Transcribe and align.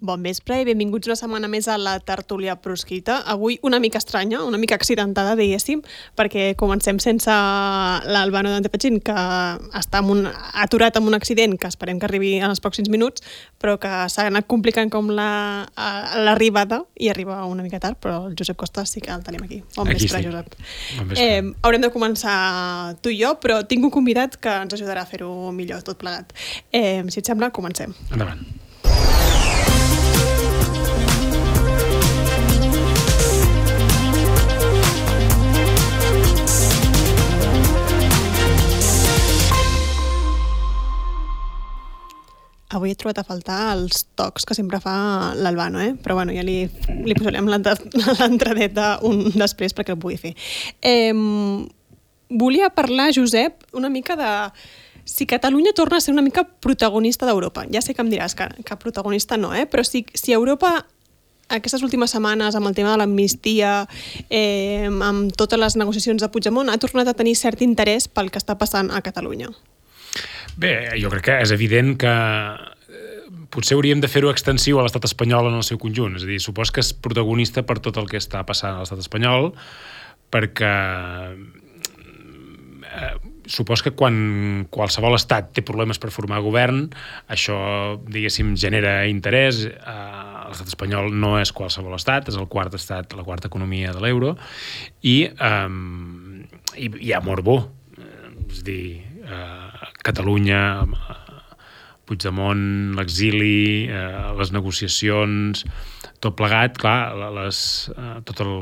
Bon 0.00 0.22
vespre 0.24 0.56
i 0.62 0.64
benvinguts 0.64 1.10
una 1.10 1.16
setmana 1.18 1.48
més 1.52 1.66
a 1.68 1.74
la 1.76 1.98
tertúlia 2.00 2.54
proscrita. 2.64 3.18
Avui 3.28 3.58
una 3.66 3.76
mica 3.82 4.00
estranya, 4.00 4.38
una 4.48 4.56
mica 4.56 4.78
accidentada, 4.78 5.34
diguéssim, 5.36 5.82
perquè 6.16 6.54
comencem 6.56 6.96
sense 7.04 7.34
l'Albano 8.08 8.48
Dantepatxin, 8.54 8.96
que 9.04 9.16
està 9.76 10.00
amb 10.00 10.14
un, 10.14 10.22
aturat 10.64 10.96
amb 10.96 11.10
un 11.10 11.18
accident 11.18 11.58
que 11.60 11.68
esperem 11.68 12.00
que 12.00 12.08
arribi 12.08 12.32
en 12.38 12.48
els 12.48 12.64
pròxims 12.64 12.88
minuts, 12.88 13.26
però 13.60 13.76
que 13.82 13.90
s'ha 14.08 14.24
anat 14.30 14.48
complicant 14.48 14.88
com 14.88 15.10
l'arribada, 15.12 16.80
la, 16.80 16.88
i 16.96 17.12
arriba 17.12 17.42
una 17.44 17.66
mica 17.66 17.82
tard, 17.82 18.00
però 18.00 18.22
el 18.30 18.38
Josep 18.40 18.56
Costa 18.56 18.86
sí 18.88 19.04
que 19.04 19.12
el 19.12 19.26
tenim 19.26 19.44
aquí. 19.44 19.60
Bon 19.76 19.84
aquí 19.84 20.00
vespre, 20.00 20.22
estic. 20.22 20.32
Josep. 20.32 20.56
Bon 20.96 21.12
vespre. 21.12 21.28
Eh, 21.28 21.52
haurem 21.60 21.84
de 21.84 21.92
començar 21.92 22.38
tu 23.04 23.12
i 23.12 23.20
jo, 23.20 23.34
però 23.44 23.60
tinc 23.68 23.84
un 23.84 23.92
convidat 23.92 24.40
que 24.40 24.56
ens 24.64 24.80
ajudarà 24.80 25.04
a 25.04 25.12
fer-ho 25.12 25.52
millor 25.52 25.84
tot 25.84 26.00
plegat. 26.00 26.32
Eh, 26.72 27.04
si 27.12 27.20
et 27.20 27.28
sembla, 27.28 27.52
comencem. 27.52 27.92
Endavant. 28.08 28.48
Avui 42.70 42.92
he 42.92 42.98
trobat 42.98 43.18
a 43.18 43.26
faltar 43.26 43.58
els 43.74 44.04
tocs 44.18 44.46
que 44.46 44.54
sempre 44.54 44.78
fa 44.82 45.32
l'Albano, 45.34 45.80
eh? 45.82 45.94
però 45.98 46.14
bueno, 46.20 46.34
ja 46.36 46.44
li, 46.46 46.62
li 47.06 47.16
posarem 47.18 47.48
l'entradeta 47.50 48.92
un 49.06 49.24
després 49.34 49.74
perquè 49.74 49.96
el 49.96 49.98
pugui 50.02 50.20
fer. 50.20 50.36
Eh, 50.78 51.10
volia 52.30 52.70
parlar, 52.70 53.10
Josep, 53.16 53.66
una 53.74 53.90
mica 53.90 54.16
de 54.16 54.30
si 55.10 55.26
Catalunya 55.26 55.72
torna 55.74 55.96
a 55.96 56.00
ser 56.00 56.14
una 56.14 56.22
mica 56.22 56.44
protagonista 56.44 57.26
d'Europa. 57.26 57.66
Ja 57.72 57.82
sé 57.82 57.94
que 57.94 58.04
em 58.04 58.10
diràs 58.12 58.36
que, 58.38 58.46
que 58.62 58.78
protagonista 58.78 59.36
no, 59.36 59.50
eh? 59.54 59.66
però 59.66 59.82
si, 59.82 60.04
si 60.14 60.32
Europa 60.32 60.84
aquestes 61.50 61.82
últimes 61.82 62.14
setmanes 62.14 62.54
amb 62.54 62.70
el 62.70 62.76
tema 62.78 62.92
de 62.94 63.00
l'amnistia, 63.02 63.72
eh, 64.30 64.86
amb 64.86 65.34
totes 65.34 65.58
les 65.58 65.76
negociacions 65.76 66.22
de 66.22 66.30
Puigdemont, 66.30 66.70
ha 66.70 66.78
tornat 66.78 67.10
a 67.10 67.16
tenir 67.18 67.34
cert 67.34 67.62
interès 67.66 68.06
pel 68.06 68.30
que 68.30 68.38
està 68.38 68.54
passant 68.58 68.92
a 68.94 69.02
Catalunya. 69.02 69.50
Bé, 70.58 70.74
jo 71.00 71.10
crec 71.12 71.24
que 71.28 71.38
és 71.44 71.52
evident 71.54 71.94
que 72.00 72.10
eh, 72.10 73.22
potser 73.52 73.76
hauríem 73.76 74.02
de 74.02 74.10
fer-ho 74.10 74.32
extensiu 74.32 74.80
a 74.80 74.84
l'estat 74.86 75.06
espanyol 75.08 75.50
en 75.50 75.58
el 75.60 75.66
seu 75.66 75.78
conjunt. 75.82 76.16
És 76.18 76.26
a 76.26 76.30
dir, 76.30 76.40
supos 76.42 76.72
que 76.74 76.82
és 76.84 76.92
protagonista 76.92 77.64
per 77.66 77.78
tot 77.84 78.00
el 78.00 78.10
que 78.10 78.20
està 78.20 78.42
passant 78.46 78.76
a 78.76 78.84
l'estat 78.84 79.02
espanyol, 79.02 79.52
perquè 80.30 80.74
eh, 82.90 83.14
supos 83.50 83.82
que 83.82 83.92
quan 83.96 84.66
qualsevol 84.70 85.16
estat 85.18 85.50
té 85.56 85.64
problemes 85.66 85.98
per 85.98 86.12
formar 86.14 86.40
govern, 86.44 86.84
això, 87.30 87.58
diguéssim, 88.06 88.54
genera 88.60 89.02
interès. 89.10 89.64
Eh, 89.66 90.30
l'estat 90.50 90.70
espanyol 90.72 91.12
no 91.14 91.36
és 91.38 91.52
qualsevol 91.54 91.94
estat, 91.98 92.30
és 92.30 92.38
el 92.38 92.48
quart 92.50 92.74
estat, 92.74 93.14
la 93.18 93.26
quarta 93.26 93.50
economia 93.50 93.94
de 93.94 94.02
l'euro, 94.02 94.36
i, 95.02 95.18
eh, 95.30 95.68
i 96.78 96.90
hi 97.06 97.12
ha 97.14 97.22
morbó. 97.26 97.60
Eh, 97.98 98.32
és 98.50 98.62
a 98.62 98.66
dir, 98.66 98.82
eh, 99.24 99.69
Catalunya, 100.06 100.86
Puigdemont, 102.10 102.96
l'exili, 102.98 103.86
eh, 103.86 104.30
les 104.38 104.50
negociacions, 104.50 105.64
tot 106.18 106.34
plegat, 106.38 106.78
clar, 106.80 107.14
les, 107.36 107.60
eh, 107.94 108.16
tot, 108.26 108.40
el, 108.42 108.54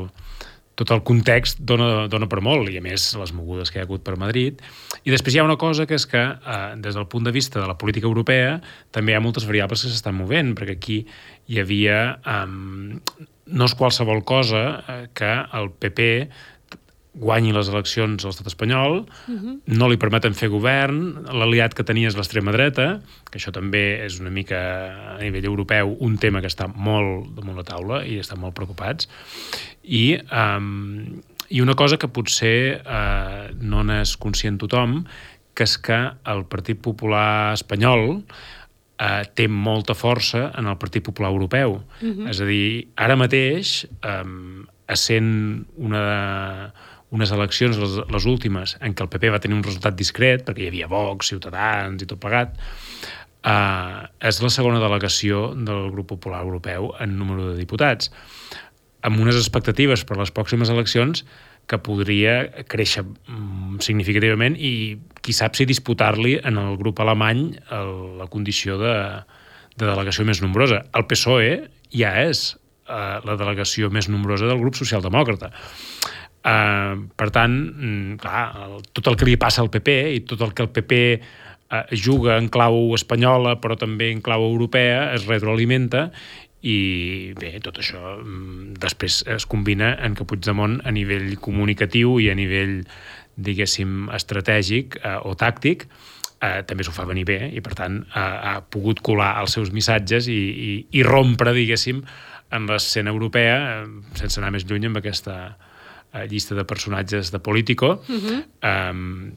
tot 0.77 0.91
el 0.93 1.01
context 1.07 1.63
dona, 1.65 2.05
dona 2.11 2.27
per 2.29 2.43
molt, 2.45 2.69
i 2.69 2.77
a 2.77 2.83
més 2.85 3.07
les 3.17 3.33
mogudes 3.33 3.71
que 3.71 3.79
hi 3.79 3.81
ha 3.81 3.87
hagut 3.87 4.05
per 4.05 4.19
Madrid. 4.21 4.61
I 5.01 5.15
després 5.15 5.33
hi 5.33 5.41
ha 5.41 5.47
una 5.47 5.57
cosa 5.57 5.87
que 5.89 5.97
és 5.97 6.05
que, 6.05 6.21
eh, 6.21 6.75
des 6.77 6.93
del 6.99 7.09
punt 7.09 7.25
de 7.25 7.33
vista 7.33 7.59
de 7.59 7.67
la 7.67 7.77
política 7.77 8.07
europea, 8.07 8.59
també 8.91 9.15
hi 9.15 9.17
ha 9.17 9.23
moltes 9.25 9.49
variables 9.49 9.81
que 9.81 9.89
s'estan 9.89 10.19
movent, 10.19 10.53
perquè 10.59 10.77
aquí 10.77 11.01
hi 11.47 11.59
havia... 11.59 12.19
Eh, 12.21 13.27
no 13.49 13.65
és 13.65 13.73
qualsevol 13.73 14.21
cosa 14.29 14.61
eh, 14.77 15.07
que 15.17 15.29
el 15.57 15.71
PP 15.73 16.05
guanyi 17.13 17.51
les 17.55 17.69
eleccions 17.71 18.23
a 18.23 18.29
l'estat 18.29 18.47
espanyol, 18.47 18.99
uh 19.01 19.31
mhm. 19.31 19.45
-huh. 19.45 19.77
no 19.77 19.87
li 19.89 19.97
permeten 19.97 20.33
fer 20.33 20.49
govern, 20.49 21.25
l'aliat 21.25 21.73
que 21.73 21.83
tenia 21.83 22.07
és 22.07 22.15
l'extrema 22.15 22.51
dreta, 22.51 23.01
que 23.31 23.39
això 23.39 23.51
també 23.51 24.05
és 24.05 24.19
una 24.19 24.29
mica 24.29 25.15
a 25.17 25.21
nivell 25.21 25.45
europeu 25.45 25.97
un 25.99 26.17
tema 26.17 26.41
que 26.41 26.47
està 26.47 26.67
molt 26.67 27.35
damunt 27.35 27.57
la 27.57 27.63
taula 27.63 28.05
i 28.05 28.19
estan 28.19 28.39
molt 28.39 28.55
preocupats. 28.55 29.09
I, 29.83 30.19
um, 30.31 31.21
i 31.49 31.61
una 31.61 31.75
cosa 31.75 31.97
que 31.97 32.07
potser 32.07 32.81
uh, 32.85 33.49
no 33.59 33.83
n'és 33.83 34.17
conscient 34.17 34.57
tothom, 34.57 35.05
que 35.53 35.63
és 35.63 35.77
que 35.77 36.11
el 36.25 36.45
Partit 36.45 36.79
Popular 36.81 37.53
espanyol 37.53 38.21
uh, 38.21 39.23
té 39.33 39.47
molta 39.47 39.93
força 39.93 40.51
en 40.57 40.67
el 40.67 40.77
Partit 40.77 41.03
Popular 41.03 41.31
Europeu. 41.31 41.81
Uh 42.01 42.05
mhm. 42.05 42.19
-huh. 42.19 42.29
És 42.29 42.41
a 42.41 42.45
dir, 42.45 42.87
ara 42.95 43.15
mateix, 43.15 43.87
um, 44.03 44.67
essent 44.87 45.65
una 45.77 46.73
unes 47.15 47.31
eleccions, 47.33 47.77
les, 47.81 47.97
les 48.13 48.27
últimes, 48.29 48.75
en 48.85 48.93
què 48.93 49.05
el 49.05 49.09
PP 49.09 49.31
va 49.33 49.41
tenir 49.41 49.57
un 49.57 49.65
resultat 49.65 49.97
discret, 49.97 50.45
perquè 50.45 50.65
hi 50.67 50.71
havia 50.71 50.89
Vox, 50.91 51.31
Ciutadans 51.33 52.03
i 52.03 52.07
tot 52.09 52.21
plegat, 52.21 52.57
eh, 53.43 54.01
és 54.29 54.41
la 54.43 54.51
segona 54.53 54.81
delegació 54.83 55.49
del 55.55 55.89
grup 55.93 56.11
popular 56.13 56.43
europeu 56.45 56.93
en 57.01 57.17
número 57.17 57.49
de 57.51 57.57
diputats, 57.59 58.11
amb 59.01 59.21
unes 59.21 59.37
expectatives 59.39 60.03
per 60.05 60.19
les 60.19 60.31
pròximes 60.35 60.69
eleccions 60.69 61.23
que 61.69 61.77
podria 61.85 62.63
créixer 62.67 63.03
mm, 63.05 63.79
significativament 63.85 64.55
i 64.57 64.97
qui 65.21 65.35
sap 65.37 65.55
si 65.55 65.67
disputar-li 65.69 66.39
en 66.41 66.57
el 66.57 66.77
grup 66.79 66.99
alemany 67.03 67.43
el, 67.75 67.91
la 68.19 68.27
condició 68.31 68.79
de, 68.81 68.95
de 69.77 69.85
delegació 69.85 70.25
més 70.25 70.41
nombrosa. 70.41 70.81
El 70.97 71.05
PSOE 71.09 71.51
ja 71.93 72.15
és 72.25 72.41
eh, 72.89 73.19
la 73.25 73.37
delegació 73.37 73.91
més 73.93 74.09
nombrosa 74.09 74.49
del 74.49 74.61
grup 74.61 74.79
socialdemòcrata. 74.79 75.53
Uh, 76.39 77.09
per 77.19 77.29
tant, 77.35 77.51
mm, 77.51 78.19
clar, 78.23 78.43
el, 78.63 78.75
tot 78.95 79.09
el 79.11 79.17
que 79.19 79.27
li 79.27 79.35
passa 79.35 79.59
al 79.59 79.71
PP 79.73 79.95
i 80.15 80.21
tot 80.23 80.39
el 80.45 80.53
que 80.55 80.63
el 80.63 80.69
PP 80.71 80.99
uh, 81.19 81.81
eh, 81.81 81.97
juga 81.99 82.37
en 82.39 82.47
clau 82.47 82.93
espanyola 82.95 83.57
però 83.59 83.75
també 83.75 84.07
en 84.13 84.21
clau 84.23 84.45
europea 84.47 85.09
es 85.17 85.25
retroalimenta 85.27 86.05
i 86.63 87.33
bé, 87.35 87.57
tot 87.59 87.81
això 87.83 88.15
mm, 88.21 88.79
després 88.79 89.25
es 89.35 89.47
combina 89.51 89.97
en 89.99 90.15
que 90.15 90.23
Puigdemont 90.23 90.79
a 90.87 90.95
nivell 90.95 91.35
comunicatiu 91.43 92.21
i 92.23 92.29
a 92.31 92.37
nivell 92.39 92.85
diguéssim 93.35 94.07
estratègic 94.15 94.95
uh, 95.03 95.19
o 95.27 95.35
tàctic 95.35 95.89
eh, 96.41 96.61
també 96.67 96.85
s'ho 96.85 96.93
fa 96.95 97.05
venir 97.09 97.25
bé 97.27 97.39
i 97.55 97.63
per 97.63 97.75
tant 97.77 97.99
eh, 98.03 98.19
ha 98.19 98.59
pogut 98.71 99.01
colar 99.05 99.33
els 99.41 99.55
seus 99.57 99.73
missatges 99.75 100.29
i, 100.31 100.39
i, 100.39 100.71
i 100.99 101.05
rompre, 101.07 101.53
diguéssim, 101.55 102.01
en 102.55 102.69
l'escena 102.69 103.13
europea 103.13 103.57
eh, 103.59 103.87
sense 104.19 104.39
anar 104.41 104.53
més 104.55 104.65
lluny 104.69 104.89
amb 104.89 105.01
aquesta, 105.01 105.39
eh, 106.13 106.25
llista 106.29 106.55
de 106.55 106.65
personatges 106.65 107.31
de 107.31 107.39
Político, 107.39 108.01
uh 108.07 108.15
-huh. 108.15 108.91
um, 108.91 109.31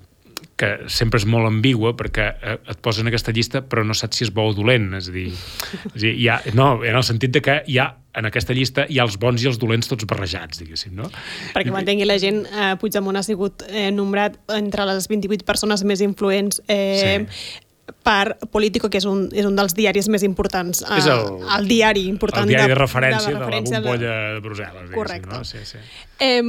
que 0.56 0.88
sempre 0.92 1.18
és 1.18 1.26
molt 1.26 1.46
ambigua 1.46 1.94
perquè 1.96 2.26
eh, 2.42 2.58
et 2.70 2.78
posen 2.84 3.06
aquesta 3.06 3.32
llista 3.34 3.62
però 3.62 3.84
no 3.86 3.94
saps 3.94 4.16
si 4.16 4.24
és 4.24 4.32
bo 4.34 4.48
o 4.50 4.52
dolent, 4.54 4.92
és 4.94 5.08
a 5.08 5.12
dir, 5.12 5.26
és 5.32 5.96
a 5.96 5.98
dir 5.98 6.14
hi 6.14 6.28
ha, 6.28 6.40
no, 6.54 6.84
en 6.84 6.96
el 6.96 7.02
sentit 7.02 7.32
de 7.34 7.40
que 7.40 7.62
hi 7.66 7.78
ha 7.78 7.96
en 8.14 8.28
aquesta 8.28 8.52
llista 8.52 8.86
hi 8.88 8.98
ha 8.98 9.06
els 9.06 9.18
bons 9.18 9.42
i 9.42 9.46
els 9.46 9.58
dolents 9.58 9.88
tots 9.88 10.04
barrejats, 10.04 10.58
diguéssim, 10.58 10.94
no? 10.94 11.10
Perquè 11.54 11.72
m'entengui 11.72 12.04
la 12.04 12.18
gent, 12.18 12.44
eh, 12.46 12.76
Puigdemont 12.80 13.16
ha 13.16 13.22
sigut 13.22 13.64
eh, 13.68 13.90
nombrat 13.90 14.38
entre 14.48 14.84
les 14.84 15.08
28 15.08 15.44
persones 15.48 15.84
més 15.84 16.00
influents 16.00 16.62
eh, 16.68 17.26
sí 17.26 17.60
per 18.02 18.36
Político, 18.50 18.90
que 18.90 19.00
és 19.00 19.06
un, 19.08 19.26
és 19.32 19.46
un 19.48 19.56
dels 19.58 19.76
diaris 19.78 20.08
més 20.12 20.24
importants. 20.26 20.82
És 20.98 21.08
el, 21.10 21.42
el 21.56 21.68
diari 21.70 22.06
important. 22.10 22.46
El 22.46 22.54
diari 22.54 22.70
de, 22.70 22.74
de, 22.74 22.80
referència, 22.80 23.28
de, 23.28 23.34
de 23.34 23.44
referència 23.44 23.78
de 23.78 23.84
la 23.84 23.90
bombolla 23.90 24.16
de, 24.16 24.34
de 24.34 24.44
Brussel·les. 24.46 24.94
Correcte. 24.94 25.30
No? 25.32 25.44
Sí, 25.48 25.62
sí. 25.68 25.80
Eh, 26.18 26.42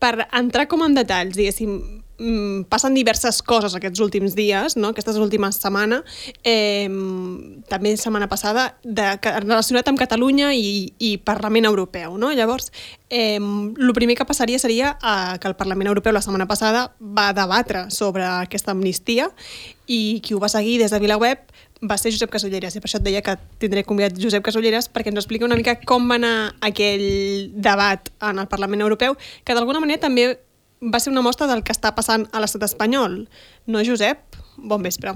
per 0.00 0.14
entrar 0.26 0.66
com 0.70 0.82
en 0.86 0.96
detalls, 0.96 1.36
diguéssim, 1.36 1.99
mm, 2.20 2.68
passen 2.70 2.94
diverses 2.94 3.40
coses 3.42 3.74
aquests 3.74 4.00
últims 4.04 4.36
dies, 4.36 4.76
no? 4.76 4.92
aquestes 4.92 5.16
últimes 5.16 5.58
setmanes, 5.58 6.04
eh, 6.44 6.88
també 7.72 7.96
setmana 7.96 8.28
passada, 8.30 8.74
de, 8.84 9.08
relacionat 9.40 9.88
amb 9.88 10.00
Catalunya 10.00 10.52
i, 10.54 10.92
i 11.00 11.16
Parlament 11.18 11.66
Europeu. 11.70 12.18
No? 12.20 12.30
Llavors, 12.36 12.70
eh, 13.08 13.40
el 13.40 13.94
primer 13.96 14.18
que 14.20 14.28
passaria 14.28 14.60
seria 14.60 14.96
eh, 15.00 15.40
que 15.40 15.48
el 15.48 15.56
Parlament 15.56 15.90
Europeu 15.90 16.12
la 16.14 16.22
setmana 16.22 16.46
passada 16.46 16.90
va 17.00 17.32
debatre 17.32 17.88
sobre 17.90 18.26
aquesta 18.28 18.76
amnistia 18.76 19.30
i 19.90 20.20
qui 20.22 20.36
ho 20.36 20.42
va 20.42 20.52
seguir 20.52 20.78
des 20.78 20.92
de 20.92 21.00
VilaWeb 21.02 21.48
va 21.80 21.96
ser 21.96 22.12
Josep 22.12 22.30
Casolleres, 22.30 22.74
i 22.76 22.80
per 22.80 22.90
això 22.90 22.98
et 23.00 23.06
deia 23.06 23.22
que 23.24 23.36
tindré 23.62 23.82
convidat 23.88 24.18
Josep 24.20 24.44
Casolleres 24.44 24.90
perquè 24.92 25.08
ens 25.12 25.22
expliqui 25.22 25.46
una 25.46 25.56
mica 25.56 25.78
com 25.80 26.10
va 26.10 26.18
anar 26.20 26.52
aquell 26.60 27.50
debat 27.56 28.12
en 28.20 28.42
el 28.42 28.50
Parlament 28.52 28.84
Europeu, 28.84 29.16
que 29.44 29.56
d'alguna 29.56 29.80
manera 29.80 30.02
també 30.04 30.34
va 30.80 31.00
ser 31.00 31.12
una 31.12 31.22
mostra 31.24 31.46
del 31.50 31.62
que 31.64 31.74
està 31.76 31.92
passant 31.96 32.26
a 32.32 32.40
l'estat 32.40 32.64
espanyol. 32.64 33.24
No, 33.68 33.84
Josep? 33.84 34.38
Bon 34.56 34.82
vespre. 34.82 35.14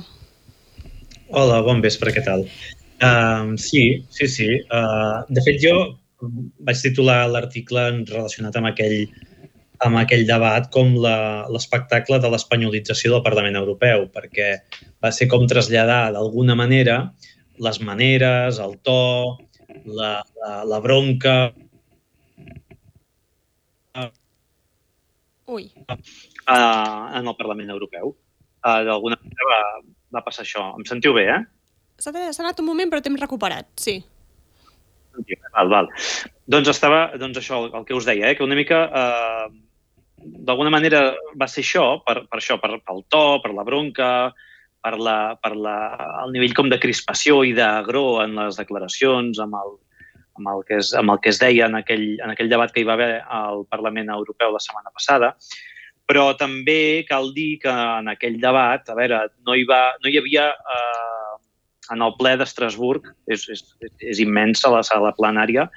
Hola, 1.33 1.63
bon 1.65 1.81
vespre, 1.85 2.13
què 2.13 2.23
tal? 2.25 2.45
Uh, 3.03 3.55
sí, 3.61 4.05
sí, 4.13 4.29
sí. 4.29 4.49
Uh, 4.69 5.25
de 5.33 5.45
fet, 5.45 5.61
jo 5.63 5.97
vaig 6.65 6.81
titular 6.81 7.25
l'article 7.29 7.87
relacionat 8.09 8.57
amb 8.61 8.71
aquell, 8.71 9.09
amb 9.85 9.99
aquell 10.01 10.25
debat 10.29 10.71
com 10.73 10.95
l'espectacle 11.01 12.21
de 12.21 12.31
l'espanyolització 12.33 13.17
del 13.17 13.25
Parlament 13.25 13.59
Europeu, 13.61 14.07
perquè 14.13 14.55
va 15.05 15.13
ser 15.13 15.29
com 15.33 15.49
traslladar 15.49 16.13
d'alguna 16.15 16.57
manera 16.57 17.01
les 17.65 17.81
maneres, 17.81 18.61
el 18.61 18.79
to, 18.87 19.01
la, 19.85 20.17
la, 20.41 20.55
la 20.69 20.81
bronca 20.81 21.53
Ui. 25.47 25.69
uh, 25.89 27.19
en 27.19 27.27
el 27.27 27.37
Parlament 27.37 27.71
Europeu. 27.75 28.15
Uh, 28.65 28.81
D'alguna 28.87 29.19
manera 29.21 29.51
va, 29.51 29.61
va 30.17 30.25
passar 30.25 30.45
això. 30.47 30.71
Em 30.79 30.87
sentiu 30.89 31.13
bé, 31.17 31.27
eh? 31.35 31.43
S'ha 32.01 32.15
anat 32.15 32.61
un 32.63 32.69
moment, 32.69 32.91
però 32.91 33.03
t'hem 33.05 33.19
recuperat, 33.21 33.69
sí. 33.79 34.01
Val, 35.55 35.69
val. 35.71 35.91
Doncs 36.51 36.73
estava, 36.73 37.05
doncs 37.21 37.39
això, 37.39 37.61
el, 37.63 37.71
el 37.79 37.85
que 37.87 37.95
us 37.95 38.09
deia, 38.09 38.31
eh? 38.31 38.39
que 38.39 38.45
una 38.45 38.57
mica, 38.59 38.81
eh, 38.89 39.85
d'alguna 40.49 40.73
manera 40.75 41.05
va 41.39 41.49
ser 41.51 41.63
això, 41.63 41.85
per, 42.07 42.25
per 42.31 42.41
això, 42.41 42.59
per, 42.61 42.81
pel 42.83 43.05
to, 43.13 43.23
per 43.45 43.53
la 43.55 43.65
bronca, 43.69 44.11
per, 44.85 44.95
la, 44.99 45.19
per 45.41 45.55
la, 45.57 45.77
el 46.25 46.35
nivell 46.35 46.57
com 46.57 46.69
de 46.73 46.81
crispació 46.83 47.43
i 47.47 47.55
d'agró 47.57 48.25
en 48.25 48.35
les 48.41 48.59
declaracions, 48.61 49.39
amb 49.41 49.57
el, 49.61 49.77
amb 50.39 50.51
el, 50.53 50.65
que 50.69 50.81
es, 50.83 50.93
amb 50.99 51.15
el 51.15 51.21
que 51.23 51.33
es 51.33 51.41
deia 51.43 51.69
en 51.71 51.79
aquell, 51.79 52.07
en 52.21 52.33
aquell 52.33 52.51
debat 52.51 52.73
que 52.73 52.83
hi 52.83 52.89
va 52.89 52.97
haver 52.99 53.13
al 53.23 53.65
Parlament 53.71 54.11
Europeu 54.15 54.53
la 54.55 54.63
setmana 54.63 54.93
passada. 54.95 55.35
Però 56.11 56.35
també 56.37 57.05
cal 57.09 57.31
dir 57.37 57.59
que 57.63 57.73
en 57.73 58.11
aquell 58.13 58.37
debat, 58.41 58.89
a 58.89 58.97
veure, 58.99 59.23
no 59.47 59.57
hi, 59.57 59.65
va, 59.69 59.83
no 60.03 60.11
hi 60.11 60.19
havia 60.21 60.51
eh, 60.53 61.35
en 61.95 62.05
el 62.05 62.17
ple 62.19 62.35
d'Estrasburg, 62.41 63.09
és, 63.31 63.47
és, 63.53 63.65
és 64.01 64.21
immensa 64.25 64.73
la 64.73 64.83
sala 64.85 65.15
plenària, 65.17 65.69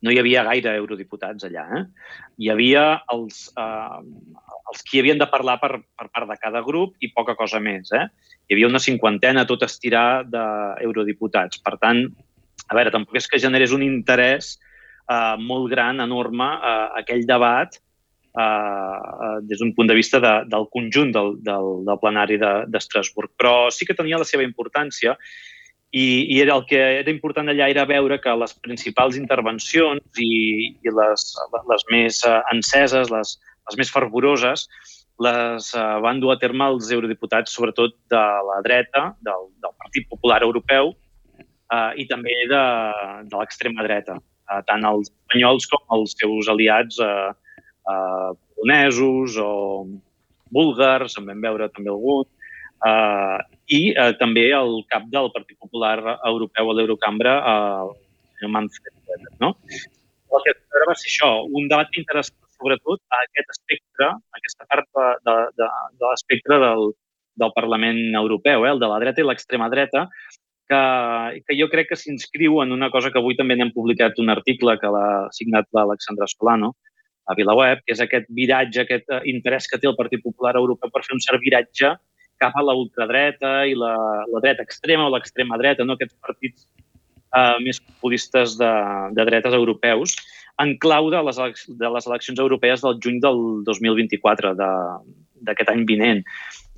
no 0.00 0.12
hi 0.12 0.18
havia 0.20 0.44
gaire 0.46 0.72
eurodiputats 0.80 1.44
allà. 1.48 1.66
Eh? 1.76 1.82
Hi 2.40 2.50
havia 2.52 2.84
els, 3.12 3.42
eh, 3.60 4.00
els 4.72 4.84
qui 4.88 5.02
havien 5.02 5.20
de 5.20 5.28
parlar 5.28 5.58
per, 5.60 5.74
per 5.98 6.08
part 6.08 6.30
de 6.30 6.38
cada 6.40 6.64
grup 6.64 6.96
i 7.04 7.12
poca 7.12 7.36
cosa 7.36 7.60
més. 7.60 7.92
Eh? 7.92 8.06
Hi 8.48 8.56
havia 8.56 8.70
una 8.70 8.82
cinquantena 8.82 9.46
tot 9.48 9.66
estirar 9.66 10.24
d'eurodiputats. 10.30 11.60
Per 11.64 11.76
tant, 11.82 12.06
a 12.70 12.78
veure, 12.78 12.92
tampoc 12.94 13.18
és 13.18 13.26
que 13.26 13.42
generés 13.42 13.74
un 13.74 13.82
interès 13.82 14.54
eh, 15.10 15.36
molt 15.42 15.70
gran, 15.72 16.00
enorme, 16.04 16.48
eh, 16.54 16.88
aquell 17.02 17.26
debat 17.26 17.74
eh, 17.74 19.38
des 19.42 19.58
d'un 19.58 19.74
punt 19.74 19.90
de 19.90 19.96
vista 19.98 20.20
de, 20.22 20.34
del 20.50 20.68
conjunt 20.70 21.10
del, 21.16 21.34
del, 21.42 21.70
del 21.86 22.02
plenari 22.02 22.38
d'Estrasburg. 22.40 23.32
De, 23.32 23.38
Però 23.42 23.54
sí 23.74 23.88
que 23.88 23.98
tenia 23.98 24.20
la 24.20 24.28
seva 24.28 24.46
importància 24.46 25.16
i, 25.90 26.06
i 26.30 26.38
era 26.38 26.54
el 26.54 26.64
que 26.70 26.78
era 27.00 27.10
important 27.10 27.50
allà 27.50 27.66
era 27.72 27.88
veure 27.90 28.20
que 28.22 28.36
les 28.38 28.54
principals 28.62 29.18
intervencions 29.18 30.22
i, 30.22 30.32
i 30.78 30.94
les, 30.94 31.26
les 31.72 31.86
més 31.90 32.22
uh, 32.28 32.38
enceses, 32.54 33.10
les, 33.10 33.36
les 33.66 33.80
més 33.80 33.90
fervoroses, 33.90 34.68
les 35.20 35.72
uh, 35.74 35.98
van 36.04 36.22
dur 36.22 36.30
a 36.32 36.38
terme 36.38 36.70
els 36.70 36.92
eurodiputats, 36.94 37.50
sobretot 37.50 37.98
de 38.14 38.22
la 38.46 38.60
dreta, 38.62 39.08
del, 39.26 39.50
del 39.58 39.74
Partit 39.82 40.06
Popular 40.14 40.44
Europeu 40.46 40.94
uh, 41.74 41.92
i 41.96 42.06
també 42.10 42.34
de, 42.50 42.64
de 43.30 43.40
l'extrema 43.40 43.86
dreta, 43.86 44.18
uh, 44.18 44.60
tant 44.68 44.84
els 44.88 45.10
espanyols 45.10 45.68
com 45.72 45.96
els 45.98 46.16
seus 46.18 46.50
aliats 46.52 47.00
uh, 47.04 47.30
uh, 47.90 48.30
polonesos 48.56 49.38
o 49.40 49.52
búlgars, 50.50 51.16
en 51.18 51.30
vam 51.30 51.46
veure 51.46 51.70
també 51.70 51.92
algun, 51.92 52.26
uh, 52.86 53.38
i 53.70 53.82
uh, 53.94 54.12
també 54.20 54.50
el 54.56 54.82
cap 54.90 55.06
del 55.14 55.30
Partit 55.34 55.58
Popular 55.58 55.96
Europeu 56.32 56.70
a 56.70 56.76
l'Eurocambra, 56.76 57.38
uh, 57.40 57.96
el 58.42 58.52
Manfred. 58.52 58.94
No? 59.40 59.54
El 60.30 60.44
que 60.46 60.54
va 60.86 60.94
ser 60.94 61.10
això, 61.10 61.30
un 61.46 61.68
debat 61.70 61.90
que 61.92 62.02
interessa 62.02 62.34
sobretot 62.60 63.00
a 63.08 63.22
aquest 63.24 63.54
espectre, 63.56 64.10
a 64.12 64.40
aquesta 64.40 64.66
part 64.68 64.86
de, 64.96 65.06
de, 65.26 65.36
de, 65.58 65.68
de 65.96 66.06
l'espectre 66.06 66.58
del, 66.60 66.92
del 67.40 67.54
Parlament 67.56 68.00
Europeu, 68.20 68.66
eh, 68.66 68.74
el 68.74 68.82
de 68.82 68.90
la 68.90 69.00
dreta 69.02 69.22
i 69.22 69.26
l'extrema 69.26 69.70
dreta, 69.72 70.06
que, 70.70 71.42
que 71.46 71.56
jo 71.58 71.66
crec 71.72 71.90
que 71.90 71.98
s'inscriu 71.98 72.60
en 72.62 72.72
una 72.76 72.90
cosa 72.94 73.10
que 73.10 73.18
avui 73.18 73.36
també 73.38 73.56
n'hem 73.58 73.72
publicat 73.74 74.18
un 74.22 74.30
article 74.30 74.76
que 74.78 74.92
l'ha 74.94 75.08
signat 75.34 75.66
l'Alexandra 75.74 76.28
Solano, 76.30 76.74
a 77.30 77.36
VilaWeb, 77.38 77.82
que 77.86 77.94
és 77.94 78.02
aquest 78.02 78.30
viratge, 78.34 78.84
aquest 78.84 79.10
eh, 79.10 79.22
interès 79.30 79.68
que 79.70 79.78
té 79.78 79.88
el 79.90 79.98
Partit 79.98 80.22
Popular 80.22 80.56
Europeu 80.58 80.90
per 80.90 81.02
fer 81.06 81.16
un 81.16 81.22
cert 81.22 81.42
viratge 81.42 81.94
cap 82.40 82.56
a 82.56 82.64
la 82.64 82.74
ultradreta 82.78 83.66
i 83.68 83.74
la, 83.76 83.92
la 84.30 84.42
dreta 84.42 84.64
extrema 84.66 85.06
o 85.06 85.12
l'extrema 85.12 85.58
dreta, 85.60 85.84
no? 85.84 85.98
aquests 85.98 86.16
partits 86.24 86.66
eh, 87.36 87.56
més 87.66 87.82
populistes 87.82 88.56
de, 88.58 88.72
de 89.18 89.26
dretes 89.28 89.54
europeus, 89.58 90.16
en 90.60 90.74
clau 90.80 91.10
de 91.12 91.20
les, 91.26 91.66
de 91.82 91.90
les 91.94 92.08
eleccions 92.08 92.40
europees 92.42 92.82
del 92.84 92.98
juny 93.02 93.20
del 93.22 93.38
2024, 93.68 94.54
d'aquest 95.40 95.70
any 95.72 95.84
vinent. 95.88 96.24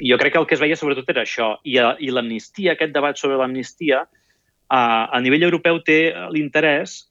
I 0.03 0.11
jo 0.13 0.19
crec 0.19 0.35
que 0.35 0.43
el 0.43 0.49
que 0.49 0.57
es 0.57 0.63
veia 0.63 0.79
sobretot 0.79 1.09
era 1.13 1.25
això. 1.27 1.55
I, 1.65 1.79
eh, 1.79 1.95
i 2.07 2.11
l'amnistia, 2.11 2.75
aquest 2.75 2.95
debat 2.95 3.19
sobre 3.19 3.39
l'amnistia, 3.41 4.03
eh, 4.03 5.05
a 5.17 5.21
nivell 5.21 5.49
europeu 5.51 5.81
té 5.87 6.01
l'interès 6.35 7.03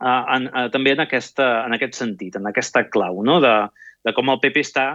en, 0.00 0.48
uh, 0.48 0.68
també 0.72 0.94
en, 0.94 1.02
aquesta, 1.04 1.46
en 1.66 1.76
aquest 1.76 1.98
sentit, 1.98 2.36
en 2.38 2.48
aquesta 2.48 2.86
clau, 2.88 3.20
no? 3.26 3.36
de, 3.44 3.54
de 4.06 4.14
com 4.16 4.32
el 4.32 4.40
PP 4.40 4.64
està 4.64 4.88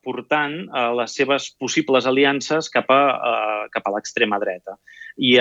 portant 0.00 0.52
les 0.96 1.14
seves 1.18 1.50
possibles 1.60 2.06
aliances 2.08 2.70
cap 2.72 2.86
a, 2.88 3.00
cap 3.74 3.88
a 3.88 3.90
l'extrema 3.92 4.38
dreta. 4.40 4.76
I 5.20 5.34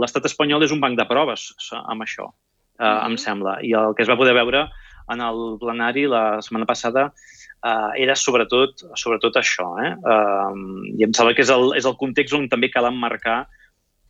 l'estat 0.00 0.28
espanyol 0.30 0.64
és 0.64 0.72
un 0.72 0.80
banc 0.80 0.96
de 0.96 1.04
proves 1.04 1.50
amb 1.80 2.06
això, 2.06 2.30
mm. 2.78 3.10
em 3.10 3.18
sembla. 3.20 3.58
I 3.66 3.74
el 3.76 3.92
que 3.98 4.06
es 4.06 4.08
va 4.08 4.16
poder 4.16 4.32
veure 4.38 4.62
en 5.12 5.20
el 5.26 5.58
plenari 5.60 6.06
la 6.08 6.40
setmana 6.40 6.68
passada 6.70 7.10
uh, 7.66 7.90
era 7.96 8.16
sobretot, 8.16 8.84
sobretot 8.98 9.38
això. 9.40 9.70
Eh? 9.84 9.94
Uh, 10.00 10.84
I 10.98 11.08
em 11.08 11.16
sembla 11.16 11.36
que 11.36 11.46
és 11.46 11.52
el, 11.54 11.72
és 11.78 11.88
el 11.88 11.98
context 12.00 12.36
on 12.36 12.48
també 12.52 12.72
cal 12.72 12.88
emmarcar 12.90 13.42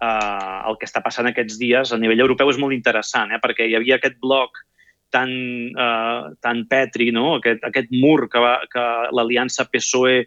eh, 0.01 0.61
el 0.69 0.79
que 0.81 0.89
està 0.89 1.03
passant 1.05 1.29
aquests 1.31 1.59
dies 1.61 1.93
a 1.93 2.01
nivell 2.01 2.25
europeu 2.25 2.51
és 2.53 2.59
molt 2.61 2.77
interessant, 2.77 3.33
eh, 3.33 3.41
perquè 3.43 3.69
hi 3.69 3.77
havia 3.79 4.01
aquest 4.01 4.19
bloc 4.23 4.59
tan, 5.13 5.31
eh, 5.31 6.35
tan 6.41 6.65
petri, 6.71 7.11
no? 7.13 7.37
aquest, 7.39 7.65
aquest 7.67 7.93
mur 7.93 8.29
que, 8.31 8.43
va, 8.43 8.59
que 8.71 8.87
l'aliança 9.17 9.69
PSOE 9.71 10.23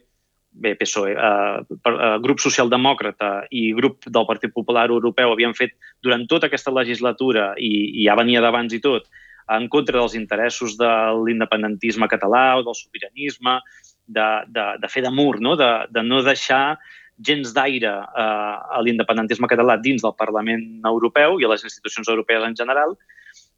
bé, 0.54 0.76
PSOE, 0.78 1.16
eh, 1.18 1.78
per, 1.82 1.94
eh, 1.94 2.18
grup 2.22 2.44
socialdemòcrata 2.44 3.48
i 3.50 3.72
grup 3.74 4.06
del 4.06 4.28
Partit 4.30 4.54
Popular 4.54 4.86
Europeu 4.92 5.34
havien 5.34 5.56
fet 5.58 5.74
durant 6.04 6.28
tota 6.30 6.48
aquesta 6.48 6.74
legislatura 6.76 7.54
i, 7.58 8.04
i 8.04 8.06
ja 8.06 8.18
venia 8.20 8.44
d'abans 8.44 8.76
i 8.76 8.82
tot, 8.84 9.10
en 9.52 9.68
contra 9.72 10.00
dels 10.00 10.16
interessos 10.16 10.78
de 10.80 10.92
l'independentisme 11.26 12.08
català 12.12 12.60
o 12.60 12.66
del 12.68 12.78
sobiranisme, 12.78 13.60
de, 14.06 14.28
de, 14.48 14.66
de 14.82 14.92
fer 14.92 15.04
de 15.06 15.12
mur, 15.12 15.40
no? 15.42 15.56
De, 15.60 15.72
de 15.92 16.04
no 16.04 16.22
deixar 16.24 16.78
gens 17.24 17.54
d'aire 17.56 17.92
eh, 17.92 18.76
a 18.78 18.82
l'independentisme 18.84 19.48
català 19.48 19.78
dins 19.80 20.02
del 20.04 20.16
Parlament 20.20 20.64
Europeu 20.90 21.40
i 21.40 21.46
a 21.46 21.52
les 21.54 21.64
institucions 21.64 22.10
europees 22.10 22.44
en 22.48 22.56
general. 22.58 22.96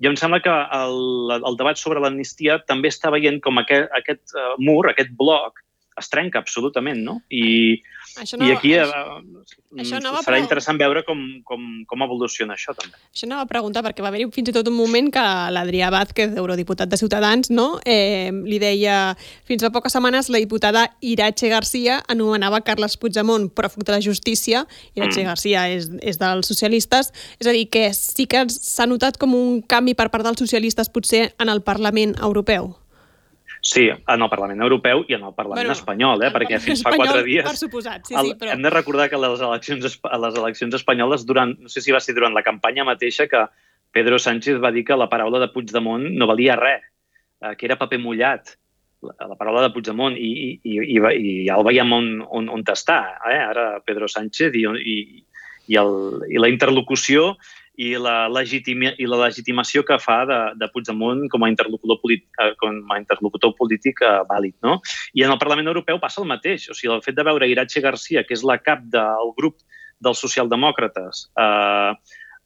I 0.04 0.10
em 0.10 0.18
sembla 0.20 0.42
que 0.44 0.52
el, 0.52 1.36
el 1.38 1.58
debat 1.60 1.80
sobre 1.80 2.02
l'amnistia 2.04 2.60
també 2.68 2.92
està 2.92 3.12
veient 3.16 3.40
com 3.44 3.62
aquest, 3.62 3.88
aquest 3.96 4.36
uh, 4.36 4.56
mur, 4.60 4.84
aquest 4.90 5.14
bloc, 5.16 5.62
es 6.00 6.10
trenca 6.12 6.40
absolutament, 6.42 7.00
no? 7.04 7.20
I, 7.32 7.80
això 8.20 8.38
no, 8.40 8.48
I 8.48 8.52
aquí 8.56 8.74
això, 8.76 9.00
uh, 9.16 9.80
això 9.80 10.02
no 10.04 10.12
serà 10.24 10.42
interessant 10.42 10.80
veure 10.80 11.06
com, 11.08 11.22
com, 11.48 11.64
com 11.88 12.04
evoluciona 12.04 12.58
això, 12.58 12.76
també. 12.76 13.00
Això 13.14 13.28
anava 13.30 13.46
a 13.46 13.50
preguntar, 13.50 13.84
perquè 13.86 14.04
va 14.04 14.12
haver-hi 14.12 14.28
fins 14.36 14.52
i 14.52 14.56
tot 14.56 14.68
un 14.72 14.76
moment 14.76 15.08
que 15.14 15.24
l'Adrià 15.56 15.90
Vázquez, 15.96 16.36
eurodiputat 16.36 16.92
de 16.92 17.00
Ciutadans, 17.00 17.52
no? 17.52 17.80
eh, 17.88 18.30
li 18.32 18.60
deia, 18.60 19.16
fins 19.48 19.64
fa 19.64 19.72
poques 19.72 19.96
setmanes, 19.96 20.30
la 20.34 20.44
diputada 20.44 20.86
Iratxe 21.00 21.52
Garcia 21.54 22.02
anomenava 22.12 22.64
Carles 22.68 23.00
Puigdemont 23.00 23.48
pròfug 23.56 23.88
de 23.88 23.96
la 23.96 24.04
justícia, 24.04 24.66
Iratxe 25.00 25.24
mm. 25.24 25.28
Garcia 25.32 25.68
és, 25.72 25.92
és 26.04 26.20
dels 26.20 26.52
socialistes, 26.52 27.14
és 27.40 27.48
a 27.48 27.56
dir, 27.56 27.70
que 27.72 27.88
sí 27.96 28.28
que 28.28 28.44
s'ha 28.52 28.88
notat 28.90 29.20
com 29.22 29.36
un 29.36 29.62
canvi 29.64 29.96
per 29.96 30.12
part 30.12 30.28
dels 30.28 30.44
socialistes 30.44 30.92
potser 30.92 31.30
en 31.40 31.52
el 31.52 31.64
Parlament 31.64 32.18
Europeu. 32.20 32.76
Sí, 33.66 33.88
en 33.90 34.22
el 34.22 34.30
Parlament 34.30 34.62
Europeu 34.62 35.00
i 35.10 35.16
en 35.16 35.24
el 35.26 35.34
Parlament 35.34 35.64
bueno, 35.64 35.74
espanyol, 35.74 36.22
eh? 36.22 36.28
perquè 36.30 36.60
fins 36.62 36.84
fa 36.86 36.92
quatre 36.94 37.24
dies... 37.26 37.42
Per 37.48 37.58
suposat, 37.58 38.04
sí, 38.06 38.14
sí, 38.14 38.34
però... 38.38 38.52
Hem 38.54 38.62
de 38.62 38.70
recordar 38.70 39.08
que 39.10 39.18
les 39.18 39.42
eleccions, 39.42 39.88
les 40.22 40.38
eleccions 40.38 40.78
espanyoles, 40.78 41.24
durant, 41.26 41.56
no 41.66 41.72
sé 41.74 41.82
si 41.82 41.96
va 41.96 42.02
ser 42.04 42.14
durant 42.14 42.38
la 42.38 42.44
campanya 42.46 42.86
mateixa, 42.86 43.26
que 43.32 43.42
Pedro 43.96 44.20
Sánchez 44.22 44.62
va 44.62 44.70
dir 44.76 44.84
que 44.86 45.00
la 45.00 45.10
paraula 45.10 45.42
de 45.42 45.50
Puigdemont 45.50 46.06
no 46.14 46.30
valia 46.30 46.60
res, 46.60 46.86
eh, 47.42 47.56
que 47.58 47.66
era 47.66 47.80
paper 47.82 47.98
mullat, 48.04 48.54
la, 49.02 49.32
la 49.34 49.40
paraula 49.40 49.66
de 49.66 49.74
Puigdemont, 49.74 50.14
i, 50.14 50.30
i, 50.46 50.52
i, 50.62 50.78
i, 50.86 51.02
i 51.02 51.36
ja 51.50 51.58
el 51.58 51.66
veiem 51.66 51.98
on, 51.98 52.12
on, 52.30 52.54
on 52.54 52.66
està, 52.70 53.00
eh? 53.32 53.42
ara 53.50 53.80
Pedro 53.82 54.06
Sánchez, 54.06 54.54
i, 54.54 54.68
i, 54.70 55.00
i, 55.74 55.82
el, 55.82 55.96
i 56.30 56.38
la 56.38 56.54
interlocució 56.54 57.32
i 57.78 57.92
la, 58.00 58.28
legitima, 58.32 58.94
i 58.98 59.08
la 59.10 59.20
legitimació 59.26 59.84
que 59.88 59.98
fa 60.02 60.22
de, 60.30 60.40
de 60.60 60.70
Puigdemont 60.74 61.26
com 61.32 61.46
a 61.46 61.50
interlocutor, 61.52 62.00
polític, 62.02 62.28
eh, 62.42 62.52
com 62.62 62.94
a 62.94 63.00
interlocutor 63.02 63.56
polític 63.60 64.02
eh, 64.04 64.18
vàlid. 64.30 64.56
No? 64.66 64.80
I 65.14 65.26
en 65.26 65.36
el 65.36 65.42
Parlament 65.42 65.72
Europeu 65.72 66.00
passa 66.02 66.22
el 66.24 66.30
mateix. 66.30 66.70
O 66.72 66.78
sigui, 66.78 66.94
el 66.96 67.04
fet 67.06 67.18
de 67.18 67.26
veure 67.28 67.50
Iratxe 67.52 67.84
Garcia, 67.84 68.26
que 68.28 68.38
és 68.38 68.46
la 68.48 68.60
cap 68.64 68.84
del 68.92 69.34
grup 69.38 69.60
dels 70.04 70.22
socialdemòcrates 70.22 71.28
eh, 71.40 71.92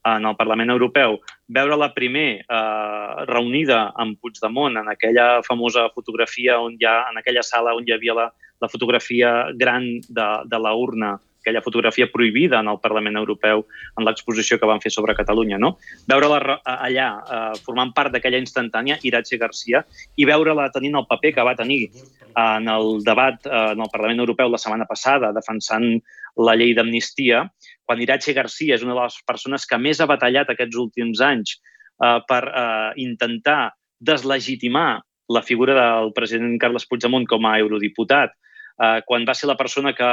en 0.09 0.25
el 0.25 0.35
Parlament 0.39 0.71
Europeu, 0.71 1.17
veure-la 1.51 1.91
primer 1.95 2.27
eh, 2.41 3.25
reunida 3.29 3.89
amb 3.99 4.19
Puigdemont 4.21 4.79
en 4.79 4.91
aquella 4.91 5.41
famosa 5.45 5.89
fotografia 5.95 6.59
on 6.63 6.77
hi 6.79 6.87
ha, 6.87 7.01
en 7.11 7.19
aquella 7.19 7.43
sala 7.43 7.75
on 7.77 7.87
hi 7.87 7.95
havia 7.95 8.15
la, 8.17 8.29
la 8.61 8.69
fotografia 8.71 9.49
gran 9.55 9.89
de, 10.07 10.29
de 10.45 10.61
la 10.61 10.73
urna 10.75 11.17
aquella 11.39 11.61
fotografia 11.61 12.09
prohibida 12.11 12.59
en 12.59 12.67
el 12.67 12.79
Parlament 12.83 13.17
Europeu 13.17 13.65
en 13.97 14.05
l'exposició 14.05 14.59
que 14.59 14.69
van 14.69 14.81
fer 14.83 14.91
sobre 14.91 15.15
Catalunya. 15.15 15.57
No? 15.57 15.77
Veure-la 16.07 16.59
allà, 16.63 17.09
eh, 17.23 17.59
formant 17.65 17.93
part 17.95 18.13
d'aquella 18.13 18.41
instantània, 18.41 18.99
Iratxe 19.03 19.39
Garcia, 19.41 19.83
i 20.15 20.27
veure-la 20.27 20.69
tenint 20.75 20.99
el 20.99 21.07
paper 21.09 21.33
que 21.35 21.47
va 21.47 21.55
tenir 21.55 21.89
en 22.35 22.67
el 22.67 23.03
debat 23.03 23.45
eh, 23.45 23.71
en 23.73 23.81
el 23.81 23.91
Parlament 23.91 24.19
Europeu 24.19 24.49
la 24.49 24.61
setmana 24.61 24.87
passada, 24.89 25.33
defensant 25.33 25.99
la 26.37 26.55
llei 26.55 26.73
d'amnistia, 26.75 27.43
quan 27.85 28.01
Iratxe 28.01 28.33
Garcia 28.37 28.75
és 28.75 28.85
una 28.85 28.95
de 28.95 29.01
les 29.01 29.19
persones 29.27 29.65
que 29.65 29.79
més 29.81 29.99
ha 29.99 30.09
batallat 30.09 30.51
aquests 30.51 30.77
últims 30.77 31.21
anys 31.25 31.57
eh, 31.57 32.19
per 32.27 32.43
eh, 32.47 32.91
intentar 33.01 33.73
deslegitimar 33.99 35.01
la 35.29 35.41
figura 35.45 35.75
del 35.77 36.13
president 36.13 36.55
Carles 36.61 36.87
Puigdemont 36.89 37.27
com 37.29 37.45
a 37.45 37.57
eurodiputat, 37.61 38.33
eh, 38.81 39.01
quan 39.05 39.25
va 39.27 39.35
ser 39.37 39.49
la 39.49 39.57
persona 39.57 39.93
que 39.93 40.09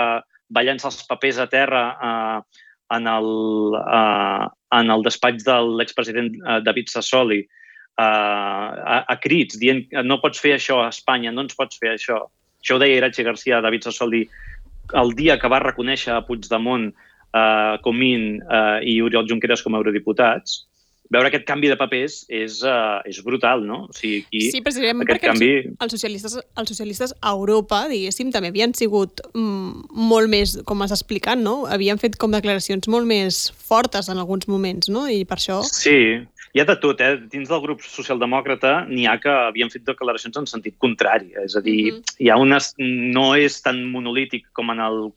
va 0.55 0.65
llançar 0.67 0.91
els 0.93 1.03
papers 1.09 1.41
a 1.43 1.49
terra 1.51 1.83
eh, 1.97 2.63
en, 2.97 3.07
el, 3.11 3.31
eh, 3.81 4.47
en 4.79 4.95
el 4.95 5.05
despatx 5.07 5.47
de 5.47 5.59
l'expresident 5.81 6.33
eh, 6.37 6.61
David 6.67 6.93
Sassoli, 6.93 7.41
eh, 7.43 8.03
a, 8.03 8.99
a 9.03 9.17
crits, 9.23 9.59
dient 9.63 9.85
no 10.07 10.21
pots 10.23 10.43
fer 10.43 10.57
això 10.57 10.83
a 10.85 10.91
Espanya, 10.93 11.35
no 11.35 11.47
ens 11.47 11.59
pots 11.59 11.81
fer 11.83 11.97
això. 11.97 12.23
Això 12.63 12.77
ho 12.77 12.83
deia 12.83 13.01
Iratxe 13.01 13.27
Garcia 13.27 13.59
a 13.59 13.65
David 13.65 13.87
Sassoli 13.87 14.25
el 14.95 15.13
dia 15.19 15.39
que 15.39 15.51
va 15.51 15.63
reconèixer 15.63 16.15
a 16.15 16.23
Puigdemont, 16.27 16.89
eh, 17.35 17.75
Comín 17.83 18.41
eh, 18.41 18.79
i 18.87 19.01
Oriol 19.03 19.27
Junqueras 19.29 19.65
com 19.65 19.75
a 19.75 19.83
eurodiputats, 19.83 20.63
veure 21.13 21.31
aquest 21.31 21.47
canvi 21.47 21.71
de 21.71 21.77
papers 21.79 22.19
és, 22.33 22.59
uh, 22.67 22.99
és 23.09 23.21
brutal, 23.25 23.63
no? 23.67 23.85
O 23.91 23.97
sigui, 23.97 24.23
aquí, 24.27 24.43
sí, 24.55 24.63
precisament 24.65 25.07
perquè 25.07 25.31
canvi... 25.31 25.51
els, 25.71 25.93
socialistes, 25.95 26.39
els 26.59 26.73
socialistes 26.73 27.15
a 27.21 27.35
Europa, 27.37 27.85
diguéssim, 27.93 28.33
també 28.35 28.51
havien 28.53 28.75
sigut 28.77 29.23
mm, 29.33 29.91
molt 30.11 30.33
més, 30.33 30.57
com 30.69 30.83
has 30.83 30.95
explicat, 30.97 31.39
no? 31.39 31.65
Havien 31.71 32.01
fet 32.03 32.19
com 32.21 32.35
declaracions 32.35 32.89
molt 32.93 33.09
més 33.09 33.47
fortes 33.69 34.11
en 34.13 34.23
alguns 34.23 34.49
moments, 34.51 34.91
no? 34.93 35.07
I 35.11 35.23
per 35.29 35.39
això... 35.39 35.61
Sí, 35.69 35.99
hi 36.57 36.63
ha 36.63 36.65
de 36.65 36.79
tot, 36.81 37.03
eh? 37.05 37.19
Dins 37.33 37.51
del 37.53 37.61
grup 37.61 37.85
socialdemòcrata 37.85 38.87
n'hi 38.89 39.07
ha 39.07 39.19
que 39.21 39.33
havien 39.51 39.71
fet 39.73 39.85
declaracions 39.85 40.39
en 40.41 40.47
sentit 40.49 40.79
contrari. 40.83 41.35
És 41.45 41.57
a 41.57 41.61
dir, 41.61 41.93
mm 41.93 41.97
-hmm. 41.99 42.17
hi 42.25 42.31
ha 42.31 42.41
unes... 42.41 42.75
no 42.79 43.35
és 43.37 43.61
tan 43.63 43.85
monolític 43.93 44.47
com 44.53 44.71
en 44.71 44.81
el 44.81 45.13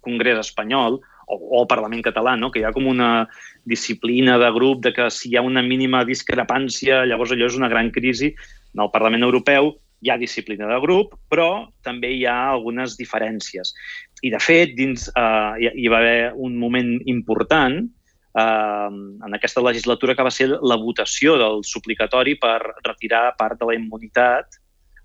Congrés 0.00 0.38
espanyol, 0.38 1.00
o, 1.28 1.36
o 1.36 1.62
el 1.62 1.68
Parlament 1.70 2.02
català, 2.04 2.36
no? 2.36 2.50
que 2.50 2.62
hi 2.62 2.66
ha 2.66 2.72
com 2.74 2.88
una 2.88 3.28
disciplina 3.68 4.38
de 4.40 4.48
grup 4.54 4.82
de 4.86 4.94
que 4.96 5.10
si 5.12 5.30
hi 5.30 5.36
ha 5.36 5.44
una 5.44 5.62
mínima 5.62 6.04
discrepància, 6.08 7.04
llavors 7.08 7.34
allò 7.34 7.48
és 7.48 7.58
una 7.58 7.70
gran 7.72 7.92
crisi. 7.94 8.32
En 8.74 8.84
el 8.84 8.90
Parlament 8.94 9.26
Europeu 9.28 9.74
hi 10.00 10.12
ha 10.12 10.18
disciplina 10.18 10.68
de 10.70 10.78
grup, 10.80 11.16
però 11.30 11.68
també 11.82 12.12
hi 12.14 12.24
ha 12.26 12.38
algunes 12.52 12.96
diferències. 12.98 13.74
I, 14.22 14.30
de 14.34 14.40
fet, 14.42 14.74
dins 14.78 15.08
eh, 15.10 15.52
hi, 15.64 15.72
hi 15.84 15.88
va 15.90 16.00
haver 16.02 16.32
un 16.34 16.56
moment 16.58 16.94
important 17.10 17.80
eh, 17.82 18.88
en 19.26 19.34
aquesta 19.34 19.64
legislatura 19.64 20.14
que 20.14 20.26
va 20.26 20.34
ser 20.34 20.48
la 20.54 20.78
votació 20.78 21.36
del 21.40 21.64
suplicatori 21.66 22.38
per 22.38 22.60
retirar 22.86 23.34
part 23.38 23.58
de 23.60 23.70
la 23.70 23.76
immunitat 23.78 24.60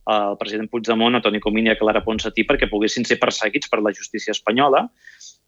al 0.06 0.36
president 0.38 0.68
Puigdemont, 0.68 1.16
a 1.16 1.22
Toni 1.24 1.40
Comín 1.40 1.70
i 1.70 1.72
a 1.72 1.78
Clara 1.80 2.04
Ponsatí 2.04 2.44
perquè 2.48 2.68
poguessin 2.68 3.06
ser 3.08 3.22
perseguits 3.22 3.70
per 3.72 3.80
la 3.82 3.94
justícia 3.96 4.36
espanyola 4.36 4.84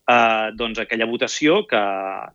eh, 0.10 0.52
doncs 0.58 0.82
aquella 0.82 1.08
votació 1.10 1.64
que, 1.70 1.82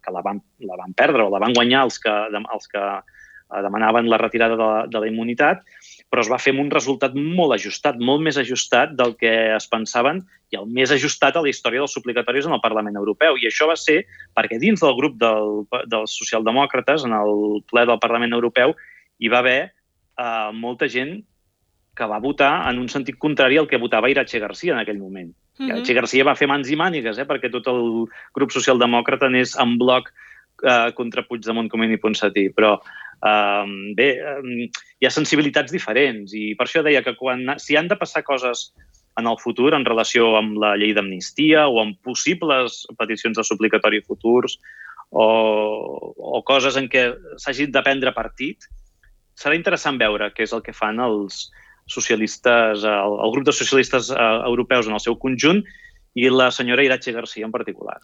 que 0.03 0.15
la, 0.15 0.23
van, 0.27 0.43
la 0.67 0.79
van 0.81 0.95
perdre 0.97 1.27
o 1.27 1.33
la 1.33 1.43
van 1.43 1.55
guanyar 1.57 1.87
els 1.89 2.00
que, 2.03 2.17
els 2.41 2.69
que 2.71 2.83
eh, 2.83 3.62
demanaven 3.62 4.11
la 4.11 4.19
retirada 4.19 4.57
de 4.57 4.65
la, 4.65 4.83
de 4.91 5.03
la 5.03 5.11
immunitat, 5.11 5.62
però 6.11 6.25
es 6.25 6.31
va 6.31 6.41
fer 6.43 6.55
amb 6.55 6.65
un 6.65 6.71
resultat 6.75 7.15
molt 7.15 7.55
ajustat, 7.55 7.99
molt 8.03 8.23
més 8.27 8.39
ajustat 8.41 8.97
del 8.99 9.15
que 9.19 9.33
es 9.55 9.69
pensaven 9.71 10.25
i 10.50 10.59
el 10.59 10.67
més 10.67 10.91
ajustat 10.91 11.37
a 11.39 11.43
la 11.45 11.50
història 11.53 11.85
dels 11.85 11.95
suplicatoris 11.95 12.49
en 12.49 12.57
el 12.57 12.62
Parlament 12.65 12.99
Europeu. 12.99 13.39
I 13.39 13.47
això 13.47 13.69
va 13.71 13.79
ser 13.79 14.00
perquè 14.35 14.59
dins 14.59 14.83
del 14.83 14.97
grup 14.99 15.21
del, 15.21 15.62
dels 15.87 16.17
socialdemòcrates, 16.19 17.07
en 17.07 17.15
el 17.15 17.61
ple 17.71 17.87
del 17.87 18.03
Parlament 18.03 18.35
Europeu, 18.35 18.75
hi 19.21 19.31
va 19.31 19.45
haver 19.45 19.61
eh, 19.71 20.50
molta 20.57 20.91
gent 20.91 21.21
que 21.95 22.09
va 22.09 22.19
votar 22.23 22.53
en 22.71 22.81
un 22.81 22.89
sentit 22.89 23.19
contrari 23.21 23.59
al 23.61 23.69
que 23.71 23.79
votava 23.79 24.11
Iratxe 24.11 24.41
Garcia 24.43 24.75
en 24.75 24.83
aquell 24.83 24.99
moment. 24.99 25.31
Mm 25.61 25.67
-hmm. 25.67 25.76
Iratxe 25.76 25.95
Garcia 25.95 26.25
va 26.25 26.35
fer 26.35 26.49
mans 26.49 26.71
i 26.71 26.76
mànigues 26.76 27.19
eh, 27.19 27.29
perquè 27.29 27.50
tot 27.52 27.67
el 27.69 28.09
grup 28.33 28.50
socialdemòcrata 28.50 29.26
anés 29.26 29.52
en 29.61 29.76
bloc 29.79 30.09
eh, 30.64 30.93
contra 30.97 31.23
Puigdemont, 31.23 31.69
Comín 31.69 31.93
i 31.93 32.00
Ponsatí, 32.00 32.49
però 32.57 32.81
eh, 32.81 33.93
bé, 33.95 34.09
eh, 34.17 34.71
hi 34.99 35.07
ha 35.07 35.11
sensibilitats 35.11 35.73
diferents 35.73 36.33
i 36.33 36.55
per 36.57 36.67
això 36.67 36.83
deia 36.83 37.02
que 37.02 37.14
quan, 37.14 37.45
si 37.59 37.76
han 37.76 37.88
de 37.88 37.97
passar 37.97 38.23
coses 38.25 38.73
en 39.19 39.26
el 39.26 39.37
futur 39.37 39.75
en 39.75 39.85
relació 39.85 40.37
amb 40.38 40.57
la 40.57 40.76
llei 40.76 40.95
d'amnistia 40.95 41.69
o 41.69 41.81
amb 41.83 42.00
possibles 42.02 42.87
peticions 42.97 43.37
de 43.37 43.45
suplicatori 43.45 44.00
futurs 44.00 44.57
o, 45.11 45.26
o 46.17 46.43
coses 46.43 46.76
en 46.76 46.88
què 46.88 47.12
s'hagi 47.37 47.67
de 47.67 47.83
prendre 47.83 48.12
partit, 48.17 48.64
serà 49.37 49.55
interessant 49.55 49.99
veure 49.99 50.31
què 50.33 50.47
és 50.47 50.52
el 50.52 50.62
que 50.62 50.73
fan 50.73 51.00
els, 51.00 51.50
socialistes, 51.91 52.85
el, 52.87 53.15
el 53.21 53.33
grup 53.35 53.47
de 53.51 53.57
socialistes 53.57 54.11
eh, 54.11 54.33
europeus 54.47 54.89
en 54.89 54.97
el 54.97 55.03
seu 55.03 55.19
conjunt 55.19 55.65
i 56.15 56.29
la 56.31 56.51
senyora 56.51 56.85
Iratxe 56.87 57.15
Garcia 57.15 57.47
en 57.47 57.55
particular. 57.55 58.01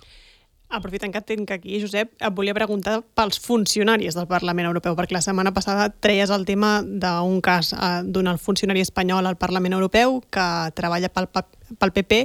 Aprofitant 0.67 1.13
que 1.15 1.21
tinc 1.23 1.51
aquí, 1.55 1.79
Josep, 1.79 2.17
et 2.19 2.35
volia 2.35 2.55
preguntar 2.55 2.99
pels 3.15 3.39
funcionaris 3.39 4.17
del 4.19 4.27
Parlament 4.27 4.67
Europeu, 4.67 4.97
perquè 4.99 5.15
la 5.15 5.23
setmana 5.23 5.53
passada 5.55 5.93
treies 6.03 6.33
el 6.35 6.43
tema 6.49 6.81
d'un 6.83 7.39
cas 7.41 7.71
eh, 7.73 8.03
d'un 8.03 8.33
funcionari 8.43 8.83
espanyol 8.83 9.31
al 9.31 9.39
Parlament 9.39 9.79
Europeu 9.79 10.19
que 10.27 10.47
treballa 10.75 11.13
pel, 11.15 11.31
pel 11.79 11.95
PP 11.95 12.25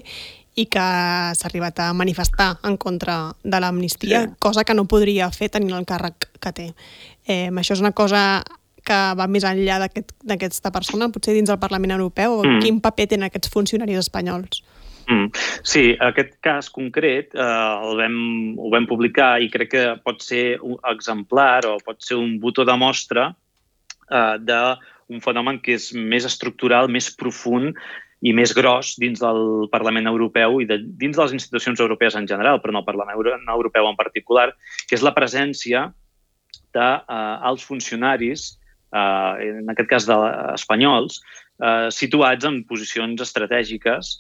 i 0.60 0.66
que 0.66 0.88
s'ha 1.38 1.48
arribat 1.48 1.80
a 1.80 1.92
manifestar 1.94 2.56
en 2.68 2.76
contra 2.82 3.36
de 3.44 3.60
l'amnistia, 3.62 4.26
sí. 4.26 4.34
cosa 4.40 4.66
que 4.66 4.74
no 4.74 4.88
podria 4.90 5.30
fer 5.32 5.52
tenint 5.54 5.78
el 5.78 5.86
càrrec 5.86 6.32
que 6.42 6.52
té. 6.58 6.68
Eh, 7.30 7.48
això 7.54 7.78
és 7.78 7.86
una 7.86 7.94
cosa 7.94 8.42
que 8.86 9.00
va 9.18 9.28
més 9.32 9.46
enllà 9.48 9.80
d'aquesta 9.84 10.36
aquest, 10.36 10.70
persona, 10.74 11.10
potser 11.14 11.36
dins 11.38 11.50
del 11.50 11.60
Parlament 11.62 11.96
Europeu, 11.98 12.42
mm. 12.44 12.62
quin 12.64 12.80
paper 12.84 13.08
tenen 13.14 13.30
aquests 13.30 13.52
funcionaris 13.54 14.02
espanyols? 14.04 14.64
Mm. 15.10 15.32
Sí, 15.68 15.84
aquest 16.00 16.38
cas 16.46 16.70
concret 16.72 17.34
eh, 17.36 17.42
el 17.44 17.98
vam, 18.00 18.20
ho 18.62 18.70
vam 18.74 18.88
publicar 18.88 19.34
i 19.42 19.50
crec 19.52 19.72
que 19.74 19.86
pot 20.06 20.22
ser 20.24 20.60
un 20.62 20.78
exemplar 20.92 21.66
o 21.68 21.78
pot 21.84 22.00
ser 22.06 22.20
un 22.22 22.38
botó 22.40 22.66
de 22.68 22.78
mostra 22.80 23.32
eh, 23.32 24.38
d'un 24.46 25.24
fenomen 25.26 25.60
que 25.64 25.76
és 25.80 25.92
més 25.98 26.28
estructural, 26.28 26.92
més 26.92 27.10
profund 27.18 27.76
i 28.22 28.36
més 28.38 28.54
gros 28.54 28.94
dins 29.02 29.20
del 29.20 29.68
Parlament 29.74 30.08
Europeu 30.08 30.60
i 30.62 30.70
de, 30.70 30.78
dins 31.02 31.18
de 31.18 31.24
les 31.24 31.34
institucions 31.40 31.82
europees 31.82 32.16
en 32.16 32.30
general, 32.30 32.62
però 32.62 32.76
en 32.76 32.84
el 32.84 32.88
Parlament 32.88 33.50
Europeu 33.50 33.90
en 33.90 33.98
particular, 33.98 34.52
que 34.88 34.96
és 34.96 35.04
la 35.04 35.16
presència 35.18 35.88
de, 36.72 36.90
eh, 37.02 37.56
funcionaris 37.66 38.61
eh, 38.92 39.48
en 39.62 39.72
aquest 39.72 39.90
cas 39.90 40.08
de, 40.10 40.18
espanyols, 40.56 41.22
eh, 41.62 41.88
situats 41.94 42.48
en 42.48 42.62
posicions 42.70 43.24
estratègiques. 43.24 44.12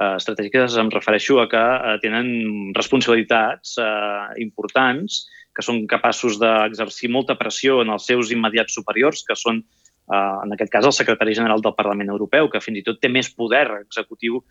Eh, 0.00 0.14
estratègiques 0.16 0.78
em 0.80 0.90
refereixo 0.94 1.40
a 1.42 1.48
que 1.50 1.60
eh, 1.60 1.98
tenen 2.04 2.72
responsabilitats 2.76 3.76
eh, 3.82 4.40
importants, 4.46 5.26
que 5.56 5.66
són 5.66 5.84
capaços 5.90 6.38
d'exercir 6.40 7.10
molta 7.10 7.36
pressió 7.36 7.80
en 7.82 7.90
els 7.96 8.06
seus 8.06 8.30
immediats 8.32 8.74
superiors, 8.76 9.24
que 9.26 9.36
són, 9.36 9.60
eh, 9.60 10.36
en 10.44 10.56
aquest 10.56 10.72
cas, 10.72 10.86
el 10.86 10.96
secretari 10.96 11.34
general 11.34 11.62
del 11.64 11.76
Parlament 11.78 12.12
Europeu, 12.14 12.48
que 12.50 12.62
fins 12.62 12.80
i 12.80 12.86
tot 12.86 13.00
té 13.02 13.10
més 13.12 13.32
poder 13.34 13.66
executiu 13.82 14.44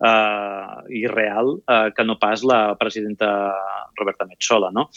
eh, 0.00 0.76
i 1.02 1.04
real 1.10 1.58
eh, 1.58 1.90
que 1.96 2.06
no 2.06 2.18
pas 2.22 2.44
la 2.46 2.76
presidenta 2.78 3.28
Roberta 3.98 4.26
Metsola. 4.30 4.70
No? 4.74 4.88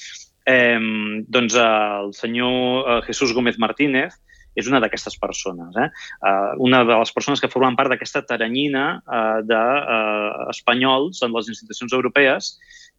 Eh, 0.47 0.79
doncs 1.27 1.57
eh, 1.59 1.67
el 2.05 2.13
senyor 2.15 2.87
eh, 2.87 3.01
Jesús 3.09 3.33
Gómez 3.35 3.57
Martínez 3.59 4.15
és 4.57 4.69
una 4.69 4.81
d'aquestes 4.83 5.17
persones. 5.21 5.75
Eh? 5.77 5.87
Uh, 6.25 6.55
una 6.67 6.83
de 6.87 6.97
les 6.97 7.13
persones 7.13 7.41
que 7.41 7.51
formen 7.51 7.77
part 7.77 7.93
d'aquesta 7.93 8.23
taranyina 8.27 8.85
uh, 9.05 9.39
d'espanyols 9.45 11.21
uh, 11.21 11.27
en 11.27 11.35
les 11.37 11.51
institucions 11.53 11.93
europees 11.93 12.55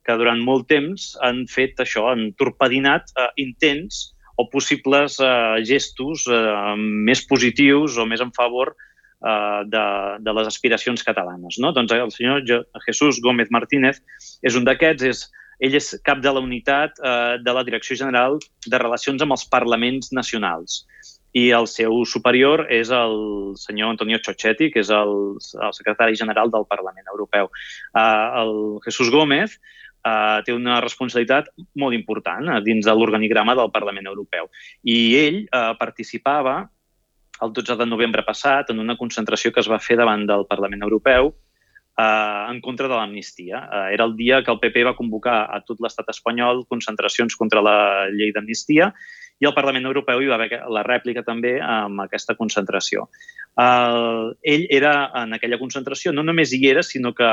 que 0.06 0.16
durant 0.16 0.40
molt 0.40 0.68
temps 0.70 1.10
han 1.26 1.44
fet 1.50 1.82
això, 1.84 2.06
han 2.12 2.30
torpedinat 2.40 3.10
uh, 3.16 3.28
intents 3.42 4.12
o 4.38 4.46
possibles 4.52 5.18
uh, 5.20 5.58
gestos 5.66 6.28
uh, 6.30 6.76
més 6.78 7.24
positius 7.26 7.98
o 7.98 8.06
més 8.06 8.22
en 8.24 8.34
favor 8.36 8.76
de, 9.18 9.80
de 10.22 10.32
les 10.36 10.46
aspiracions 10.46 11.02
catalanes. 11.02 11.56
No? 11.58 11.72
Doncs 11.74 11.90
el 11.90 12.12
senyor 12.14 12.44
Jesús 12.84 13.18
Gómez 13.18 13.48
Martínez 13.50 13.98
és 14.46 14.54
un 14.54 14.62
d'aquests, 14.62 15.08
és 15.10 15.24
ell 15.58 15.74
és 15.74 15.88
cap 16.06 16.20
de 16.22 16.32
la 16.34 16.42
unitat 16.44 17.00
eh, 17.02 17.36
de 17.42 17.54
la 17.54 17.64
Direcció 17.66 17.98
General 17.98 18.38
de 18.66 18.78
Relacions 18.78 19.24
amb 19.24 19.34
els 19.34 19.46
Parlaments 19.50 20.12
Nacionals 20.14 20.84
i 21.38 21.48
el 21.54 21.68
seu 21.70 22.02
superior 22.08 22.66
és 22.72 22.92
el 22.94 23.18
senyor 23.60 23.94
Antonio 23.94 24.20
Chochetti, 24.24 24.70
que 24.74 24.82
és 24.84 24.92
el, 24.94 25.12
el 25.38 25.74
secretari 25.76 26.16
general 26.18 26.50
del 26.54 26.66
Parlament 26.70 27.10
Europeu. 27.12 27.50
Uh, 27.92 28.24
el 28.42 28.54
Jesús 28.86 29.12
Gómez 29.14 29.58
uh, 29.58 30.40
té 30.46 30.56
una 30.56 30.80
responsabilitat 30.84 31.52
molt 31.78 31.96
important 31.98 32.48
uh, 32.48 32.58
dins 32.64 32.86
de 32.86 32.96
l'organigrama 32.96 33.56
del 33.58 33.70
Parlament 33.74 34.10
Europeu. 34.10 34.50
I 34.82 34.98
ell 35.20 35.40
uh, 35.46 35.76
participava 35.78 36.62
el 37.42 37.52
12 37.52 37.76
de 37.78 37.86
novembre 37.86 38.24
passat 38.26 38.72
en 38.72 38.80
una 38.82 38.96
concentració 38.98 39.52
que 39.52 39.62
es 39.62 39.70
va 39.70 39.78
fer 39.82 39.98
davant 40.00 40.24
del 40.26 40.46
Parlament 40.50 40.82
Europeu 40.82 41.30
eh, 41.30 42.44
en 42.50 42.60
contra 42.60 42.88
de 42.88 42.94
l'amnistia. 42.94 43.62
Eh, 43.62 43.94
era 43.94 44.04
el 44.04 44.16
dia 44.16 44.42
que 44.42 44.50
el 44.50 44.58
PP 44.58 44.84
va 44.88 44.96
convocar 44.98 45.38
a 45.54 45.60
tot 45.66 45.80
l'estat 45.84 46.10
espanyol 46.14 46.64
concentracions 46.70 47.36
contra 47.38 47.62
la 47.62 47.78
llei 48.14 48.32
d'amnistia 48.34 48.92
i 49.38 49.46
el 49.46 49.54
Parlament 49.54 49.86
Europeu 49.86 50.20
hi 50.22 50.28
va 50.30 50.36
haver 50.38 50.60
la 50.74 50.82
rèplica 50.86 51.22
també 51.26 51.58
amb 51.62 52.02
aquesta 52.04 52.34
concentració. 52.38 53.06
Uh, 53.58 54.34
ell 54.42 54.66
era 54.74 55.10
en 55.22 55.34
aquella 55.36 55.58
concentració, 55.60 56.12
no 56.12 56.22
només 56.26 56.52
hi 56.52 56.62
era, 56.70 56.82
sinó 56.82 57.14
que 57.14 57.28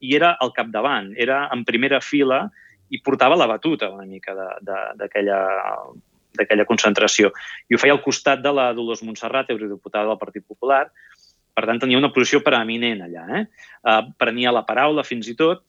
hi 0.00 0.16
era 0.16 0.34
al 0.40 0.52
capdavant, 0.56 1.12
era 1.16 1.48
en 1.52 1.64
primera 1.68 2.00
fila 2.00 2.46
i 2.90 3.00
portava 3.04 3.36
la 3.38 3.46
batuta 3.46 3.90
una 3.92 4.06
mica 4.08 4.34
d'aquella 4.96 6.66
concentració. 6.68 7.30
I 7.68 7.76
ho 7.76 7.80
feia 7.80 7.94
al 7.94 8.02
costat 8.02 8.42
de 8.42 8.52
la 8.56 8.72
Dolors 8.74 9.04
Montserrat, 9.06 9.50
eurodiputada 9.52 10.08
del 10.08 10.18
Partit 10.20 10.46
Popular. 10.46 10.86
Per 11.54 11.66
tant, 11.66 11.80
tenia 11.82 11.98
una 12.00 12.12
posició 12.14 12.40
preeminent 12.42 13.04
allà. 13.04 13.24
Eh? 13.36 13.42
Uh, 13.84 14.02
prenia 14.18 14.54
la 14.54 14.64
paraula 14.66 15.04
fins 15.04 15.28
i 15.28 15.36
tot 15.36 15.66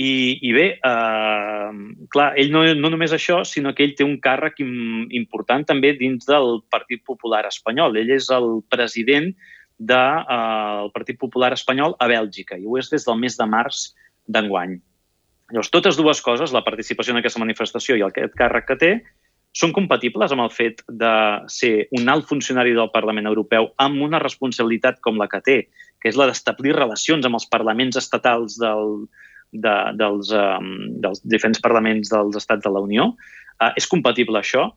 i, 0.00 0.38
i 0.40 0.52
bé, 0.56 0.66
eh, 0.80 1.72
clar, 2.12 2.28
ell 2.40 2.52
no, 2.54 2.62
no 2.78 2.90
només 2.92 3.12
això, 3.12 3.42
sinó 3.44 3.74
que 3.76 3.84
ell 3.84 3.96
té 3.98 4.06
un 4.06 4.16
càrrec 4.24 4.62
important 4.62 5.66
també 5.68 5.92
dins 5.98 6.24
del 6.28 6.62
Partit 6.72 7.02
Popular 7.04 7.44
espanyol. 7.50 7.98
Ell 8.00 8.14
és 8.16 8.30
el 8.32 8.62
president 8.72 9.32
del 9.32 9.88
de, 9.88 10.04
eh, 10.36 10.92
Partit 10.94 11.18
Popular 11.18 11.52
espanyol 11.56 11.96
a 11.98 12.08
Bèlgica 12.08 12.58
i 12.58 12.66
ho 12.66 12.78
és 12.78 12.90
des 12.90 13.04
del 13.04 13.18
mes 13.18 13.36
de 13.36 13.46
març 13.46 13.90
d'enguany. 14.30 14.78
Llavors, 15.52 15.70
totes 15.70 15.98
dues 15.98 16.22
coses, 16.24 16.52
la 16.54 16.64
participació 16.64 17.12
en 17.12 17.20
aquesta 17.20 17.42
manifestació 17.42 17.98
i 17.98 18.04
aquest 18.06 18.36
càrrec 18.38 18.70
que 18.70 18.78
té, 18.80 18.92
són 19.52 19.72
compatibles 19.76 20.32
amb 20.32 20.46
el 20.46 20.52
fet 20.52 20.80
de 20.88 21.12
ser 21.52 21.88
un 21.98 22.08
alt 22.08 22.24
funcionari 22.28 22.72
del 22.72 22.88
Parlament 22.94 23.28
Europeu 23.28 23.68
amb 23.84 24.00
una 24.00 24.20
responsabilitat 24.22 25.02
com 25.04 25.20
la 25.20 25.28
que 25.28 25.42
té, 25.44 25.58
que 26.00 26.08
és 26.08 26.16
la 26.16 26.30
d'establir 26.30 26.72
relacions 26.72 27.26
amb 27.28 27.36
els 27.36 27.48
parlaments 27.52 28.00
estatals 28.00 28.56
del, 28.62 29.04
de, 29.52 29.74
dels, 30.00 30.32
um, 30.32 30.72
dels 31.04 31.22
diferents 31.28 31.60
parlaments 31.60 32.10
dels 32.12 32.36
estats 32.40 32.64
de 32.64 32.72
la 32.72 32.82
Unió. 32.82 33.12
Uh, 33.60 33.70
és 33.76 33.86
compatible 33.86 34.40
això? 34.40 34.70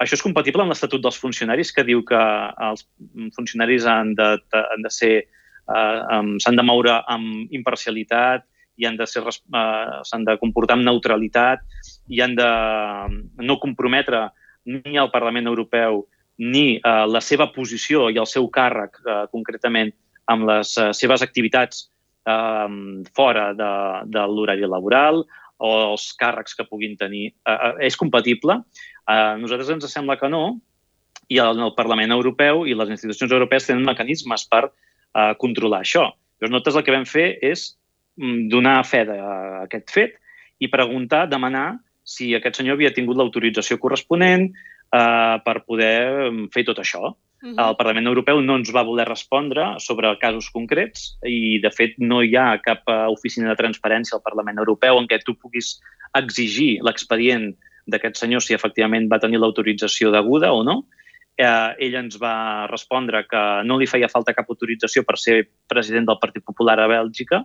Això 0.00 0.16
és 0.16 0.24
compatible 0.24 0.62
amb 0.64 0.72
l'Estatut 0.72 1.02
dels 1.02 1.18
Funcionaris 1.20 1.74
que 1.76 1.84
diu 1.84 2.00
que 2.08 2.20
els 2.70 2.86
funcionaris 3.36 3.84
han 3.90 4.14
de, 4.16 4.30
han 4.60 4.86
de 4.86 4.92
ser 4.94 5.14
uh, 5.68 6.20
um, 6.20 6.36
s'han 6.40 6.56
de 6.56 6.64
moure 6.64 7.00
amb 7.10 7.52
imparcialitat 7.52 8.46
i 8.80 8.86
han 8.88 8.96
de 8.96 9.06
ser 9.10 9.26
uh, 9.26 10.00
s'han 10.08 10.24
de 10.24 10.38
comportar 10.40 10.78
amb 10.78 10.88
neutralitat 10.88 11.66
i 12.08 12.22
han 12.24 12.38
de 12.38 12.48
no 13.44 13.58
comprometre 13.60 14.28
ni 14.70 14.96
el 14.96 15.12
Parlament 15.12 15.50
Europeu 15.50 16.06
ni 16.40 16.78
uh, 16.78 17.04
la 17.04 17.20
seva 17.20 17.50
posició 17.52 18.08
i 18.08 18.16
el 18.16 18.28
seu 18.30 18.48
càrrec 18.48 18.96
uh, 19.04 19.26
concretament 19.32 19.92
amb 20.32 20.48
les 20.48 20.72
uh, 20.78 20.94
seves 20.96 21.20
activitats 21.26 21.90
eh, 22.30 23.04
fora 23.16 23.50
de, 23.58 23.70
de 24.14 24.26
l'horari 24.30 24.68
laboral 24.68 25.24
o 25.60 25.70
els 25.90 26.10
càrrecs 26.20 26.56
que 26.56 26.68
puguin 26.68 26.96
tenir. 27.00 27.30
Eh, 27.44 27.56
eh, 27.56 27.74
és 27.90 27.98
compatible? 28.00 28.60
Eh, 29.04 29.34
nosaltres 29.42 29.74
ens 29.76 29.90
sembla 29.92 30.18
que 30.20 30.30
no, 30.32 30.44
i 31.30 31.38
el, 31.38 31.60
el 31.62 31.74
Parlament 31.76 32.14
Europeu 32.14 32.64
i 32.66 32.74
les 32.76 32.90
institucions 32.96 33.32
europees 33.36 33.68
tenen 33.68 33.86
mecanismes 33.86 34.46
per 34.50 34.64
eh, 34.66 35.34
controlar 35.42 35.84
això. 35.84 36.08
Llavors, 36.40 36.54
nosaltres 36.54 36.80
el 36.80 36.86
que 36.86 36.96
vam 36.96 37.06
fer 37.08 37.28
és 37.44 37.66
mm, 38.18 38.48
donar 38.52 38.80
fe 38.88 39.04
d'aquest 39.08 39.94
fet 39.94 40.18
i 40.60 40.70
preguntar, 40.72 41.26
demanar 41.30 41.68
si 42.04 42.32
aquest 42.34 42.58
senyor 42.58 42.78
havia 42.78 42.92
tingut 42.96 43.18
l'autorització 43.18 43.78
corresponent 43.80 44.48
eh, 44.50 45.36
per 45.44 45.56
poder 45.66 45.98
mm, 46.30 46.48
fer 46.54 46.66
tot 46.68 46.82
això. 46.82 47.14
-huh. 47.42 47.68
El 47.68 47.76
Parlament 47.76 48.06
Europeu 48.06 48.40
no 48.40 48.56
ens 48.56 48.72
va 48.74 48.84
voler 48.84 49.06
respondre 49.08 49.78
sobre 49.78 50.12
casos 50.18 50.50
concrets 50.50 51.16
i, 51.24 51.58
de 51.60 51.70
fet, 51.70 51.96
no 51.98 52.22
hi 52.22 52.36
ha 52.36 52.60
cap 52.60 52.82
eh, 52.86 53.06
oficina 53.08 53.48
de 53.48 53.56
transparència 53.56 54.16
al 54.16 54.22
Parlament 54.22 54.58
Europeu 54.58 54.98
en 54.98 55.06
què 55.06 55.20
tu 55.24 55.34
puguis 55.34 55.80
exigir 56.14 56.80
l'expedient 56.82 57.54
d'aquest 57.86 58.16
senyor 58.16 58.42
si 58.42 58.54
efectivament 58.54 59.08
va 59.10 59.18
tenir 59.18 59.38
l'autorització 59.40 60.10
deguda 60.10 60.52
o 60.52 60.62
no. 60.62 60.84
Eh, 61.38 61.86
ell 61.86 61.94
ens 61.94 62.18
va 62.20 62.66
respondre 62.68 63.24
que 63.26 63.62
no 63.64 63.78
li 63.78 63.86
feia 63.86 64.08
falta 64.08 64.34
cap 64.34 64.50
autorització 64.50 65.04
per 65.04 65.16
ser 65.16 65.48
president 65.68 66.06
del 66.06 66.20
Partit 66.20 66.44
Popular 66.44 66.78
a 66.80 66.88
Bèlgica. 66.88 67.44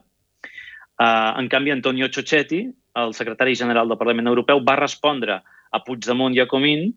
Eh, 0.99 1.31
en 1.39 1.47
canvi, 1.47 1.71
Antonio 1.71 2.09
Ciochetti, 2.09 2.65
el 2.95 3.13
secretari 3.13 3.55
general 3.55 3.87
del 3.87 3.97
Parlament 3.97 4.27
Europeu, 4.27 4.59
va 4.63 4.75
respondre 4.75 5.41
a 5.71 5.83
Puigdemont 5.83 6.35
i 6.35 6.39
a 6.39 6.47
Comín 6.47 6.93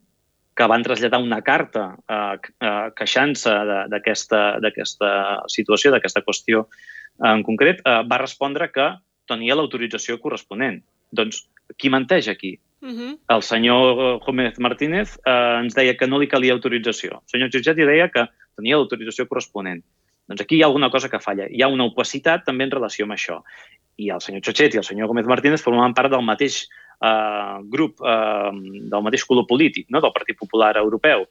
que 0.59 0.67
van 0.67 0.83
traslladar 0.83 1.21
una 1.23 1.39
carta 1.47 1.93
eh, 2.11 2.37
eh, 2.67 2.87
queixant-se 2.99 3.53
d'aquesta 3.93 5.11
situació, 5.47 5.93
d'aquesta 5.95 6.25
qüestió 6.27 6.65
en 7.31 7.45
concret, 7.47 7.85
eh, 7.85 8.01
va 8.11 8.19
respondre 8.19 8.67
que 8.75 8.89
tenia 9.31 9.55
l'autorització 9.55 10.19
corresponent. 10.23 10.81
Doncs, 11.15 11.45
qui 11.79 11.93
menteix 11.95 12.27
aquí? 12.33 12.57
Uh 12.81 12.91
-huh. 12.91 13.19
El 13.35 13.43
senyor 13.43 14.19
Gómez 14.25 14.59
Martínez 14.59 15.19
eh, 15.27 15.61
ens 15.63 15.75
deia 15.75 15.97
que 15.97 16.07
no 16.07 16.19
li 16.19 16.29
calia 16.29 16.53
autorització. 16.53 17.23
El 17.23 17.29
senyor 17.31 17.51
Giusetti 17.51 17.85
deia 17.85 18.09
que 18.09 18.27
tenia 18.57 18.77
l'autorització 18.77 19.27
corresponent. 19.29 19.83
Doncs 20.27 20.43
aquí 20.43 20.57
hi 20.57 20.63
ha 20.63 20.67
alguna 20.67 20.91
cosa 20.91 21.09
que 21.09 21.21
falla. 21.21 21.47
Hi 21.51 21.63
ha 21.63 21.69
una 21.69 21.85
opacitat 21.85 22.45
també 22.45 22.65
en 22.65 22.71
relació 22.71 23.05
amb 23.05 23.15
això. 23.15 23.43
I 23.97 24.11
el 24.11 24.21
senyor 24.21 24.43
Xochetti 24.43 24.77
i 24.77 24.79
el 24.79 24.85
senyor 24.85 25.09
Gómez 25.09 25.27
Martínez 25.27 25.63
formaven 25.63 25.95
part 25.95 26.11
del 26.11 26.23
mateix 26.23 26.69
eh, 27.05 27.59
grup 27.71 28.03
eh, 28.03 28.51
del 28.91 29.05
mateix 29.05 29.25
color 29.29 29.47
polític, 29.49 29.89
no? 29.91 30.03
del 30.05 30.15
Partit 30.15 30.39
Popular 30.39 30.77
Europeu. 30.81 31.27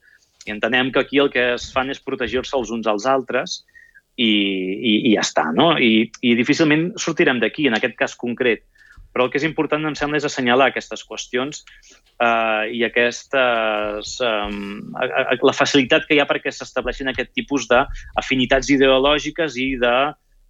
I 0.47 0.53
entenem 0.55 0.91
que 0.91 1.03
aquí 1.03 1.19
el 1.19 1.31
que 1.33 1.53
es 1.55 1.71
fan 1.73 1.91
és 1.91 1.99
protegir-se 2.03 2.55
els 2.57 2.71
uns 2.71 2.87
als 2.87 3.07
altres 3.09 3.59
i, 4.15 4.27
i, 4.27 4.93
i 5.11 5.13
ja 5.15 5.25
està. 5.25 5.49
No? 5.55 5.73
I, 5.77 6.07
I 6.23 6.35
difícilment 6.39 6.93
sortirem 6.99 7.41
d'aquí, 7.43 7.67
en 7.67 7.77
aquest 7.77 7.97
cas 7.99 8.15
concret. 8.15 8.63
Però 9.15 9.25
el 9.25 9.31
que 9.33 9.39
és 9.39 9.47
important, 9.47 9.81
em 9.87 9.95
sembla, 9.97 10.19
és 10.19 10.27
assenyalar 10.27 10.69
aquestes 10.69 11.01
qüestions 11.07 11.63
eh, 12.21 12.63
i 12.77 12.83
aquestes, 12.85 14.13
eh, 14.21 15.41
la 15.41 15.55
facilitat 15.57 16.05
que 16.05 16.15
hi 16.15 16.21
ha 16.21 16.27
perquè 16.29 16.53
s'estableixin 16.53 17.09
aquest 17.09 17.33
tipus 17.33 17.65
d'afinitats 17.71 18.69
ideològiques 18.75 19.57
i 19.63 19.71
de 19.81 19.95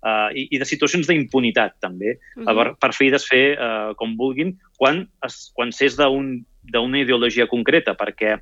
uh, 0.03 0.29
i, 0.35 0.47
i 0.51 0.59
de 0.61 0.67
situacions 0.67 1.07
d'impunitat, 1.07 1.77
també, 1.83 2.17
uh 2.17 2.43
-huh. 2.43 2.55
per, 2.57 2.67
per 2.81 2.91
fer 2.93 3.07
i 3.07 3.13
desfer 3.13 3.45
uh, 3.55 3.93
com 3.95 4.15
vulguin, 4.17 4.57
quan, 4.77 5.03
es, 5.25 5.49
quan 5.57 5.73
s'és 5.73 5.97
d'una 5.97 7.01
ideologia 7.01 7.47
concreta, 7.49 7.95
perquè 7.97 8.37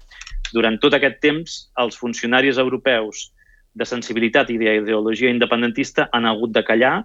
durant 0.53 0.77
tot 0.81 0.93
aquest 0.95 1.21
temps 1.23 1.57
els 1.81 1.97
funcionaris 1.97 2.59
europeus 2.61 3.29
de 3.75 3.87
sensibilitat 3.87 4.51
i 4.51 4.59
d'ideologia 4.59 5.31
independentista 5.33 6.09
han 6.15 6.27
hagut 6.29 6.53
de 6.55 6.63
callar 6.63 6.97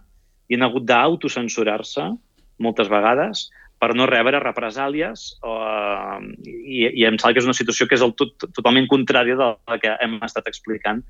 i 0.51 0.59
han 0.59 0.67
hagut 0.67 0.87
d'autocensurar-se 0.87 2.11
moltes 2.63 2.91
vegades 2.93 3.49
per 3.81 3.95
no 3.97 4.07
rebre 4.07 4.43
represàlies 4.43 5.25
o, 5.41 5.55
uh, 5.57 6.21
i, 6.45 6.85
i 7.01 7.07
em 7.09 7.17
sembla 7.17 7.33
que 7.35 7.43
és 7.43 7.49
una 7.49 7.57
situació 7.57 7.89
que 7.89 7.97
és 7.97 8.05
el 8.05 8.13
tot, 8.19 8.37
totalment 8.53 8.91
contrària 8.91 9.39
de 9.39 9.49
la 9.57 9.79
que 9.81 9.95
hem 10.05 10.19
estat 10.27 10.51
explicant 10.53 11.01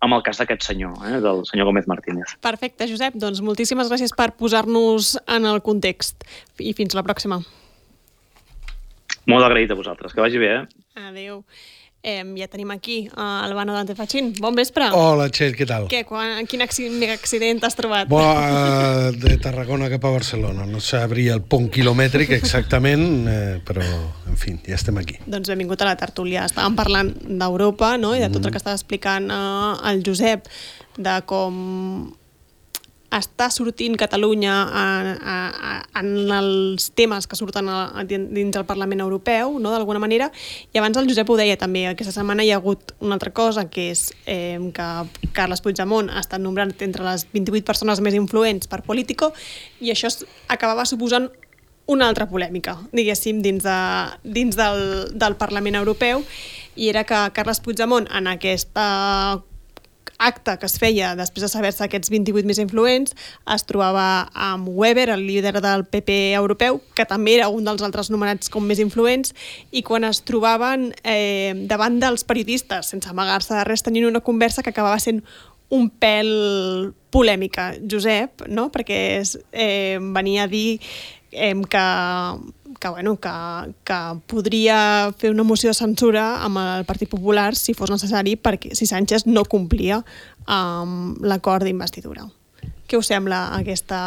amb 0.00 0.16
el 0.16 0.22
cas 0.26 0.40
d'aquest 0.40 0.64
senyor, 0.64 0.96
eh, 1.06 1.20
del 1.20 1.44
senyor 1.48 1.68
Gómez 1.68 1.86
Martínez. 1.90 2.36
Perfecte, 2.40 2.88
Josep. 2.88 3.16
Doncs 3.20 3.42
moltíssimes 3.44 3.90
gràcies 3.92 4.14
per 4.16 4.32
posar-nos 4.32 5.18
en 5.26 5.48
el 5.48 5.60
context. 5.62 6.24
I 6.58 6.72
fins 6.76 6.96
la 6.96 7.04
pròxima. 7.04 7.42
Molt 9.28 9.44
agraït 9.44 9.70
a 9.70 9.76
vosaltres. 9.78 10.14
Que 10.16 10.24
vagi 10.24 10.40
bé, 10.40 10.54
eh? 10.62 10.64
Adéu. 11.08 11.44
Eh, 12.02 12.24
ja 12.40 12.46
tenim 12.48 12.70
aquí 12.72 13.10
uh, 13.12 13.44
Albano 13.44 13.74
Dante 13.74 13.94
Fachin. 13.94 14.32
Bon 14.40 14.54
vespre. 14.56 14.86
Hola, 14.96 15.26
Txell, 15.28 15.52
què 15.52 15.66
tal? 15.68 15.84
Què, 15.92 16.00
quan, 16.08 16.46
quin 16.48 16.64
accident, 16.64 17.02
accident 17.12 17.60
has 17.68 17.76
trobat? 17.76 18.08
Bo, 18.08 18.22
uh, 18.24 19.10
de 19.12 19.34
Tarragona 19.36 19.90
cap 19.92 20.06
a 20.08 20.12
Barcelona. 20.14 20.64
No 20.64 20.80
sabria 20.80 21.34
el 21.36 21.42
punt 21.44 21.68
quilomètric 21.68 22.32
exactament, 22.38 23.04
eh, 23.28 23.58
però, 23.68 23.84
en 24.32 24.40
fi, 24.40 24.54
ja 24.64 24.78
estem 24.78 24.96
aquí. 25.02 25.18
Doncs 25.28 25.52
benvingut 25.52 25.84
a 25.84 25.90
la 25.90 25.98
tertúlia. 26.00 26.46
Estàvem 26.48 26.78
parlant 26.78 27.12
d'Europa 27.28 27.98
no? 28.00 28.14
i 28.16 28.24
de 28.24 28.30
tot 28.30 28.40
el 28.40 28.48
mm. 28.48 28.54
que 28.54 28.62
estava 28.64 28.80
explicant 28.80 29.28
uh, 29.28 29.76
el 29.92 30.00
Josep, 30.06 30.48
de 30.96 31.18
com 31.28 31.60
està 33.10 33.48
sortint 33.50 33.96
Catalunya 33.98 34.54
en, 34.80 35.08
en 35.98 36.10
els 36.36 36.90
temes 36.94 37.26
que 37.26 37.38
surten 37.38 37.68
a, 37.70 38.04
dins 38.06 38.54
del 38.54 38.66
Parlament 38.68 39.02
Europeu, 39.02 39.56
no, 39.58 39.72
d'alguna 39.74 40.02
manera, 40.02 40.30
i 40.70 40.78
abans 40.78 40.98
el 41.00 41.10
Josep 41.10 41.30
ho 41.30 41.38
deia 41.40 41.58
també, 41.58 41.86
aquesta 41.90 42.14
setmana 42.14 42.46
hi 42.46 42.52
ha 42.54 42.60
hagut 42.60 42.94
una 43.00 43.18
altra 43.18 43.34
cosa, 43.34 43.66
que 43.70 43.90
és 43.90 44.06
eh, 44.30 44.58
que 44.74 44.88
Carles 45.36 45.62
Puigdemont 45.64 46.10
ha 46.10 46.22
estat 46.22 46.42
nombrat 46.42 46.82
entre 46.86 47.06
les 47.06 47.26
28 47.34 47.66
persones 47.66 48.00
més 48.00 48.14
influents 48.14 48.70
per 48.70 48.84
Político, 48.86 49.32
i 49.82 49.90
això 49.90 50.10
acabava 50.48 50.86
suposant 50.86 51.30
una 51.90 52.06
altra 52.06 52.28
polèmica, 52.30 52.76
diguéssim, 52.94 53.42
dins, 53.42 53.64
de, 53.66 53.78
dins 54.22 54.54
del, 54.54 55.10
del 55.18 55.34
Parlament 55.40 55.80
Europeu, 55.80 56.22
i 56.78 56.88
era 56.92 57.02
que 57.04 57.18
Carles 57.34 57.58
Puigdemont 57.64 58.06
en 58.14 58.30
aquesta 58.30 59.40
acte 60.20 60.56
que 60.60 60.68
es 60.68 60.76
feia 60.80 61.14
després 61.18 61.46
de 61.46 61.50
saber-se 61.52 61.84
aquests 61.86 62.12
28 62.12 62.48
més 62.48 62.60
influents 62.62 63.14
es 63.54 63.66
trobava 63.68 64.28
amb 64.34 64.68
Weber, 64.68 65.08
el 65.14 65.24
líder 65.26 65.56
del 65.64 65.86
PP 65.88 66.18
europeu, 66.38 66.80
que 66.94 67.08
també 67.08 67.38
era 67.38 67.48
un 67.48 67.64
dels 67.66 67.82
altres 67.86 68.12
nomenats 68.12 68.52
com 68.52 68.66
més 68.66 68.82
influents, 68.82 69.34
i 69.72 69.82
quan 69.86 70.04
es 70.08 70.22
trobaven 70.28 70.90
eh, 71.02 71.54
davant 71.70 71.98
dels 72.02 72.26
periodistes, 72.28 72.92
sense 72.92 73.08
amagar-se 73.10 73.56
de 73.56 73.64
res, 73.66 73.84
tenint 73.86 74.08
una 74.08 74.22
conversa 74.24 74.62
que 74.62 74.74
acabava 74.74 75.00
sent 75.00 75.24
un 75.70 75.86
pèl 76.02 76.30
polèmica, 77.14 77.72
Josep, 77.90 78.44
no? 78.50 78.68
perquè 78.74 79.00
és, 79.20 79.36
eh, 79.52 79.98
venia 80.14 80.44
a 80.44 80.50
dir 80.50 80.80
eh, 81.30 81.54
que, 81.54 81.86
que, 82.80 82.88
bueno, 82.88 83.20
que, 83.20 83.30
que 83.84 84.00
podria 84.26 85.12
fer 85.18 85.30
una 85.30 85.44
moció 85.44 85.70
de 85.70 85.76
censura 85.76 86.40
amb 86.42 86.58
el 86.58 86.86
Partit 86.88 87.10
Popular 87.12 87.52
si 87.54 87.76
fos 87.76 87.92
necessari 87.92 88.34
perquè 88.40 88.72
si 88.74 88.88
Sánchez 88.88 89.28
no 89.28 89.44
complia 89.44 90.00
amb 90.48 91.20
l'acord 91.20 91.68
d'investidura. 91.68 92.24
Què 92.88 92.98
us 92.98 93.12
sembla 93.12 93.50
aquesta 93.54 94.00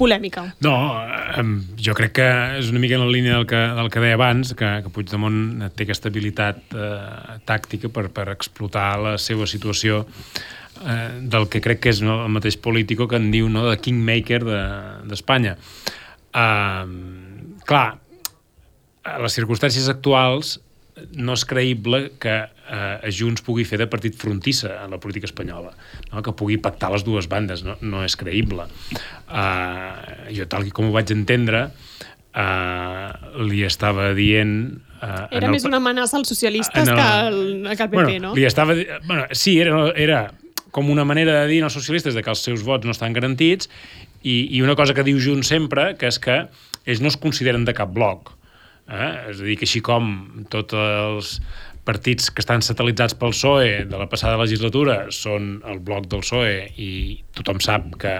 polèmica? 0.00 0.46
No, 0.64 0.74
jo 1.76 1.94
crec 1.98 2.16
que 2.16 2.28
és 2.62 2.72
una 2.72 2.80
mica 2.80 2.96
en 2.96 3.04
la 3.04 3.12
línia 3.12 3.36
del 3.36 3.46
que, 3.50 3.60
del 3.76 3.92
que 3.92 4.02
deia 4.02 4.16
abans, 4.16 4.54
que, 4.56 4.72
que 4.82 4.94
Puigdemont 4.94 5.68
té 5.76 5.84
aquesta 5.84 6.08
habilitat 6.08 6.72
eh, 6.72 7.38
tàctica 7.46 7.92
per, 7.92 8.08
per 8.14 8.30
explotar 8.32 8.88
la 9.04 9.16
seva 9.20 9.46
situació 9.50 10.06
eh, 10.06 11.20
del 11.20 11.50
que 11.52 11.60
crec 11.60 11.84
que 11.84 11.92
és 11.92 12.00
el 12.00 12.28
mateix 12.32 12.56
polític 12.56 13.04
que 13.04 13.20
en 13.20 13.28
diu 13.34 13.52
no, 13.52 13.68
de 13.68 13.76
kingmaker 13.76 14.40
d'Espanya. 15.10 15.58
De, 15.58 16.40
eh, 16.40 17.26
clar, 17.68 17.98
a 19.08 19.18
les 19.22 19.36
circumstàncies 19.36 19.88
actuals 19.92 20.56
no 21.14 21.34
és 21.36 21.44
creïble 21.46 22.00
que 22.22 22.34
eh, 22.48 23.10
Junts 23.14 23.44
pugui 23.46 23.64
fer 23.68 23.78
de 23.80 23.86
partit 23.90 24.16
frontissa 24.18 24.80
en 24.84 24.94
la 24.94 24.98
política 25.02 25.28
espanyola, 25.28 25.70
no? 26.10 26.22
que 26.24 26.34
pugui 26.36 26.58
pactar 26.62 26.90
les 26.94 27.04
dues 27.06 27.28
bandes, 27.30 27.62
no, 27.66 27.76
no 27.80 28.02
és 28.06 28.16
creïble. 28.18 28.66
Uh, 29.28 30.32
jo, 30.34 30.48
tal 30.50 30.66
com 30.74 30.88
ho 30.88 30.94
vaig 30.96 31.12
entendre, 31.14 31.68
uh, 32.34 33.38
li 33.46 33.62
estava 33.68 34.10
dient... 34.18 34.58
Uh, 34.98 35.28
era 35.38 35.52
més 35.52 35.62
el, 35.62 35.70
una 35.70 35.78
amenaça 35.78 36.18
als 36.18 36.32
socialistes 36.32 36.88
el, 36.90 36.98
que, 36.98 37.08
el, 37.30 37.40
que 37.70 37.84
el 37.86 37.90
PP, 37.92 37.94
bueno, 37.94 38.18
no? 38.26 38.34
Li 38.34 38.48
estava, 38.48 38.74
bueno, 39.06 39.28
sí, 39.30 39.58
era, 39.62 39.92
era 39.94 40.24
com 40.74 40.90
una 40.90 41.06
manera 41.06 41.38
de 41.42 41.46
dir 41.52 41.62
als 41.64 41.78
socialistes 41.78 42.18
de 42.18 42.24
que 42.24 42.34
els 42.34 42.42
seus 42.44 42.64
vots 42.66 42.86
no 42.86 42.92
estan 42.96 43.14
garantits 43.14 43.70
i, 44.22 44.48
i 44.50 44.62
una 44.62 44.74
cosa 44.76 44.96
que 44.96 45.06
diu 45.06 45.20
Junts 45.22 45.48
sempre, 45.54 45.92
que 46.00 46.10
és 46.10 46.18
que 46.22 46.42
ells 46.88 47.04
no 47.04 47.12
es 47.12 47.18
consideren 47.20 47.66
de 47.68 47.76
cap 47.76 47.92
bloc. 47.94 48.32
Eh? 48.88 49.10
És 49.34 49.42
a 49.42 49.44
dir, 49.44 49.58
que 49.60 49.68
així 49.68 49.82
com 49.84 50.10
tots 50.52 50.76
els 50.78 51.38
partits 51.88 52.32
que 52.32 52.42
estan 52.44 52.64
satelitzats 52.64 53.16
pel 53.16 53.32
PSOE 53.32 53.84
de 53.88 54.00
la 54.00 54.08
passada 54.12 54.40
legislatura 54.40 55.06
són 55.14 55.58
el 55.68 55.80
bloc 55.84 56.08
del 56.12 56.24
PSOE 56.24 56.58
i 56.80 56.90
tothom 57.36 57.62
sap 57.64 57.94
que 58.00 58.18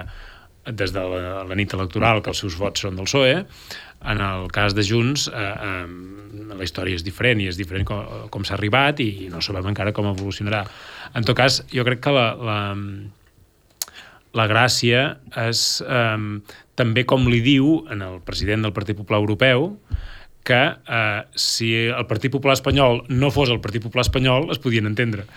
des 0.69 0.93
de 0.93 1.03
la, 1.11 1.43
la 1.49 1.57
nit 1.57 1.73
electoral 1.73 2.21
que 2.21 2.33
els 2.33 2.41
seus 2.43 2.57
vots 2.59 2.85
són 2.85 2.97
del 2.97 3.07
PSOE, 3.09 3.43
en 4.09 4.21
el 4.23 4.47
cas 4.55 4.75
de 4.77 4.83
Junts 4.85 5.27
eh, 5.27 5.43
eh, 5.43 6.53
la 6.55 6.65
història 6.65 6.95
és 6.95 7.03
diferent 7.03 7.41
i 7.43 7.49
és 7.51 7.57
diferent 7.59 7.85
com, 7.87 8.29
com 8.31 8.45
s'ha 8.47 8.55
arribat 8.57 9.01
i 9.03 9.27
no 9.31 9.41
sabem 9.43 9.67
encara 9.71 9.93
com 9.95 10.07
evolucionarà. 10.11 10.63
En 11.17 11.25
tot 11.27 11.37
cas, 11.37 11.61
jo 11.73 11.83
crec 11.87 12.03
que 12.05 12.13
la, 12.15 12.27
la, 12.37 12.59
la 14.37 14.45
gràcia 14.49 15.03
és 15.47 15.63
eh, 15.85 16.17
també 16.79 17.05
com 17.09 17.27
li 17.31 17.41
diu 17.45 17.79
en 17.91 18.05
el 18.05 18.21
president 18.25 18.67
del 18.67 18.75
Partit 18.75 18.97
Popular 18.99 19.21
Europeu 19.23 19.73
que 20.49 20.75
eh, 20.89 21.21
si 21.35 21.73
el 21.75 22.05
Partit 22.07 22.31
Popular 22.31 22.55
Espanyol 22.55 23.03
no 23.11 23.29
fos 23.29 23.51
el 23.53 23.59
Partit 23.61 23.83
Popular 23.83 24.05
Espanyol 24.07 24.47
es 24.49 24.57
podien 24.61 24.87
entendre. 24.89 25.27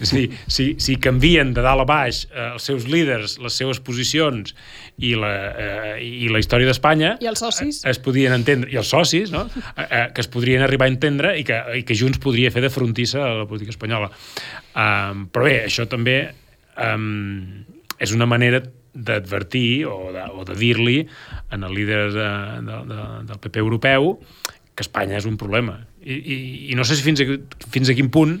És 0.00 0.14
a 0.14 0.16
dir, 0.16 0.28
si, 0.56 0.68
si 0.80 0.96
canvien 1.02 1.50
de 1.52 1.64
dalt 1.64 1.84
a 1.84 1.86
baix 1.88 2.22
eh, 2.30 2.52
els 2.54 2.68
seus 2.70 2.86
líders, 2.88 3.36
les 3.42 3.58
seves 3.58 3.82
posicions 3.84 4.54
i 4.96 5.12
la, 5.18 5.32
eh, 5.50 5.96
i 6.24 6.30
la 6.32 6.40
història 6.40 6.70
d'Espanya... 6.70 7.16
I 7.20 7.28
els 7.32 7.42
socis. 7.44 7.82
Eh, 7.82 7.90
es 7.92 8.00
podien 8.00 8.32
entendre, 8.38 8.70
i 8.72 8.80
els 8.80 8.88
socis, 8.94 9.34
no? 9.34 9.44
eh, 9.76 9.84
eh, 9.84 10.06
que 10.14 10.24
es 10.24 10.30
podrien 10.32 10.64
arribar 10.64 10.88
a 10.88 10.94
entendre 10.94 11.34
i 11.40 11.44
que, 11.48 11.58
i 11.82 11.84
que 11.88 11.98
Junts 11.98 12.22
podria 12.22 12.54
fer 12.54 12.64
de 12.64 12.72
frontissa 12.72 13.20
a 13.26 13.34
la 13.42 13.50
política 13.50 13.74
espanyola. 13.74 14.08
Um, 14.72 15.26
però 15.34 15.50
bé, 15.50 15.58
això 15.66 15.88
també... 15.90 16.18
Um, 16.80 17.66
és 18.02 18.14
una 18.16 18.26
manera 18.26 18.62
d'advertir 18.92 19.86
o 19.88 20.10
de, 20.12 20.24
o 20.34 20.44
de 20.48 20.56
dir-li 20.58 20.98
en 21.54 21.62
el 21.64 21.74
líder 21.76 22.02
de, 22.12 22.28
de, 22.66 22.80
de, 22.90 23.04
del 23.30 23.40
PP 23.40 23.62
europeu 23.62 24.16
que 24.74 24.84
Espanya 24.84 25.18
és 25.20 25.28
un 25.28 25.38
problema. 25.40 25.78
I, 26.02 26.16
i, 26.16 26.36
i 26.72 26.76
no 26.76 26.84
sé 26.88 26.96
si 26.98 27.06
fins 27.06 27.22
a, 27.22 27.28
fins 27.72 27.92
a 27.92 27.96
quin 27.96 28.10
punt 28.12 28.38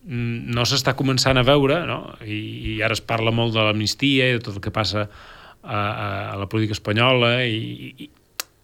no 0.00 0.64
s'està 0.64 0.94
començant 0.96 1.36
a 1.36 1.44
veure, 1.44 1.82
no? 1.88 2.00
I, 2.24 2.38
i 2.74 2.78
ara 2.84 2.96
es 2.96 3.02
parla 3.04 3.32
molt 3.34 3.52
de 3.56 3.64
l'amnistia 3.66 4.30
i 4.30 4.38
de 4.38 4.44
tot 4.44 4.56
el 4.56 4.64
que 4.64 4.72
passa 4.74 5.04
a, 5.06 5.76
a, 5.76 6.08
a 6.32 6.38
la 6.40 6.48
política 6.48 6.76
espanyola 6.76 7.34
i, 7.44 7.92
i, 8.00 8.08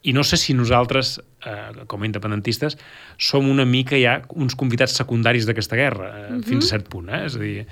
i 0.08 0.14
no 0.16 0.24
sé 0.24 0.38
si 0.40 0.54
nosaltres, 0.56 1.18
eh, 1.44 1.84
com 1.90 2.02
a 2.02 2.08
independentistes, 2.08 2.78
som 3.18 3.50
una 3.50 3.66
mica 3.68 3.98
ja 4.00 4.20
uns 4.32 4.56
convidats 4.58 4.96
secundaris 4.96 5.48
d'aquesta 5.48 5.76
guerra, 5.76 6.08
eh, 6.08 6.24
uh 6.30 6.38
-huh. 6.38 6.44
fins 6.46 6.64
a 6.64 6.68
cert 6.76 6.88
punt. 6.88 7.10
Eh? 7.10 7.24
És 7.26 7.36
a 7.36 7.38
dir, 7.38 7.66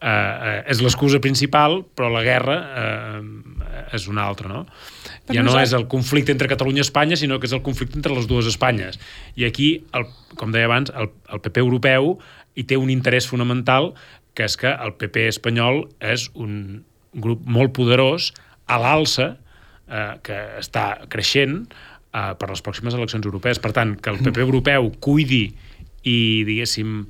eh, 0.00 0.62
és 0.72 0.80
l'excusa 0.82 1.20
principal, 1.20 1.82
però 1.96 2.10
la 2.12 2.24
guerra 2.26 2.56
eh, 2.82 3.20
és 3.96 4.06
una 4.10 4.24
altra, 4.26 4.48
no? 4.48 4.64
Per 5.26 5.36
ja 5.36 5.44
no 5.44 5.56
és 5.60 5.74
el 5.76 5.86
conflicte 5.90 6.32
entre 6.34 6.50
Catalunya 6.50 6.82
i 6.82 6.86
Espanya, 6.86 7.18
sinó 7.18 7.38
que 7.40 7.48
és 7.50 7.56
el 7.56 7.62
conflicte 7.66 7.98
entre 7.98 8.14
les 8.16 8.28
dues 8.30 8.48
Espanyes. 8.50 9.00
I 9.36 9.46
aquí, 9.48 9.70
el, 9.96 10.06
com 10.40 10.54
deia 10.54 10.70
abans, 10.70 10.92
el, 10.96 11.10
el 11.30 11.42
PP 11.44 11.62
europeu 11.62 12.14
hi 12.56 12.66
té 12.66 12.78
un 12.80 12.90
interès 12.92 13.28
fonamental, 13.30 13.92
que 14.34 14.46
és 14.46 14.56
que 14.58 14.70
el 14.70 14.94
PP 14.98 15.26
espanyol 15.30 15.84
és 16.00 16.28
un 16.38 16.82
grup 17.12 17.42
molt 17.50 17.74
poderós 17.76 18.30
a 18.70 18.78
l'alça, 18.80 19.32
eh, 19.90 20.12
que 20.26 20.38
està 20.60 20.86
creixent 21.10 21.64
eh, 21.66 22.32
per 22.38 22.50
les 22.50 22.62
pròximes 22.62 22.96
eleccions 22.96 23.26
europees. 23.26 23.60
Per 23.62 23.74
tant, 23.76 23.96
que 23.98 24.14
el 24.14 24.20
PP 24.22 24.46
europeu 24.46 24.92
cuidi 25.02 25.48
i, 26.00 26.18
diguéssim, 26.48 27.02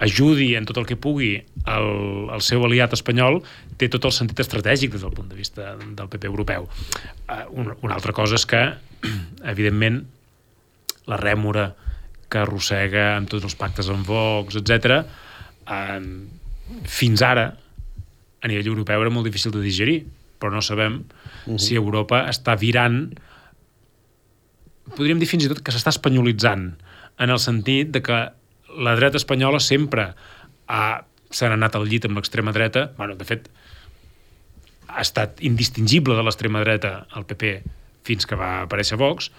ajudi 0.00 0.54
en 0.56 0.66
tot 0.68 0.80
el 0.80 0.86
que 0.88 0.96
pugui 0.96 1.34
el, 1.36 1.90
el 2.32 2.42
seu 2.44 2.64
aliat 2.64 2.94
espanyol 2.96 3.40
té 3.80 3.90
tot 3.92 4.08
el 4.08 4.14
sentit 4.16 4.40
estratègic 4.40 4.94
des 4.94 5.04
del 5.04 5.12
punt 5.14 5.28
de 5.28 5.36
vista 5.36 5.74
del 5.76 6.08
PP 6.08 6.28
europeu. 6.28 6.68
Uh, 7.28 7.44
una, 7.52 7.76
una 7.84 7.96
altra 7.98 8.14
cosa 8.16 8.40
és 8.40 8.46
que, 8.48 8.62
evidentment, 9.52 10.02
la 11.10 11.20
rèmora 11.20 11.70
que 12.30 12.40
arrossega 12.40 13.16
amb 13.16 13.30
tots 13.30 13.44
els 13.48 13.56
pactes 13.58 13.90
amb 13.92 14.08
Vox, 14.08 14.56
etc. 14.60 15.02
Uh, 15.68 16.00
fins 16.88 17.24
ara, 17.26 17.50
a 18.40 18.48
nivell 18.48 18.72
europeu, 18.72 19.04
era 19.04 19.12
molt 19.12 19.28
difícil 19.28 19.52
de 19.52 19.60
digerir, 19.60 20.00
però 20.40 20.54
no 20.54 20.62
sabem 20.64 21.02
uh 21.04 21.52
-huh. 21.52 21.58
si 21.58 21.76
Europa 21.76 22.24
està 22.28 22.56
virant 22.56 23.10
podríem 24.96 25.20
dir 25.20 25.28
fins 25.28 25.44
i 25.44 25.48
tot 25.48 25.60
que 25.62 25.72
s'està 25.72 25.92
espanyolitzant 25.92 26.72
en 27.20 27.30
el 27.30 27.38
sentit 27.38 27.90
de 27.90 28.02
que 28.02 28.18
la 28.78 28.94
dreta 28.98 29.18
espanyola 29.20 29.60
sempre 29.60 30.10
ha, 30.68 30.82
s'ha 31.30 31.50
anat 31.50 31.76
al 31.76 31.88
llit 31.88 32.06
amb 32.06 32.20
l'extrema 32.20 32.54
dreta. 32.56 32.90
Bueno, 32.98 33.16
de 33.18 33.26
fet, 33.26 33.50
ha 34.90 35.02
estat 35.02 35.42
indistingible 35.46 36.16
de 36.18 36.24
l'extrema 36.26 36.62
dreta 36.64 37.04
el 37.16 37.26
PP 37.28 37.60
fins 38.06 38.26
que 38.26 38.38
va 38.38 38.62
aparèixer 38.64 38.98
Vox 38.98 39.30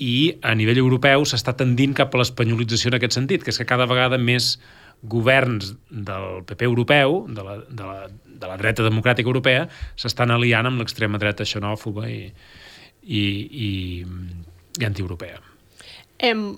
i 0.00 0.36
a 0.46 0.54
nivell 0.56 0.80
europeu 0.80 1.26
s'està 1.28 1.52
tendint 1.56 1.92
cap 1.96 2.14
a 2.14 2.20
l'espanyolització 2.20 2.88
en 2.90 2.96
aquest 2.96 3.16
sentit, 3.18 3.44
que 3.44 3.52
és 3.52 3.60
que 3.60 3.68
cada 3.68 3.88
vegada 3.90 4.16
més 4.16 4.54
governs 5.02 5.74
del 5.90 6.42
PP 6.48 6.64
europeu, 6.68 7.24
de 7.28 7.44
la, 7.44 7.58
de 7.68 7.84
la, 7.84 8.08
de 8.08 8.48
la 8.48 8.56
dreta 8.60 8.84
democràtica 8.84 9.28
europea, 9.28 9.66
s'estan 10.00 10.32
aliant 10.32 10.68
amb 10.68 10.80
l'extrema 10.80 11.20
dreta 11.20 11.44
xenòfoba 11.48 12.08
i, 12.08 12.22
i, 13.04 13.22
i, 13.68 13.70
i 14.80 14.88
antieuropea. 14.88 15.40
Em, 16.30 16.48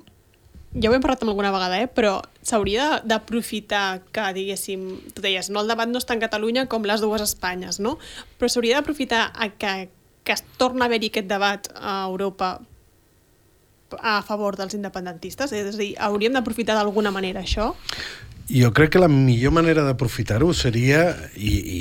ja 0.74 0.88
ho 0.90 0.94
hem 0.94 1.02
parlat 1.04 1.22
alguna 1.22 1.52
vegada, 1.52 1.80
eh? 1.82 1.88
però 1.88 2.20
s'hauria 2.42 3.02
d'aprofitar 3.04 4.02
que, 4.12 4.24
diguéssim, 4.36 4.86
tu 5.12 5.24
deies, 5.24 5.50
no, 5.52 5.60
el 5.60 5.68
debat 5.68 5.90
no 5.90 6.00
està 6.00 6.16
en 6.16 6.22
Catalunya 6.22 6.66
com 6.72 6.86
les 6.88 7.04
dues 7.04 7.24
Espanyes, 7.24 7.80
no? 7.82 7.98
Però 8.40 8.48
s'hauria 8.48 8.80
d'aprofitar 8.80 9.28
que, 9.60 9.74
que 10.24 10.36
es 10.36 10.44
torna 10.56 10.86
a 10.86 10.90
haver-hi 10.90 11.12
aquest 11.12 11.28
debat 11.28 11.68
a 11.76 12.02
Europa 12.08 12.54
a 14.00 14.20
favor 14.24 14.56
dels 14.56 14.72
independentistes? 14.78 15.52
És 15.52 15.74
a 15.74 15.78
dir, 15.78 15.92
hauríem 16.00 16.32
d'aprofitar 16.38 16.78
d'alguna 16.78 17.12
manera 17.12 17.44
això? 17.44 17.74
Jo 18.52 18.72
crec 18.74 18.90
que 18.92 19.00
la 19.00 19.08
millor 19.08 19.52
manera 19.54 19.84
d'aprofitar-ho 19.86 20.50
seria, 20.52 21.04
i, 21.36 21.52
i, 21.52 21.78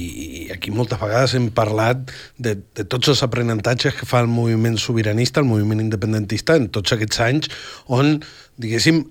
aquí 0.54 0.72
moltes 0.72 1.00
vegades 1.02 1.34
hem 1.36 1.50
parlat 1.52 2.12
de, 2.38 2.54
de 2.78 2.86
tots 2.86 3.10
els 3.12 3.24
aprenentatges 3.26 3.98
que 3.98 4.08
fa 4.08 4.22
el 4.22 4.30
moviment 4.32 4.78
sobiranista, 4.80 5.42
el 5.42 5.50
moviment 5.50 5.82
independentista, 5.84 6.56
en 6.56 6.70
tots 6.72 6.94
aquests 6.96 7.24
anys, 7.26 7.50
on, 7.92 8.20
diguéssim, 8.62 9.04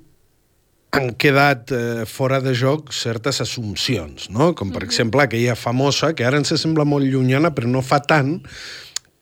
han 0.90 1.12
quedat 1.14 1.70
eh, 1.70 2.04
fora 2.06 2.40
de 2.42 2.54
joc 2.56 2.90
certes 2.94 3.40
assumpcions, 3.44 4.28
no? 4.30 4.54
com 4.54 4.70
per 4.70 4.82
mm 4.82 4.82
-hmm. 4.82 4.90
exemple 4.90 5.22
aquella 5.22 5.54
famosa, 5.54 6.14
que 6.14 6.24
ara 6.24 6.38
ens 6.38 6.54
sembla 6.54 6.84
molt 6.84 7.06
llunyana, 7.06 7.54
però 7.54 7.66
no 7.66 7.82
fa 7.82 8.00
tant, 8.00 8.42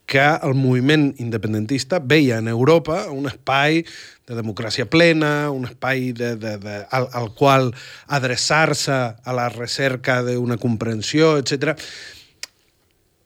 que 0.08 0.24
el 0.24 0.54
moviment 0.54 1.12
independentista 1.20 1.98
veia 2.00 2.38
en 2.38 2.48
Europa 2.48 3.10
un 3.12 3.26
espai 3.28 3.84
de 4.24 4.34
democràcia 4.34 4.86
plena, 4.88 5.50
un 5.52 5.66
espai 5.68 6.12
de, 6.16 6.30
de, 6.40 6.56
de, 6.56 6.76
al, 6.90 7.08
al 7.12 7.34
qual 7.36 7.74
adreçar-se 8.06 8.96
a 9.20 9.32
la 9.36 9.50
recerca 9.52 10.22
d'una 10.24 10.56
comprensió, 10.56 11.36
etc. 11.36 11.76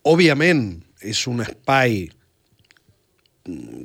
Òbviament, 0.03 0.83
és 0.99 1.23
un 1.27 1.39
espai 1.43 2.09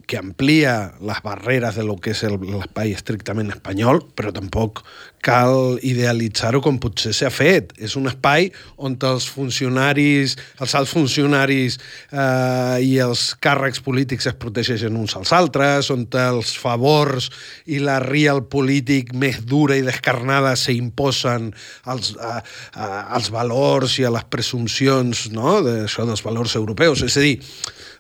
que 0.07 0.17
amplia 0.17 0.93
les 1.03 1.19
barreres 1.25 1.75
de 1.75 1.83
lo 1.83 1.97
que 1.99 2.13
és 2.15 2.21
l'espai 2.23 2.93
estrictament 2.95 3.49
espanyol, 3.51 4.05
però 4.15 4.31
tampoc 4.31 4.85
cal 5.19 5.81
idealitzar-ho 5.83 6.61
com 6.63 6.77
potser 6.79 7.11
s'ha 7.17 7.31
fet. 7.35 7.73
És 7.83 7.97
un 7.99 8.07
espai 8.07 8.53
on 8.87 8.95
els 9.09 9.27
funcionaris, 9.27 10.37
els 10.63 10.75
alts 10.79 10.93
funcionaris 10.95 11.79
eh, 12.13 12.79
i 12.87 12.93
els 13.03 13.33
càrrecs 13.43 13.83
polítics 13.83 14.29
es 14.31 14.39
protegeixen 14.39 14.95
uns 14.95 15.17
als 15.19 15.35
altres, 15.35 15.91
on 15.91 16.07
els 16.07 16.55
favors 16.55 17.27
i 17.67 17.83
la 17.83 17.99
real 18.05 18.45
polític 18.47 19.11
més 19.11 19.43
dura 19.43 19.75
i 19.75 19.83
descarnada 19.83 20.55
s'imposen 20.55 21.51
als, 21.91 22.15
a, 22.15 22.39
a, 22.79 22.89
als 23.19 23.33
valors 23.35 23.99
i 23.99 24.07
a 24.07 24.15
les 24.15 24.31
presumpcions 24.31 25.27
no? 25.35 25.59
d'això 25.67 26.07
dels 26.07 26.23
valors 26.23 26.55
europeus. 26.55 27.03
És 27.03 27.19
a 27.19 27.27
dir, 27.27 27.37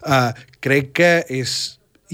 eh, 0.06 0.30
crec 0.60 0.92
que 1.00 1.12
és 1.40 1.56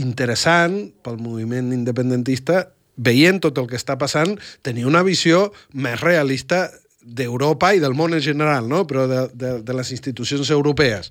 interessant 0.01 0.79
pel 1.05 1.20
moviment 1.23 1.73
independentista 1.75 2.68
veient 2.94 3.40
tot 3.42 3.59
el 3.59 3.68
que 3.70 3.79
està 3.79 3.99
passant, 3.99 4.37
tenir 4.62 4.87
una 4.87 5.03
visió 5.07 5.49
més 5.75 6.01
realista 6.03 6.68
d'Europa 7.05 7.75
i 7.77 7.81
del 7.83 7.92
món 7.92 8.14
en 8.16 8.23
general, 8.25 8.64
no? 8.68 8.87
però 8.88 9.05
de, 9.07 9.27
de, 9.37 9.51
de 9.61 9.75
les 9.77 9.90
institucions 9.92 10.49
europees. 10.55 11.11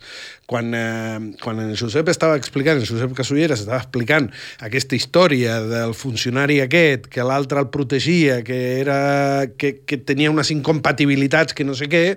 Quan, 0.49 0.71
eh, 0.73 1.19
quan 1.43 1.59
en 1.61 1.75
Josep 1.77 2.09
estava 2.09 2.37
explicant, 2.39 2.81
en 2.81 2.87
Josep 2.89 3.13
Casulleres 3.13 3.61
estava 3.61 3.83
explicant 3.83 4.31
aquesta 4.65 4.97
història 4.97 5.59
del 5.61 5.93
funcionari 5.93 6.63
aquest, 6.63 7.05
que 7.13 7.27
l'altre 7.27 7.61
el 7.61 7.69
protegia, 7.69 8.41
que, 8.47 8.59
era, 8.79 9.45
que, 9.57 9.75
que 9.85 10.01
tenia 10.01 10.33
unes 10.33 10.49
incompatibilitats 10.55 11.53
que 11.53 11.67
no 11.67 11.77
sé 11.77 11.91
què, 11.91 12.07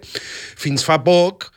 fins 0.57 0.87
fa 0.87 1.03
poc 1.05 1.51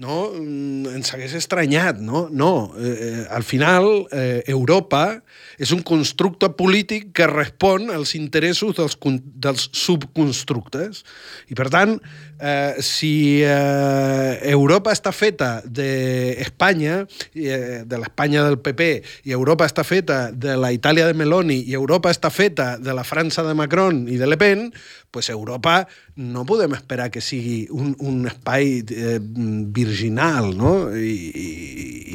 no? 0.00 0.30
Mm, 0.32 0.96
ens 0.96 1.12
hagués 1.14 1.34
estranyat, 1.36 2.00
no? 2.00 2.26
No, 2.32 2.72
eh, 2.80 2.96
eh, 3.06 3.24
al 3.30 3.44
final 3.44 4.06
eh, 4.10 4.42
Europa 4.48 5.20
és 5.60 5.74
un 5.76 5.82
constructe 5.84 6.48
polític 6.56 7.10
que 7.16 7.28
respon 7.28 7.90
als 7.92 8.14
interessos 8.16 8.78
dels, 8.78 8.96
dels 9.44 9.68
subconstructes. 9.76 11.04
I, 11.52 11.56
per 11.58 11.68
tant, 11.72 11.98
eh, 12.40 12.80
si 12.80 13.42
eh, 13.44 14.40
Europa 14.48 14.94
està 14.96 15.12
feta 15.12 15.50
d'Espanya, 15.66 17.02
eh, 17.34 17.82
de 17.84 18.00
l'Espanya 18.00 18.46
del 18.48 18.56
PP, 18.64 18.88
i 19.28 19.36
Europa 19.36 19.68
està 19.68 19.84
feta 19.84 20.30
de 20.32 20.56
la 20.56 20.72
Itàlia 20.72 21.10
de 21.10 21.18
Meloni, 21.18 21.60
i 21.68 21.76
Europa 21.76 22.12
està 22.12 22.32
feta 22.32 22.78
de 22.80 22.96
la 22.96 23.04
França 23.04 23.44
de 23.44 23.54
Macron 23.54 24.06
i 24.08 24.16
de 24.16 24.30
Le 24.30 24.40
Pen, 24.40 24.70
pues 25.10 25.28
Europa 25.28 25.88
no 26.14 26.44
podem 26.46 26.74
esperar 26.76 27.10
que 27.10 27.20
sigui 27.20 27.66
un, 27.74 27.96
un 27.98 28.26
espai 28.28 28.84
eh, 28.86 29.18
virginal, 29.20 30.52
no? 30.56 30.72
I, 30.94 31.14
i, 31.34 31.46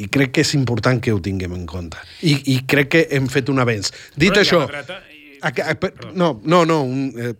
I 0.04 0.08
crec 0.12 0.32
que 0.36 0.44
és 0.46 0.54
important 0.56 1.00
que 1.02 1.12
ho 1.12 1.20
tinguem 1.20 1.52
en 1.56 1.66
compte. 1.68 2.00
I, 2.24 2.38
i 2.54 2.56
crec 2.68 2.92
que 2.94 3.02
hem 3.12 3.28
fet 3.28 3.35
un 3.52 3.60
avenç. 3.62 3.92
Dit 4.16 4.32
Però 4.32 4.42
això... 4.44 4.62
Dreta. 4.70 5.00
A, 5.44 5.50
a, 5.52 5.74
a, 5.76 5.90
no, 6.16 6.40
no, 6.48 6.64
no. 6.64 6.80
Un, 6.88 7.10
eh, 7.20 7.34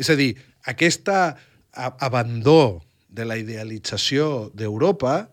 és 0.00 0.08
a 0.08 0.16
dir, 0.16 0.32
aquesta 0.72 1.36
abandó 1.72 2.82
de 3.12 3.26
la 3.28 3.36
idealització 3.40 4.50
d'Europa 4.56 5.26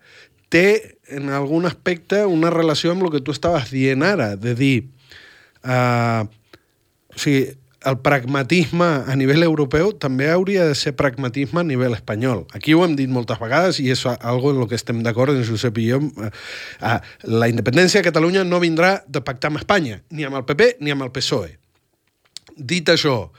té 0.51 0.97
en 1.15 1.29
algun 1.32 1.67
aspecte 1.69 2.25
una 2.27 2.51
relació 2.51 2.91
amb 2.91 3.05
el 3.08 3.13
que 3.13 3.23
tu 3.23 3.36
estaves 3.36 3.71
dient 3.71 4.03
ara, 4.03 4.34
de 4.36 4.55
dir... 4.58 4.75
Uh, 5.60 6.23
o 7.12 7.19
sigui, 7.19 7.49
el 7.85 7.97
pragmatisme 8.03 8.87
a 9.07 9.15
nivell 9.15 9.45
europeu 9.45 9.93
també 9.95 10.27
hauria 10.31 10.65
de 10.67 10.75
ser 10.75 10.91
pragmatisme 10.99 11.61
a 11.61 11.67
nivell 11.67 11.95
espanyol. 11.95 12.43
Aquí 12.55 12.75
ho 12.75 12.83
hem 12.83 12.95
dit 12.99 13.11
moltes 13.11 13.39
vegades 13.39 13.79
i 13.79 13.87
és 13.93 14.03
algo 14.09 14.51
en 14.51 14.59
el 14.59 14.67
que 14.67 14.75
estem 14.75 14.99
d'acord 15.05 15.31
en 15.31 15.45
Josep 15.47 15.79
i 15.79 15.87
jo. 15.93 16.01
Eh, 16.19 16.99
la 17.23 17.49
independència 17.51 18.01
de 18.01 18.09
Catalunya 18.09 18.43
no 18.43 18.59
vindrà 18.59 18.97
de 19.07 19.23
pactar 19.23 19.53
amb 19.53 19.61
Espanya, 19.61 20.01
ni 20.11 20.27
amb 20.27 20.41
el 20.41 20.47
PP 20.47 20.75
ni 20.83 20.91
amb 20.91 21.07
el 21.07 21.13
PSOE. 21.15 21.55
Dit 22.57 22.91
això, 22.91 23.29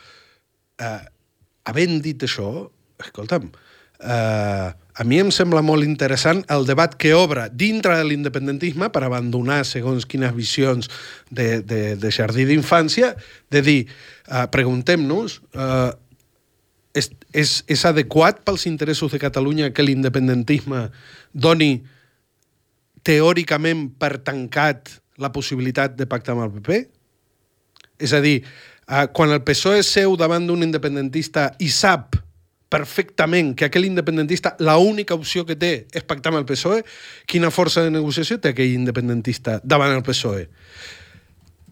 eh, 0.81 1.00
havent 1.68 2.00
dit 2.00 2.24
això, 2.24 2.70
escolta'm, 3.05 3.50
eh, 3.53 3.70
a 5.01 5.05
mi 5.05 5.17
em 5.17 5.31
sembla 5.33 5.63
molt 5.65 5.87
interessant 5.87 6.43
el 6.53 6.67
debat 6.69 6.93
que 7.01 7.15
obre 7.17 7.47
dintre 7.57 7.95
de 7.97 8.05
l'independentisme 8.05 8.91
per 8.93 9.01
abandonar 9.07 9.63
segons 9.65 10.05
quines 10.05 10.35
visions 10.37 10.91
de, 11.31 11.63
de, 11.65 11.97
de 11.97 12.11
jardí 12.13 12.45
d'infància, 12.49 13.15
de 13.49 13.63
dir, 13.65 13.79
uh, 14.29 14.45
preguntem-nos, 14.53 15.39
uh, 15.57 15.93
és, 16.93 17.09
és, 17.33 17.55
és 17.65 17.85
adequat 17.89 18.43
pels 18.45 18.67
interessos 18.69 19.13
de 19.15 19.23
Catalunya 19.23 19.71
que 19.73 19.87
l'independentisme 19.87 20.89
doni 21.33 21.79
teòricament 23.07 23.87
per 23.97 24.19
tancat 24.21 24.99
la 25.21 25.33
possibilitat 25.33 25.97
de 25.97 26.09
pactar 26.09 26.37
amb 26.37 26.45
el 26.45 26.57
PP? 26.59 26.81
És 28.05 28.13
a 28.13 28.21
dir, 28.21 28.41
uh, 28.89 29.07
quan 29.17 29.33
el 29.33 29.41
PSOE 29.49 29.81
seu 29.87 30.19
davant 30.21 30.45
d'un 30.45 30.67
independentista 30.67 31.55
i 31.57 31.73
sap 31.73 32.21
perfectament 32.71 33.57
que 33.59 33.67
aquell 33.67 33.89
independentista 33.89 34.55
la 34.63 34.79
única 34.79 35.17
opció 35.19 35.43
que 35.47 35.59
té 35.59 35.73
és 35.91 36.07
pactar 36.07 36.31
amb 36.31 36.41
el 36.41 36.47
PSOE, 36.49 36.85
quina 37.27 37.51
força 37.51 37.83
de 37.85 37.91
negociació 37.93 38.39
té 38.39 38.55
aquell 38.55 38.77
independentista 38.77 39.59
davant 39.65 39.97
el 39.97 40.05
PSOE? 40.07 40.47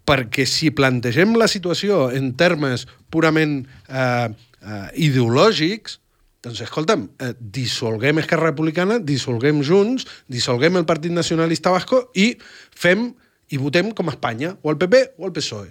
Perquè 0.08 0.44
si 0.48 0.72
plantegem 0.74 1.36
la 1.38 1.46
situació 1.48 2.08
en 2.10 2.32
termes 2.40 2.86
purament 3.14 3.60
eh, 3.86 4.26
eh, 4.26 4.88
ideològics, 5.06 6.00
doncs, 6.42 6.64
escolta'm, 6.66 7.06
eh, 7.22 7.32
dissolguem 7.38 8.18
Esquerra 8.24 8.50
Republicana, 8.50 8.98
dissolguem 8.98 9.62
Junts, 9.62 10.06
dissolguem 10.26 10.80
el 10.80 10.86
Partit 10.88 11.14
Nacionalista 11.14 11.70
Basco 11.74 12.08
i 12.18 12.32
fem 12.74 13.12
i 13.54 13.58
votem 13.60 13.92
com 13.94 14.10
a 14.10 14.16
Espanya, 14.16 14.56
o 14.62 14.72
el 14.72 14.78
PP 14.80 15.14
o 15.18 15.26
el 15.28 15.32
PSOE. 15.32 15.70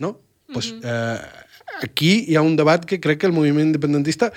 No? 0.00 0.10
Mm 0.10 0.14
-hmm. 0.14 0.52
pues, 0.52 0.74
eh, 0.82 1.43
aquí 1.82 2.24
hi 2.28 2.36
ha 2.36 2.42
un 2.42 2.56
debat 2.56 2.84
que 2.84 3.00
crec 3.00 3.20
que 3.20 3.30
el 3.30 3.36
moviment 3.36 3.72
independentista 3.72 4.32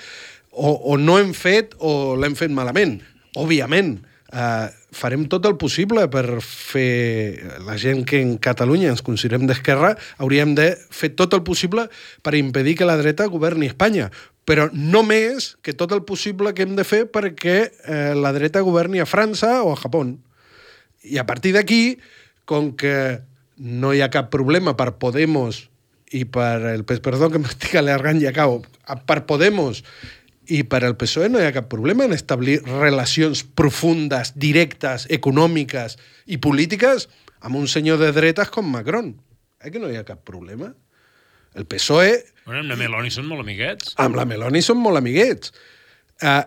o, 0.50 0.72
o 0.72 0.96
no 0.98 1.18
hem 1.18 1.34
fet 1.36 1.74
o 1.78 2.16
l'hem 2.18 2.34
fet 2.38 2.52
malament. 2.54 2.98
Òbviament, 3.38 3.98
eh, 4.32 4.68
farem 4.92 5.26
tot 5.30 5.46
el 5.46 5.56
possible 5.60 6.06
per 6.12 6.40
fer... 6.42 7.60
La 7.66 7.76
gent 7.78 8.04
que 8.08 8.22
en 8.24 8.36
Catalunya 8.42 8.90
ens 8.94 9.04
considerem 9.04 9.46
d'esquerra 9.46 9.94
hauríem 10.18 10.56
de 10.58 10.72
fer 10.90 11.12
tot 11.18 11.36
el 11.36 11.44
possible 11.46 11.88
per 12.22 12.34
impedir 12.38 12.78
que 12.78 12.88
la 12.88 12.98
dreta 13.00 13.28
governi 13.30 13.70
Espanya 13.70 14.10
però 14.48 14.70
no 14.72 15.02
més 15.04 15.58
que 15.60 15.74
tot 15.76 15.92
el 15.92 16.06
possible 16.08 16.54
que 16.56 16.64
hem 16.64 16.72
de 16.78 16.84
fer 16.88 17.02
perquè 17.12 17.56
eh, 17.68 18.14
la 18.16 18.32
dreta 18.32 18.64
governi 18.64 19.02
a 19.02 19.08
França 19.08 19.58
o 19.60 19.74
a 19.74 19.76
Japó. 19.76 20.06
I 21.04 21.18
a 21.20 21.26
partir 21.28 21.52
d'aquí, 21.52 21.98
com 22.48 22.72
que 22.72 23.20
no 23.58 23.92
hi 23.92 24.00
ha 24.00 24.08
cap 24.08 24.30
problema 24.32 24.72
per 24.78 24.94
Podemos 24.96 25.66
i 26.12 26.24
per 26.24 26.62
el... 26.72 26.84
Perdó 26.84 27.30
que 27.32 27.40
m'estic 27.42 27.76
alargant 27.80 28.22
i 28.22 28.28
acabo. 28.30 28.62
Per 29.08 29.20
Podemos 29.28 29.82
i 30.48 30.62
per 30.64 30.80
al 30.86 30.96
PSOE 30.96 31.28
no 31.28 31.40
hi 31.40 31.46
ha 31.48 31.52
cap 31.52 31.68
problema 31.68 32.06
en 32.08 32.14
establir 32.16 32.58
relacions 32.64 33.42
profundes, 33.44 34.32
directes, 34.40 35.04
econòmiques 35.12 35.98
i 36.32 36.38
polítiques 36.40 37.08
amb 37.44 37.58
un 37.60 37.68
senyor 37.68 38.00
de 38.00 38.12
dretes 38.16 38.48
com 38.54 38.70
Macron. 38.72 39.12
Eh 39.60 39.72
que 39.74 39.82
no 39.82 39.90
hi 39.90 39.98
ha 39.98 40.06
cap 40.08 40.22
problema? 40.24 40.72
El 41.54 41.66
PSOE... 41.66 42.14
Bueno, 42.46 42.62
amb 42.62 42.72
la 42.72 42.78
Meloni 42.80 43.12
són 43.12 43.26
molt 43.28 43.44
amiguets. 43.44 43.92
Amb 44.00 44.16
la 44.16 44.24
Meloni 44.28 44.62
són 44.64 44.80
molt 44.80 45.00
amiguets. 45.00 45.52
Uh, 46.22 46.40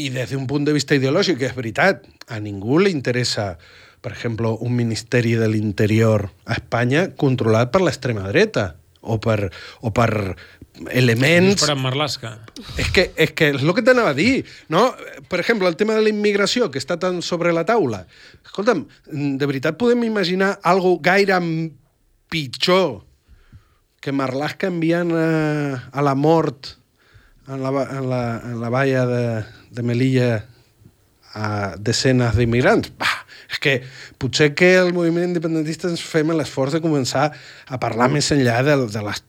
I 0.00 0.08
des 0.14 0.32
d'un 0.32 0.46
punt 0.48 0.64
de 0.64 0.72
vista 0.72 0.96
ideològic, 0.96 1.42
és 1.44 1.56
veritat, 1.56 2.06
a 2.30 2.38
ningú 2.40 2.78
li 2.80 2.92
interessa 2.94 3.52
per 4.00 4.14
exemple, 4.14 4.48
un 4.60 4.76
Ministeri 4.76 5.34
de 5.36 5.48
l'Interior 5.48 6.30
a 6.46 6.56
Espanya 6.56 7.10
controlat 7.20 7.72
per 7.72 7.82
l'extrema 7.84 8.28
dreta 8.30 8.74
o 9.00 9.18
per, 9.20 9.50
o 9.80 9.92
per 9.92 10.10
elements... 10.92 11.64
Per 11.64 11.76
Marlaska. 11.76 12.32
És 12.80 12.88
que, 12.94 13.10
és 13.16 13.32
que 13.36 13.50
és 13.54 13.64
el 13.64 13.74
que 13.76 13.84
t'anava 13.84 14.14
a 14.14 14.16
dir, 14.16 14.44
no? 14.72 14.90
Per 15.28 15.40
exemple, 15.42 15.68
el 15.68 15.76
tema 15.80 15.96
de 15.96 16.04
la 16.04 16.12
immigració, 16.12 16.70
que 16.72 16.80
està 16.80 16.98
tan 17.00 17.20
sobre 17.24 17.52
la 17.56 17.66
taula. 17.68 18.04
Escolta'm, 18.44 18.86
de 19.10 19.48
veritat 19.48 19.78
podem 19.80 20.04
imaginar 20.08 20.56
algo 20.64 20.96
gaire 21.04 21.40
pitjor 22.30 23.02
que 24.00 24.12
Marlaska 24.16 24.70
enviant 24.70 25.12
a, 25.12 25.90
a 25.92 26.04
la 26.04 26.14
mort 26.16 26.76
en 27.50 27.60
la, 27.64 27.70
en 27.84 28.08
la, 28.08 28.22
en 28.46 28.60
la 28.62 28.70
valla 28.72 29.04
de, 29.06 29.24
de 29.74 29.82
Melilla 29.84 30.30
a 31.34 31.76
desenes 31.76 32.36
d'immigrants? 32.38 32.92
Bah, 32.98 33.26
és 33.50 33.58
que 33.58 33.80
potser 34.18 34.52
que 34.54 34.76
el 34.78 34.92
moviment 34.94 35.28
independentista 35.28 35.90
ens 35.90 36.02
fem 36.06 36.30
l'esforç 36.34 36.76
de 36.76 36.84
començar 36.84 37.30
a 37.66 37.80
parlar 37.82 38.10
més 38.12 38.30
enllà 38.34 38.60
de, 38.66 38.76
de 38.86 39.02
les 39.06 39.24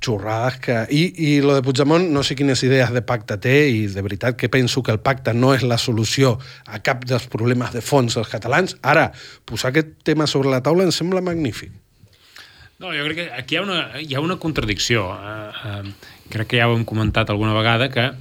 xorrades 0.00 0.58
que... 0.62 0.76
I, 0.90 1.02
I 1.16 1.40
lo 1.44 1.54
de 1.56 1.62
Puigdemont 1.66 2.06
no 2.12 2.22
sé 2.26 2.36
quines 2.38 2.62
idees 2.66 2.92
de 2.94 3.02
pacte 3.06 3.36
té 3.42 3.56
i 3.70 3.84
de 3.90 4.02
veritat 4.04 4.38
que 4.38 4.50
penso 4.52 4.82
que 4.82 4.94
el 4.94 5.00
pacte 5.02 5.34
no 5.34 5.52
és 5.54 5.64
la 5.66 5.78
solució 5.78 6.38
a 6.66 6.80
cap 6.84 7.04
dels 7.08 7.26
problemes 7.30 7.74
de 7.74 7.82
fons 7.84 8.16
dels 8.16 8.30
catalans. 8.30 8.76
Ara, 8.82 9.10
posar 9.44 9.70
aquest 9.72 9.98
tema 10.06 10.26
sobre 10.30 10.52
la 10.52 10.62
taula 10.64 10.86
em 10.86 10.94
sembla 10.94 11.22
magnífic. 11.24 11.72
No, 12.80 12.94
jo 12.96 13.04
crec 13.04 13.18
que 13.18 13.26
aquí 13.36 13.58
hi 13.58 13.60
ha 13.60 13.64
una, 13.66 13.80
hi 14.00 14.14
ha 14.16 14.22
una 14.24 14.38
contradicció. 14.40 15.04
Uh, 15.12 15.50
uh, 15.68 16.14
crec 16.32 16.54
que 16.54 16.62
ja 16.62 16.70
ho 16.70 16.76
hem 16.78 16.86
comentat 16.88 17.28
alguna 17.28 17.52
vegada 17.52 17.90
que 17.92 18.06
uh, 18.08 18.14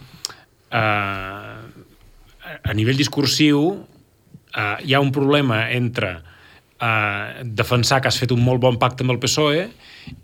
a 2.60 2.76
nivell 2.76 3.00
discursiu 3.00 3.88
eh, 4.56 4.76
hi 4.86 4.96
ha 4.96 5.02
un 5.04 5.12
problema 5.16 5.66
entre 5.76 6.16
eh, 6.80 7.44
defensar 7.44 8.02
que 8.02 8.10
has 8.12 8.20
fet 8.20 8.34
un 8.36 8.42
molt 8.44 8.62
bon 8.64 8.80
pacte 8.82 9.06
amb 9.06 9.16
el 9.16 9.22
PSOE 9.22 9.68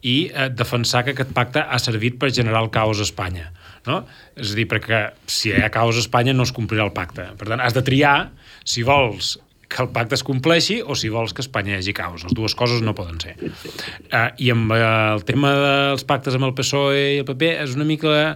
i 0.01 0.17
eh, 0.31 0.49
defensar 0.49 1.03
que 1.05 1.15
aquest 1.15 1.33
pacte 1.35 1.63
ha 1.63 1.79
servit 1.81 2.19
per 2.21 2.33
generar 2.33 2.63
el 2.63 2.71
caos 2.73 3.01
a 3.01 3.07
Espanya. 3.07 3.51
No? 3.85 4.01
És 4.33 4.53
a 4.53 4.57
dir, 4.57 4.65
perquè 4.69 5.01
si 5.29 5.51
hi 5.51 5.61
ha 5.61 5.71
caos 5.73 5.99
a 5.99 6.05
Espanya 6.05 6.33
no 6.33 6.45
es 6.47 6.53
complirà 6.55 6.87
el 6.87 6.93
pacte. 6.95 7.27
Per 7.37 7.49
tant, 7.49 7.61
has 7.61 7.75
de 7.75 7.83
triar 7.85 8.17
si 8.65 8.85
vols 8.85 9.35
que 9.69 9.81
el 9.81 9.89
pacte 9.93 10.15
es 10.15 10.23
compleixi 10.25 10.79
o 10.81 10.95
si 10.97 11.09
vols 11.09 11.33
que 11.33 11.43
Espanya 11.43 11.75
hi 11.75 11.79
hagi 11.79 11.93
caos. 11.97 12.23
Les 12.25 12.35
dues 12.37 12.55
coses 12.57 12.83
no 12.85 12.95
poden 12.97 13.17
ser. 13.21 13.35
Uh, 13.41 14.29
I 14.41 14.51
amb 14.53 14.73
uh, 14.73 15.15
el 15.15 15.25
tema 15.27 15.51
dels 15.57 16.05
pactes 16.07 16.37
amb 16.37 16.47
el 16.49 16.53
PSOE 16.57 17.01
i 17.15 17.19
el 17.23 17.27
PP 17.29 17.55
és 17.65 17.75
una 17.77 17.87
mica... 17.87 18.35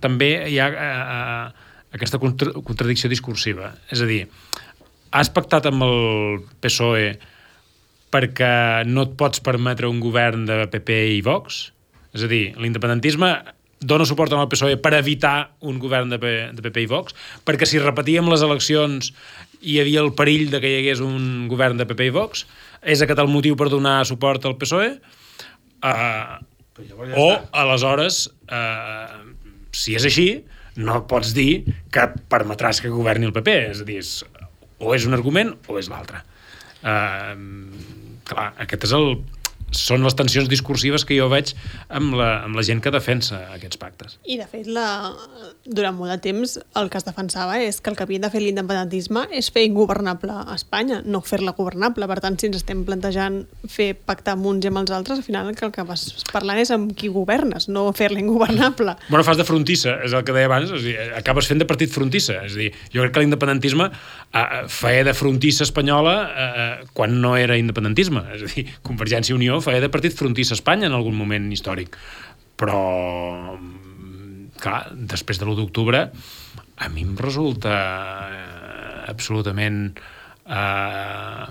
També 0.00 0.30
hi 0.48 0.56
ha 0.60 0.66
uh, 0.72 1.66
aquesta 1.92 2.16
contra 2.20 2.54
contradicció 2.64 3.10
discursiva. 3.12 3.74
És 3.92 4.00
a 4.00 4.06
dir, 4.08 4.22
has 5.10 5.30
pactat 5.34 5.68
amb 5.70 5.84
el 5.86 6.40
PSOE 6.62 7.14
perquè 8.10 8.52
no 8.86 9.06
et 9.06 9.14
pots 9.18 9.42
permetre 9.44 9.90
un 9.90 10.00
govern 10.02 10.46
de 10.48 10.64
PP 10.70 10.98
i 11.16 11.22
Vox? 11.26 11.70
És 12.14 12.26
a 12.26 12.30
dir, 12.30 12.50
l'independentisme 12.58 13.30
dona 13.80 14.04
suport 14.04 14.32
al 14.36 14.48
PSOE 14.50 14.76
per 14.82 14.92
evitar 14.98 15.52
un 15.64 15.78
govern 15.80 16.10
de, 16.12 16.18
P, 16.20 16.32
de 16.52 16.64
PP 16.66 16.84
i 16.84 16.90
Vox, 16.90 17.16
perquè 17.46 17.68
si 17.68 17.80
repetíem 17.80 18.28
les 18.28 18.44
eleccions 18.44 19.12
hi 19.60 19.78
havia 19.80 20.02
el 20.04 20.12
perill 20.16 20.50
de 20.52 20.60
que 20.60 20.68
hi 20.68 20.80
hagués 20.82 21.00
un 21.04 21.48
govern 21.48 21.80
de 21.80 21.86
PP 21.88 22.10
i 22.10 22.14
Vox, 22.14 22.44
és 22.82 23.00
aquest 23.00 23.20
el 23.22 23.32
motiu 23.32 23.56
per 23.56 23.70
donar 23.72 24.02
suport 24.08 24.44
al 24.44 24.58
PSOE? 24.60 24.92
Uh, 25.80 26.36
o, 27.16 27.28
aleshores, 27.56 28.26
uh, 28.52 29.20
si 29.72 29.96
és 29.96 30.04
així, 30.08 30.28
no 30.80 31.02
pots 31.08 31.32
dir 31.36 31.64
que 31.92 32.06
permetràs 32.32 32.80
que 32.84 32.92
governi 32.92 33.28
el 33.28 33.34
PP. 33.36 33.56
És 33.72 33.82
a 33.82 33.88
dir, 33.88 34.00
és, 34.04 34.12
o 34.80 34.94
és 34.96 35.06
un 35.08 35.16
argument 35.16 35.54
o 35.68 35.78
és 35.80 35.90
l'altre. 35.92 36.22
Uh, 36.80 37.36
clar, 38.28 38.50
aquest 38.64 38.88
és 38.88 38.96
el, 38.96 39.12
són 39.76 40.04
les 40.06 40.16
tensions 40.18 40.48
discursives 40.50 41.04
que 41.06 41.16
jo 41.18 41.28
veig 41.30 41.52
amb 41.88 42.14
la, 42.18 42.30
amb 42.46 42.58
la 42.58 42.64
gent 42.66 42.82
que 42.82 42.92
defensa 42.94 43.40
aquests 43.54 43.80
pactes. 43.80 44.18
I, 44.24 44.38
de 44.40 44.46
fet, 44.50 44.68
la, 44.70 45.12
durant 45.66 45.96
molt 45.96 46.12
de 46.14 46.18
temps 46.24 46.56
el 46.78 46.90
que 46.90 46.98
es 47.00 47.06
defensava 47.06 47.58
és 47.62 47.80
que 47.80 47.92
el 47.92 47.98
que 47.98 48.06
havia 48.06 48.22
de 48.24 48.30
fer 48.32 48.42
l'independentisme 48.42 49.26
és 49.36 49.50
fer 49.52 49.64
ingovernable 49.68 50.34
a 50.42 50.56
Espanya, 50.56 51.00
no 51.06 51.22
fer-la 51.24 51.54
governable. 51.56 52.08
Per 52.10 52.18
tant, 52.22 52.38
si 52.40 52.50
ens 52.50 52.60
estem 52.60 52.82
plantejant 52.88 53.42
fer 53.70 53.92
pactar 53.94 54.36
amb 54.36 54.48
uns 54.50 54.66
i 54.66 54.70
amb 54.70 54.82
els 54.82 54.94
altres, 54.94 55.20
al 55.20 55.26
final 55.26 55.50
el 55.50 55.72
que 55.74 55.84
vas 55.86 56.06
parlant 56.32 56.60
és 56.60 56.72
amb 56.74 56.94
qui 56.96 57.10
governes, 57.12 57.68
no 57.68 57.88
fer-la 57.96 58.22
ingovernable. 58.22 58.96
Bueno, 59.10 59.24
fas 59.26 59.38
de 59.38 59.44
frontissa, 59.44 59.96
és 60.06 60.12
el 60.14 60.22
que 60.26 60.32
deia 60.34 60.46
abans, 60.48 60.70
és 60.74 60.84
dir, 60.84 60.94
acabes 61.16 61.48
fent 61.50 61.60
de 61.60 61.66
partit 61.68 61.90
frontissa. 61.92 62.38
És 62.46 62.54
dir, 62.58 62.68
jo 62.92 63.02
crec 63.02 63.14
que 63.16 63.22
l'independentisme 63.24 63.88
eh, 63.90 64.44
feia 64.70 65.04
de 65.06 65.14
frontissa 65.16 65.64
espanyola 65.66 66.14
eh, 66.30 66.68
quan 66.96 67.18
no 67.22 67.34
era 67.38 67.58
independentisme. 67.60 68.22
És 68.36 68.44
a 68.46 68.50
dir, 68.52 68.66
Convergència 68.86 69.34
i 69.34 69.38
Unió 69.38 69.59
feia 69.64 69.82
de 69.82 69.90
partit 69.92 70.16
frontís 70.16 70.52
a 70.52 70.58
Espanya 70.58 70.88
en 70.90 70.96
algun 70.96 71.16
moment 71.18 71.50
històric. 71.52 71.96
Però, 72.60 72.80
clar, 74.60 74.82
després 74.92 75.40
de 75.40 75.48
l'1 75.48 75.58
d'octubre, 75.62 76.04
a 76.80 76.88
mi 76.92 77.04
em 77.04 77.16
resulta 77.18 77.74
eh, 78.36 79.10
absolutament 79.12 79.82
eh, 80.48 81.46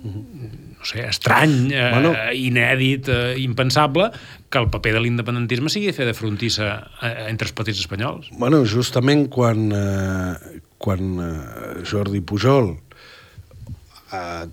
no 0.00 0.86
sé, 0.88 1.04
estrany, 1.04 1.72
eh, 1.72 1.90
bueno, 1.92 2.12
inèdit, 2.32 3.08
eh, 3.08 3.34
impensable, 3.42 4.10
que 4.48 4.58
el 4.58 4.70
paper 4.72 4.94
de 4.96 5.02
l'independentisme 5.04 5.70
sigui 5.72 5.92
fer 5.92 6.06
de 6.08 6.14
frontissa 6.16 6.70
eh, 7.04 7.26
entre 7.28 7.48
els 7.48 7.56
partits 7.56 7.82
espanyols. 7.84 8.30
Bueno, 8.40 8.62
justament 8.64 9.28
quan, 9.32 9.68
eh, 9.76 10.60
quan 10.80 11.12
eh, 11.20 11.84
Jordi 11.84 12.22
Pujol 12.24 12.72
eh, 14.12 14.46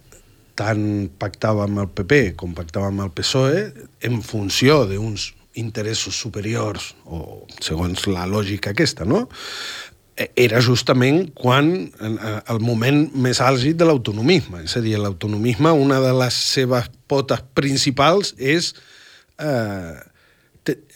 tant 0.57 1.09
pactava 1.21 1.65
amb 1.67 1.83
el 1.83 1.89
PP 1.93 2.33
com 2.39 2.55
pactava 2.57 2.89
amb 2.91 3.05
el 3.05 3.13
PSOE 3.15 3.67
en 4.07 4.21
funció 4.25 4.83
d'uns 4.89 5.31
interessos 5.57 6.17
superiors, 6.17 6.91
o 7.05 7.45
segons 7.63 8.05
la 8.09 8.27
lògica 8.29 8.73
aquesta, 8.73 9.07
no? 9.09 9.23
E, 10.17 10.29
era 10.45 10.61
justament 10.61 11.31
quan 11.37 11.71
el 12.01 12.61
moment 12.61 13.03
més 13.17 13.41
àlgid 13.41 13.77
de 13.79 13.87
l'autonomisme. 13.89 14.63
És 14.65 14.77
a 14.77 14.83
dir, 14.85 14.97
l'autonomisme, 15.01 15.73
una 15.73 15.99
de 16.03 16.13
les 16.17 16.37
seves 16.53 16.91
potes 17.09 17.41
principals 17.57 18.33
és 18.37 18.73
eh, 19.41 19.97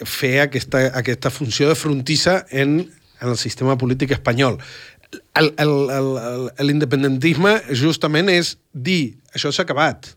fer 0.05 0.35
aquesta, 0.45 0.87
aquesta 1.01 1.33
funció 1.33 1.69
de 1.69 1.77
frontissa 1.77 2.41
en, 2.49 2.81
en 3.21 3.33
el 3.33 3.37
sistema 3.41 3.77
polític 3.81 4.13
espanyol 4.17 4.59
l'independentisme 6.61 7.55
justament 7.75 8.29
és 8.31 8.55
dir 8.71 9.17
això 9.35 9.51
s'ha 9.51 9.65
acabat. 9.67 10.13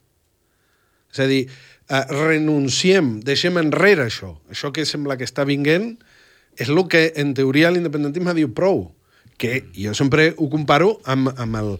És 1.14 1.22
a 1.22 1.28
dir, 1.30 1.44
uh, 1.90 2.04
renunciem, 2.26 3.20
deixem 3.26 3.59
enrere 3.61 4.09
això. 4.09 4.35
Això 4.50 4.72
que 4.74 4.87
sembla 4.87 5.16
que 5.18 5.26
està 5.26 5.46
vinguent 5.46 5.94
és 6.59 6.70
el 6.70 6.78
que 6.90 7.09
en 7.18 7.35
teoria 7.35 7.72
l'independentisme 7.74 8.35
diu 8.37 8.52
prou 8.54 8.87
que 9.38 9.64
jo 9.74 9.94
sempre 9.98 10.28
ho 10.38 10.46
comparo 10.50 11.00
amb, 11.11 11.33
amb, 11.35 11.57
el, 11.59 11.72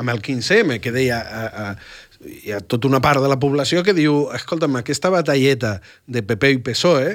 amb 0.00 0.12
el 0.14 0.22
15M, 0.24 0.78
que 0.80 0.92
deia 0.94 1.18
uh, 1.20 1.72
uh, 1.72 2.30
hi 2.42 2.54
ha 2.54 2.60
tota 2.60 2.88
una 2.88 3.02
part 3.04 3.20
de 3.22 3.28
la 3.28 3.38
població 3.42 3.82
que 3.84 3.94
diu 3.96 4.30
escolta'm, 4.36 4.78
aquesta 4.80 5.10
batalleta 5.12 5.76
de 6.06 6.22
PP 6.24 6.54
i 6.56 6.62
PSOE 6.64 7.12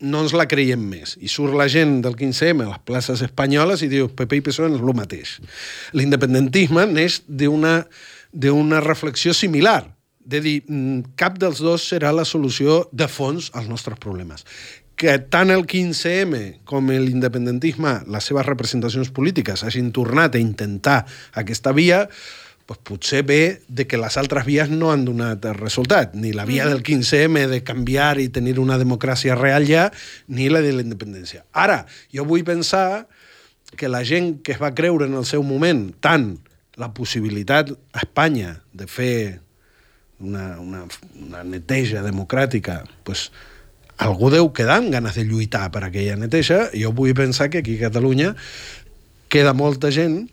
no 0.00 0.24
ens 0.24 0.34
la 0.36 0.48
creiem 0.48 0.82
més. 0.92 1.16
I 1.20 1.28
surt 1.28 1.54
la 1.56 1.68
gent 1.70 2.00
del 2.04 2.16
15M 2.18 2.66
a 2.66 2.72
les 2.72 2.82
places 2.88 3.22
espanyoles 3.26 3.84
i 3.84 3.90
diu 3.92 4.10
PP 4.16 4.40
i 4.40 4.44
PSOE 4.48 4.70
és 4.72 4.80
el 4.80 4.96
mateix. 4.96 5.38
L'independentisme 5.96 6.86
neix 6.90 7.20
d'una 7.28 8.84
reflexió 8.84 9.34
similar, 9.36 9.82
de 10.20 10.40
dir 10.44 10.58
mm, 10.66 11.16
cap 11.18 11.38
dels 11.40 11.62
dos 11.64 11.88
serà 11.90 12.12
la 12.14 12.26
solució 12.28 12.84
de 12.92 13.08
fons 13.08 13.50
als 13.56 13.68
nostres 13.68 13.98
problemes 13.98 14.44
que 15.00 15.14
tant 15.32 15.48
el 15.48 15.62
15M 15.64 16.60
com 16.68 16.90
l'independentisme, 16.92 18.02
les 18.12 18.26
seves 18.28 18.44
representacions 18.44 19.08
polítiques, 19.16 19.62
hagin 19.64 19.88
tornat 19.96 20.36
a 20.36 20.42
intentar 20.42 20.98
aquesta 21.40 21.72
via, 21.72 22.02
pues 22.70 22.78
potser 22.86 23.24
ve 23.26 23.62
de 23.66 23.88
que 23.90 23.98
les 23.98 24.14
altres 24.14 24.44
vies 24.46 24.68
no 24.70 24.92
han 24.92 25.02
donat 25.02 25.42
resultat. 25.56 26.12
Ni 26.14 26.30
la 26.30 26.44
via 26.46 26.68
del 26.70 26.84
15M 26.86 27.48
de 27.50 27.64
canviar 27.66 28.20
i 28.22 28.28
tenir 28.30 28.60
una 28.62 28.76
democràcia 28.78 29.34
real 29.34 29.66
ja, 29.66 29.88
ni 30.30 30.46
la 30.46 30.60
de 30.62 30.70
la 30.76 30.84
independència. 30.86 31.42
Ara, 31.50 31.80
jo 32.14 32.22
vull 32.30 32.46
pensar 32.46 33.08
que 33.74 33.90
la 33.90 34.04
gent 34.06 34.36
que 34.46 34.54
es 34.54 34.62
va 34.62 34.70
creure 34.70 35.10
en 35.10 35.18
el 35.18 35.26
seu 35.26 35.42
moment 35.42 35.88
tant 35.98 36.36
la 36.78 36.92
possibilitat 36.94 37.74
a 37.74 38.04
Espanya 38.06 38.60
de 38.70 38.86
fer 38.86 39.40
una, 40.22 40.60
una, 40.62 40.86
una 41.26 41.42
neteja 41.42 42.06
democràtica, 42.06 42.84
pues, 43.02 43.32
algú 43.98 44.30
deu 44.30 44.54
quedar 44.54 44.78
amb 44.78 44.94
ganes 44.94 45.18
de 45.18 45.26
lluitar 45.26 45.72
per 45.74 45.88
aquella 45.88 46.14
neteja. 46.14 46.68
Jo 46.70 46.94
vull 46.94 47.18
pensar 47.18 47.50
que 47.50 47.66
aquí 47.66 47.80
a 47.82 47.88
Catalunya 47.90 48.36
queda 49.26 49.58
molta 49.58 49.90
gent 49.90 50.28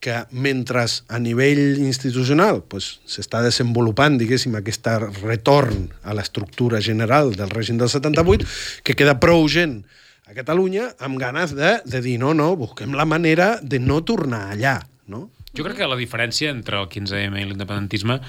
que 0.00 0.16
mentre 0.32 0.86
a 0.88 1.18
nivell 1.20 1.78
institucional 1.84 2.62
s'està 2.64 3.38
pues, 3.38 3.46
desenvolupant, 3.50 4.16
diguéssim, 4.18 4.56
aquest 4.56 4.88
retorn 5.20 5.90
a 6.02 6.16
l'estructura 6.16 6.80
general 6.80 7.34
del 7.36 7.52
règim 7.52 7.78
del 7.78 7.92
78, 7.92 8.48
que 8.82 8.96
queda 8.96 9.18
prou 9.20 9.44
gent 9.48 9.82
a 10.30 10.34
Catalunya 10.34 10.92
amb 11.04 11.20
ganes 11.20 11.52
de, 11.58 11.76
de 11.84 12.00
dir 12.00 12.16
no, 12.22 12.32
no, 12.34 12.54
busquem 12.56 12.96
la 12.96 13.04
manera 13.04 13.58
de 13.62 13.78
no 13.82 14.00
tornar 14.06 14.48
allà, 14.54 14.78
no? 15.10 15.28
Jo 15.50 15.64
crec 15.66 15.80
que 15.82 15.88
la 15.90 15.98
diferència 15.98 16.52
entre 16.54 16.78
el 16.78 16.86
15M 16.88 17.40
i 17.40 17.48
l'independentisme 17.48 18.20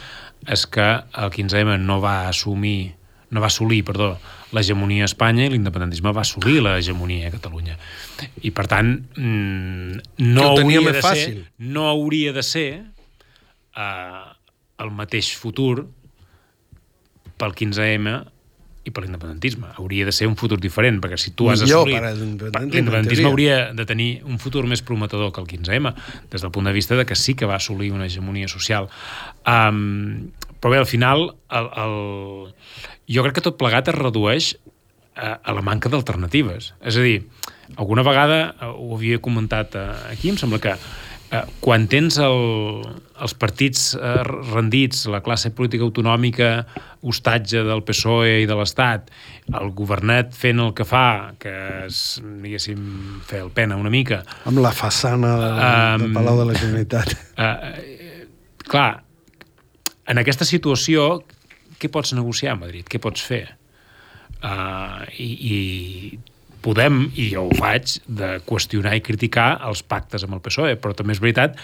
és 0.49 0.65
que 0.65 0.87
el 1.21 1.29
15M 1.29 1.77
no 1.83 1.99
va 2.01 2.25
assumir 2.27 2.95
no 3.31 3.41
va 3.43 3.47
assolir, 3.47 3.81
perdó, 3.87 4.11
l'hegemonia 4.55 5.05
a 5.07 5.09
Espanya 5.09 5.47
i 5.47 5.53
l'independentisme 5.53 6.11
va 6.15 6.25
assolir 6.25 6.59
l'hegemonia 6.63 7.29
a 7.29 7.33
Catalunya. 7.33 7.77
I, 8.43 8.51
per 8.51 8.67
tant, 8.71 8.91
mm, 9.15 10.03
no, 10.27 10.49
hauria 10.51 10.83
de 10.91 11.03
fàcil. 11.03 11.39
ser, 11.39 11.69
no 11.71 11.87
hauria 11.89 12.35
de 12.35 12.43
ser 12.43 12.67
uh, 12.81 14.27
el 14.83 14.93
mateix 14.97 15.31
futur 15.39 15.87
pel 17.39 17.55
15M 17.57 18.19
i 18.81 18.89
per 18.89 19.03
l'independentisme. 19.05 19.69
Hauria 19.77 20.07
de 20.07 20.13
ser 20.15 20.27
un 20.29 20.35
futur 20.37 20.57
diferent, 20.61 20.97
perquè 21.03 21.19
si 21.21 21.35
tu 21.37 21.51
has 21.51 21.61
Millor 21.61 21.85
assolit... 21.85 22.55
L'independentisme 22.73 23.29
hauria 23.29 23.57
de 23.77 23.85
tenir 23.85 24.09
un 24.25 24.41
futur 24.41 24.65
més 24.69 24.81
prometedor 24.85 25.29
que 25.35 25.41
el 25.43 25.49
15M, 25.49 25.93
des 26.33 26.41
del 26.41 26.53
punt 26.53 26.69
de 26.69 26.73
vista 26.73 26.97
de 26.97 27.05
que 27.05 27.17
sí 27.17 27.35
que 27.37 27.49
va 27.49 27.59
assolir 27.61 27.91
una 27.93 28.09
hegemonia 28.09 28.49
social. 28.49 28.89
Um, 29.45 30.31
però 30.61 30.75
bé, 30.75 30.81
al 30.81 30.89
final, 30.89 31.31
el, 31.49 31.69
el, 31.83 31.95
jo 33.09 33.25
crec 33.25 33.39
que 33.39 33.45
tot 33.49 33.57
plegat 33.59 33.89
es 33.89 33.97
redueix 33.97 34.53
a, 35.15 35.37
a 35.41 35.55
la 35.57 35.63
manca 35.65 35.89
d'alternatives. 35.89 36.73
És 36.85 36.97
a 36.97 37.05
dir, 37.05 37.21
alguna 37.75 38.05
vegada, 38.07 38.43
eh, 38.53 38.69
ho 38.69 38.95
havia 38.95 39.21
comentat 39.23 39.75
eh, 39.75 39.87
aquí, 40.13 40.29
em 40.31 40.37
sembla 40.39 40.61
que 40.61 40.75
eh, 40.77 41.43
quan 41.63 41.87
tens 41.91 42.19
el, 42.21 42.85
els 43.21 43.35
partits 43.41 43.91
rendits, 44.51 45.05
la 45.11 45.21
classe 45.25 45.51
política 45.57 45.85
autonòmica, 45.87 46.51
hostatge 47.01 47.65
del 47.65 47.83
PSOE 47.87 48.41
i 48.43 48.49
de 48.49 48.57
l'Estat, 48.57 49.11
el 49.57 49.71
governet 49.77 50.35
fent 50.37 50.61
el 50.61 50.73
que 50.77 50.85
fa, 50.87 51.33
que 51.41 51.53
és, 51.87 52.21
diguéssim, 52.43 52.81
fer 53.27 53.43
el 53.45 53.53
pena 53.55 53.79
una 53.81 53.93
mica... 53.93 54.21
Amb 54.45 54.61
la 54.63 54.73
façana 54.75 55.37
de, 55.41 55.53
um, 55.53 56.05
del 56.05 56.19
Palau 56.19 56.43
de 56.43 56.51
la 56.51 56.59
Generalitat. 56.59 57.15
Eh, 57.41 58.27
clar, 58.69 58.91
en 60.11 60.19
aquesta 60.19 60.47
situació, 60.47 61.21
què 61.79 61.89
pots 61.91 62.13
negociar 62.17 62.55
a 62.55 62.59
Madrid? 62.59 62.87
Què 62.89 62.99
pots 63.01 63.23
fer? 63.23 63.45
Uh, 64.41 65.05
i, 65.21 65.29
I 65.31 65.55
podem, 66.65 67.05
i 67.17 67.29
jo 67.33 67.47
ho 67.47 67.55
faig, 67.57 67.97
de 68.05 68.35
qüestionar 68.47 68.97
i 68.97 69.05
criticar 69.05 69.53
els 69.67 69.83
pactes 69.87 70.25
amb 70.25 70.37
el 70.37 70.43
PSOE, 70.45 70.75
però 70.81 70.97
també 70.97 71.15
és 71.15 71.23
veritat 71.23 71.57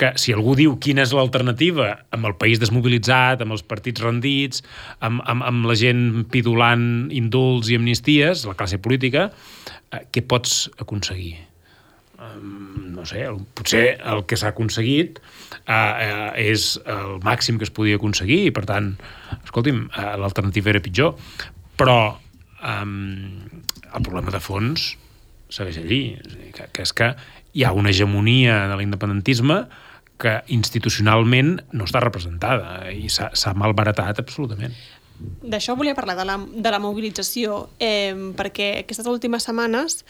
que 0.00 0.10
si 0.18 0.32
algú 0.34 0.56
diu 0.58 0.74
quina 0.82 1.04
és 1.04 1.12
l'alternativa 1.14 1.92
amb 2.16 2.26
el 2.26 2.34
país 2.40 2.58
desmobilitzat, 2.62 3.44
amb 3.44 3.54
els 3.54 3.62
partits 3.62 4.02
rendits, 4.02 4.64
amb, 5.04 5.22
amb, 5.28 5.44
amb 5.46 5.68
la 5.68 5.76
gent 5.78 6.24
pidulant 6.32 6.84
indults 7.14 7.70
i 7.70 7.78
amnisties, 7.78 8.46
la 8.48 8.56
classe 8.58 8.80
política, 8.82 9.28
eh, 9.92 10.02
què 10.10 10.24
pots 10.26 10.64
aconseguir? 10.82 11.36
Um, 12.22 12.94
no 12.96 13.04
sé, 13.06 13.28
potser 13.54 13.84
el 13.98 14.24
que 14.26 14.38
s'ha 14.38 14.52
aconseguit 14.54 15.20
uh, 15.52 15.72
uh, 15.72 16.30
és 16.40 16.74
el 16.86 17.18
màxim 17.24 17.58
que 17.60 17.68
es 17.68 17.74
podia 17.74 17.98
aconseguir 18.00 18.42
i, 18.48 18.54
per 18.54 18.64
tant, 18.68 18.94
escolti'm, 19.42 19.86
uh, 19.90 20.14
l'alternativa 20.22 20.72
era 20.72 20.82
pitjor. 20.84 21.14
Però 21.80 21.98
um, 22.12 22.96
el 23.92 24.02
problema 24.02 24.34
de 24.34 24.40
fons 24.42 24.92
segueix 25.52 25.78
allí, 25.82 26.02
que, 26.56 26.68
que 26.72 26.84
és 26.86 26.92
que 26.96 27.12
hi 27.52 27.64
ha 27.64 27.72
una 27.76 27.92
hegemonia 27.92 28.62
de 28.70 28.78
l'independentisme 28.80 29.62
que 30.22 30.38
institucionalment 30.54 31.56
no 31.74 31.86
està 31.88 32.00
representada 32.02 32.90
i 32.94 33.10
s'ha 33.10 33.54
malbaratat 33.58 34.22
absolutament. 34.22 34.74
D'això 35.42 35.74
volia 35.78 35.94
parlar, 35.94 36.16
de 36.18 36.24
la, 36.26 36.38
de 36.38 36.70
la 36.72 36.80
mobilització, 36.82 37.66
eh, 37.78 38.14
perquè 38.38 38.72
aquestes 38.82 39.06
últimes 39.10 39.44
setmanes 39.46 40.02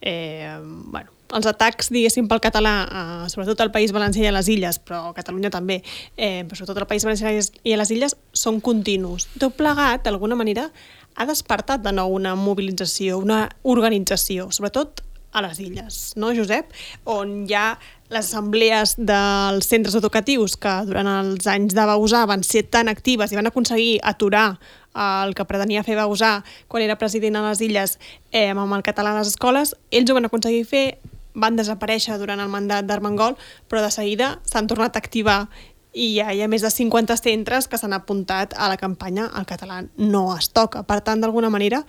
eh, 0.00 0.58
bueno, 0.62 1.10
els 1.36 1.46
atacs, 1.46 1.90
diguéssim, 1.94 2.28
pel 2.30 2.40
català, 2.42 2.74
eh, 2.84 3.28
sobretot 3.32 3.60
al 3.60 3.72
País 3.74 3.92
Valencià 3.92 4.24
i 4.24 4.30
a 4.30 4.34
les 4.34 4.48
Illes, 4.48 4.78
però 4.78 5.10
a 5.10 5.14
Catalunya 5.14 5.50
també, 5.50 5.82
eh, 6.16 6.44
però 6.44 6.56
sobretot 6.56 6.82
al 6.82 6.88
País 6.90 7.04
Valencià 7.04 7.30
i 7.64 7.74
a 7.74 7.76
les 7.76 7.90
Illes, 7.90 8.16
són 8.32 8.60
continus. 8.60 9.28
Tot 9.38 9.54
plegat, 9.56 10.04
d'alguna 10.04 10.36
manera, 10.36 10.70
ha 11.16 11.26
despertat 11.26 11.82
de 11.82 11.92
nou 11.92 12.12
una 12.14 12.34
mobilització, 12.34 13.18
una 13.18 13.48
organització, 13.62 14.50
sobretot 14.50 15.02
a 15.32 15.42
les 15.42 15.60
illes, 15.62 15.98
no, 16.18 16.32
Josep? 16.34 16.72
On 17.06 17.44
hi 17.46 17.54
ha 17.54 17.78
les 18.10 18.26
assemblees 18.26 18.96
dels 18.98 19.68
centres 19.70 19.94
educatius 19.94 20.56
que 20.58 20.72
durant 20.88 21.06
els 21.06 21.46
anys 21.50 21.76
de 21.76 21.84
Bausà 21.86 22.24
van 22.26 22.42
ser 22.46 22.64
tan 22.66 22.90
actives 22.90 23.30
i 23.30 23.38
van 23.38 23.46
aconseguir 23.46 24.00
aturar 24.02 24.58
el 24.98 25.36
que 25.38 25.46
pretenia 25.46 25.84
fer 25.86 25.94
Bausà 25.94 26.40
quan 26.66 26.82
era 26.82 26.98
president 26.98 27.38
a 27.38 27.44
les 27.46 27.62
illes 27.62 27.98
eh, 28.32 28.48
amb 28.50 28.74
el 28.74 28.82
català 28.82 29.14
a 29.14 29.20
les 29.20 29.30
escoles, 29.30 29.76
ells 29.94 30.10
ho 30.10 30.18
van 30.18 30.26
aconseguir 30.26 30.64
fer, 30.66 30.98
van 31.34 31.58
desaparèixer 31.58 32.18
durant 32.18 32.40
el 32.40 32.50
mandat 32.52 32.86
d'Armengol, 32.88 33.36
però 33.68 33.82
de 33.84 33.90
seguida 33.94 34.38
s'han 34.48 34.68
tornat 34.70 34.96
a 34.96 35.02
activar 35.02 35.44
i 35.92 36.12
ja 36.18 36.30
hi 36.30 36.42
ha 36.42 36.48
més 36.50 36.62
de 36.62 36.70
50 36.70 37.16
centres 37.18 37.66
que 37.66 37.78
s'han 37.78 37.94
apuntat 37.96 38.54
a 38.54 38.68
la 38.70 38.78
campanya 38.78 39.26
El 39.38 39.46
català 39.46 39.82
no 39.98 40.28
es 40.36 40.50
toca. 40.54 40.84
Per 40.86 41.00
tant, 41.02 41.20
d'alguna 41.22 41.50
manera, 41.50 41.82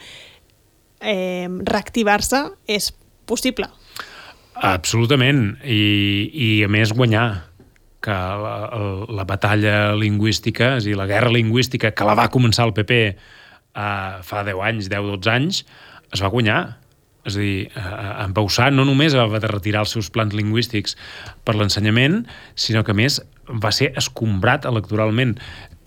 eh, 0.99 1.47
reactivar-se 1.47 2.47
és 2.65 2.91
possible. 3.25 3.69
Absolutament, 4.55 5.57
I, 5.63 6.29
i 6.33 6.49
a 6.65 6.69
més 6.69 6.93
guanyar 6.93 7.51
que 8.01 8.11
la, 8.13 8.55
la 9.13 9.25
batalla 9.29 9.93
lingüística, 9.93 10.75
és 10.79 10.85
a 10.85 10.89
dir, 10.89 10.97
la 10.97 11.07
guerra 11.09 11.29
lingüística 11.33 11.93
que 11.93 12.07
la 12.07 12.17
va 12.17 12.31
començar 12.33 12.65
el 12.65 12.73
PP 12.73 12.99
eh, 13.05 13.15
fa 14.25 14.43
10 14.47 14.65
anys, 14.65 14.89
10-12 14.89 15.33
anys, 15.33 15.63
es 16.11 16.23
va 16.23 16.33
guanyar. 16.33 16.61
És 17.27 17.35
a 17.37 17.41
dir, 17.41 17.67
en 17.75 18.31
Bausà 18.33 18.71
no 18.73 18.85
només 18.87 19.13
va 19.17 19.27
de 19.39 19.49
retirar 19.51 19.83
els 19.85 19.93
seus 19.93 20.09
plans 20.13 20.33
lingüístics 20.33 20.95
per 21.45 21.53
l'ensenyament, 21.57 22.23
sinó 22.55 22.81
que 22.87 22.95
més 22.97 23.19
va 23.61 23.71
ser 23.75 23.91
escombrat 23.99 24.65
electoralment. 24.65 25.35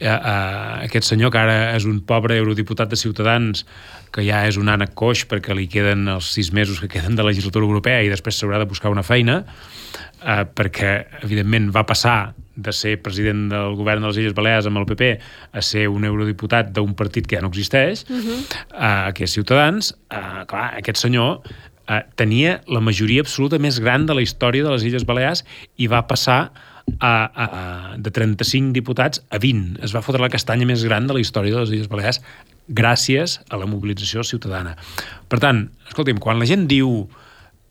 Aquest 0.04 1.08
senyor, 1.08 1.32
que 1.34 1.40
ara 1.40 1.58
és 1.74 1.86
un 1.90 2.00
pobre 2.06 2.38
eurodiputat 2.38 2.90
de 2.92 2.98
Ciutadans, 3.00 3.64
que 4.14 4.22
ja 4.26 4.44
és 4.46 4.58
un 4.60 4.70
ànec 4.70 4.94
coix 4.94 5.24
perquè 5.26 5.56
li 5.56 5.66
queden 5.70 6.06
els 6.12 6.30
sis 6.36 6.52
mesos 6.54 6.78
que 6.82 6.90
queden 6.92 7.18
de 7.18 7.24
la 7.24 7.32
legislatura 7.32 7.66
europea 7.66 8.02
i 8.04 8.12
després 8.12 8.38
s'haurà 8.38 8.60
de 8.62 8.70
buscar 8.70 8.92
una 8.94 9.02
feina, 9.06 9.40
eh, 10.22 10.44
perquè, 10.46 10.96
evidentment, 11.26 11.72
va 11.74 11.86
passar 11.88 12.34
de 12.56 12.72
ser 12.72 12.96
president 13.02 13.48
del 13.50 13.74
govern 13.78 14.02
de 14.02 14.10
les 14.10 14.20
Illes 14.22 14.34
Balears 14.36 14.68
amb 14.70 14.80
el 14.80 14.86
PP 14.88 15.10
a 15.52 15.62
ser 15.62 15.86
un 15.90 16.04
eurodiputat 16.06 16.72
d'un 16.74 16.94
partit 16.98 17.26
que 17.26 17.36
ja 17.36 17.42
no 17.42 17.50
existeix, 17.52 18.04
uh 18.08 18.16
-huh. 18.16 18.38
eh, 18.72 19.12
que 19.14 19.24
és 19.24 19.32
Ciutadans, 19.32 19.94
eh, 20.10 20.44
clar, 20.46 20.74
aquest 20.78 20.98
senyor 20.98 21.40
eh, 21.88 22.02
tenia 22.14 22.60
la 22.66 22.80
majoria 22.80 23.20
absoluta 23.20 23.58
més 23.58 23.80
gran 23.80 24.06
de 24.06 24.14
la 24.14 24.22
història 24.22 24.64
de 24.64 24.70
les 24.70 24.84
Illes 24.84 25.04
Balears 25.04 25.44
i 25.76 25.86
va 25.86 26.06
passar 26.06 26.52
a, 26.98 27.30
a, 27.34 27.44
a, 27.44 27.96
de 27.96 28.10
35 28.10 28.72
diputats 28.72 29.24
a 29.30 29.38
20. 29.38 29.82
Es 29.84 29.94
va 29.94 30.02
fotre 30.04 30.22
la 30.22 30.28
castanya 30.32 30.66
més 30.66 30.84
gran 30.84 31.06
de 31.06 31.14
la 31.14 31.20
història 31.20 31.54
de 31.54 31.64
les 31.64 31.70
Illes 31.70 31.88
Balears 31.88 32.20
gràcies 32.68 33.40
a 33.50 33.60
la 33.60 33.66
mobilització 33.68 34.24
ciutadana. 34.24 34.76
Per 35.28 35.40
tant, 35.40 35.66
escolti'm, 35.88 36.20
quan 36.22 36.40
la 36.40 36.48
gent 36.48 36.68
diu 36.68 37.08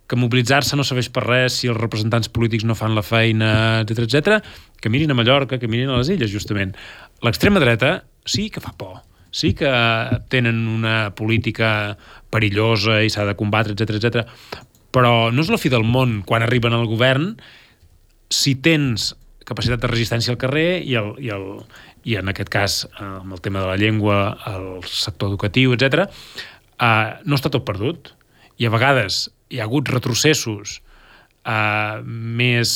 que 0.08 0.20
mobilitzar-se 0.20 0.78
no 0.78 0.84
serveix 0.84 1.10
per 1.14 1.24
res 1.26 1.62
si 1.62 1.70
els 1.72 1.80
representants 1.80 2.30
polítics 2.34 2.66
no 2.68 2.76
fan 2.76 2.96
la 2.96 3.06
feina, 3.06 3.54
etc 3.84 4.04
etc, 4.08 4.44
que 4.82 4.92
mirin 4.92 5.12
a 5.12 5.18
Mallorca, 5.18 5.60
que 5.60 5.70
mirin 5.72 5.94
a 5.94 6.02
les 6.02 6.12
illes, 6.14 6.32
justament. 6.32 6.76
L'extrema 7.24 7.62
dreta 7.64 8.02
sí 8.26 8.50
que 8.52 8.64
fa 8.64 8.74
por, 8.78 9.02
sí 9.32 9.54
que 9.58 9.72
tenen 10.30 10.68
una 10.68 11.14
política 11.16 11.98
perillosa 12.34 13.02
i 13.04 13.10
s'ha 13.10 13.26
de 13.30 13.38
combatre, 13.40 13.74
etc 13.74 13.98
etc. 13.98 14.28
però 14.94 15.32
no 15.34 15.42
és 15.42 15.50
la 15.50 15.58
fi 15.58 15.72
del 15.74 15.88
món 15.88 16.22
quan 16.28 16.44
arriben 16.46 16.74
al 16.76 16.86
govern 16.86 17.34
si 18.30 18.54
tens 18.56 19.14
capacitat 19.46 19.82
de 19.82 19.90
resistència 19.90 20.34
al 20.34 20.40
carrer 20.42 20.84
i, 20.86 20.96
el, 21.00 21.14
i, 21.22 21.30
el, 21.34 21.48
i 22.08 22.18
en 22.20 22.30
aquest 22.32 22.52
cas 22.54 22.84
amb 23.02 23.34
el 23.36 23.42
tema 23.44 23.64
de 23.64 23.72
la 23.72 23.80
llengua, 23.80 24.38
el 24.50 24.84
sector 24.88 25.32
educatiu, 25.32 25.74
etc, 25.76 26.06
eh, 26.80 27.10
no 27.26 27.40
està 27.40 27.52
tot 27.54 27.66
perdut. 27.68 28.14
I 28.62 28.68
a 28.68 28.74
vegades 28.74 29.28
hi 29.54 29.60
ha 29.62 29.68
hagut 29.68 29.90
retrocessos 29.94 30.80
eh, 31.46 32.02
més 32.04 32.72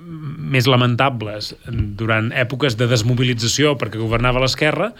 més 0.00 0.64
lamentables 0.70 1.50
durant 1.98 2.30
èpoques 2.32 2.76
de 2.80 2.86
desmobilització 2.88 3.74
perquè 3.76 4.00
governava 4.00 4.40
l'esquerra 4.42 4.90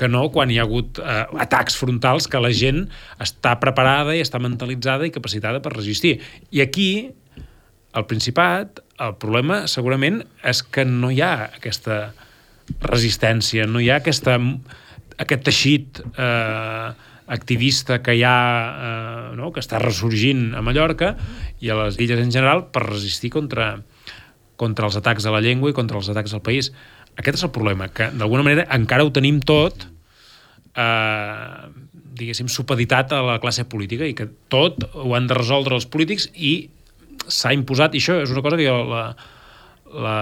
que 0.00 0.08
no 0.08 0.26
quan 0.32 0.50
hi 0.50 0.58
ha 0.58 0.64
hagut 0.64 1.00
eh, 1.00 1.24
atacs 1.44 1.76
frontals 1.76 2.28
que 2.30 2.40
la 2.40 2.52
gent 2.56 2.86
està 3.22 3.56
preparada 3.60 4.16
i 4.16 4.22
està 4.24 4.40
mentalitzada 4.42 5.06
i 5.06 5.12
capacitada 5.14 5.62
per 5.64 5.74
resistir. 5.76 6.18
I 6.50 6.62
aquí, 6.64 6.88
al 7.96 8.06
Principat, 8.08 8.80
el 9.00 9.16
problema 9.20 9.64
segurament 9.68 10.22
és 10.44 10.62
que 10.62 10.86
no 10.88 11.12
hi 11.12 11.20
ha 11.24 11.50
aquesta 11.58 12.14
resistència, 12.82 13.66
no 13.68 13.80
hi 13.80 13.90
ha 13.92 14.00
aquesta, 14.00 14.38
aquest 15.22 15.44
teixit 15.46 16.00
eh, 16.16 16.88
activista 17.26 18.00
que 18.02 18.14
hi 18.14 18.22
ha, 18.26 18.36
eh, 18.88 19.36
no? 19.38 19.50
que 19.52 19.62
està 19.62 19.80
ressorgint 19.82 20.52
a 20.54 20.62
Mallorca 20.62 21.14
i 21.60 21.70
a 21.70 21.78
les 21.82 21.98
illes 22.02 22.22
en 22.22 22.30
general 22.30 22.66
per 22.72 22.86
resistir 22.86 23.32
contra, 23.34 23.74
contra 24.56 24.86
els 24.86 24.98
atacs 25.00 25.26
a 25.26 25.34
la 25.34 25.42
llengua 25.42 25.72
i 25.72 25.76
contra 25.76 25.98
els 25.98 26.10
atacs 26.12 26.36
al 26.36 26.44
país. 26.46 26.70
Aquest 27.16 27.40
és 27.40 27.46
el 27.48 27.52
problema, 27.54 27.88
que 27.88 28.10
d'alguna 28.14 28.44
manera 28.46 28.68
encara 28.76 29.06
ho 29.06 29.12
tenim 29.14 29.40
tot 29.40 29.88
eh, 30.76 31.66
diguéssim, 32.16 32.48
supeditat 32.48 33.12
a 33.12 33.22
la 33.24 33.38
classe 33.42 33.66
política 33.68 34.06
i 34.08 34.14
que 34.16 34.28
tot 34.52 34.86
ho 34.94 35.12
han 35.16 35.28
de 35.28 35.36
resoldre 35.36 35.76
els 35.76 35.88
polítics 35.90 36.30
i 36.34 36.68
s'ha 37.26 37.52
imposat, 37.56 37.96
i 37.96 38.02
això 38.02 38.20
és 38.22 38.30
una 38.32 38.42
cosa 38.44 38.58
que 38.60 38.68
jo 38.68 38.76
la, 38.86 39.04
la, 39.92 40.16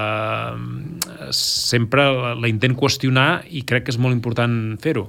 sempre 1.37 2.07
la, 2.09 2.35
la 2.39 2.51
intent 2.51 2.77
qüestionar 2.79 3.45
i 3.51 3.65
crec 3.69 3.87
que 3.87 3.95
és 3.95 4.01
molt 4.01 4.17
important 4.17 4.79
fer-ho 4.83 5.09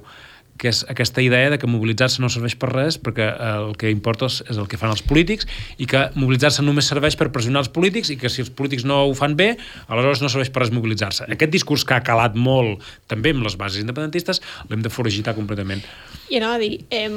que 0.58 0.70
és 0.72 0.82
aquesta 0.90 1.22
idea 1.24 1.50
de 1.52 1.58
que 1.60 1.70
mobilitzar-se 1.70 2.22
no 2.22 2.30
serveix 2.32 2.56
per 2.58 2.70
res 2.72 2.98
perquè 3.02 3.28
el 3.28 3.74
que 3.80 3.90
importa 3.92 4.28
és 4.28 4.56
el 4.56 4.66
que 4.70 4.80
fan 4.80 4.92
els 4.94 5.04
polítics 5.06 5.48
i 5.78 5.88
que 5.90 6.06
mobilitzar-se 6.16 6.64
només 6.66 6.88
serveix 6.90 7.16
per 7.18 7.30
pressionar 7.34 7.64
els 7.64 7.72
polítics 7.72 8.10
i 8.12 8.18
que 8.20 8.30
si 8.32 8.42
els 8.44 8.50
polítics 8.50 8.86
no 8.88 9.02
ho 9.06 9.14
fan 9.16 9.36
bé, 9.38 9.52
aleshores 9.86 10.22
no 10.24 10.32
serveix 10.32 10.52
per 10.52 10.64
res 10.64 10.74
mobilitzar-se. 10.74 11.28
Aquest 11.32 11.54
discurs 11.54 11.86
que 11.86 11.96
ha 11.96 12.04
calat 12.06 12.36
molt 12.36 12.84
també 13.10 13.34
amb 13.36 13.46
les 13.46 13.58
bases 13.60 13.82
independentistes 13.84 14.42
l'hem 14.70 14.84
de 14.84 14.92
foragitar 14.92 15.36
completament. 15.36 15.84
I 16.30 16.40
anava 16.40 16.56
a 16.58 16.62
dir, 16.62 16.80
eh, 16.90 17.10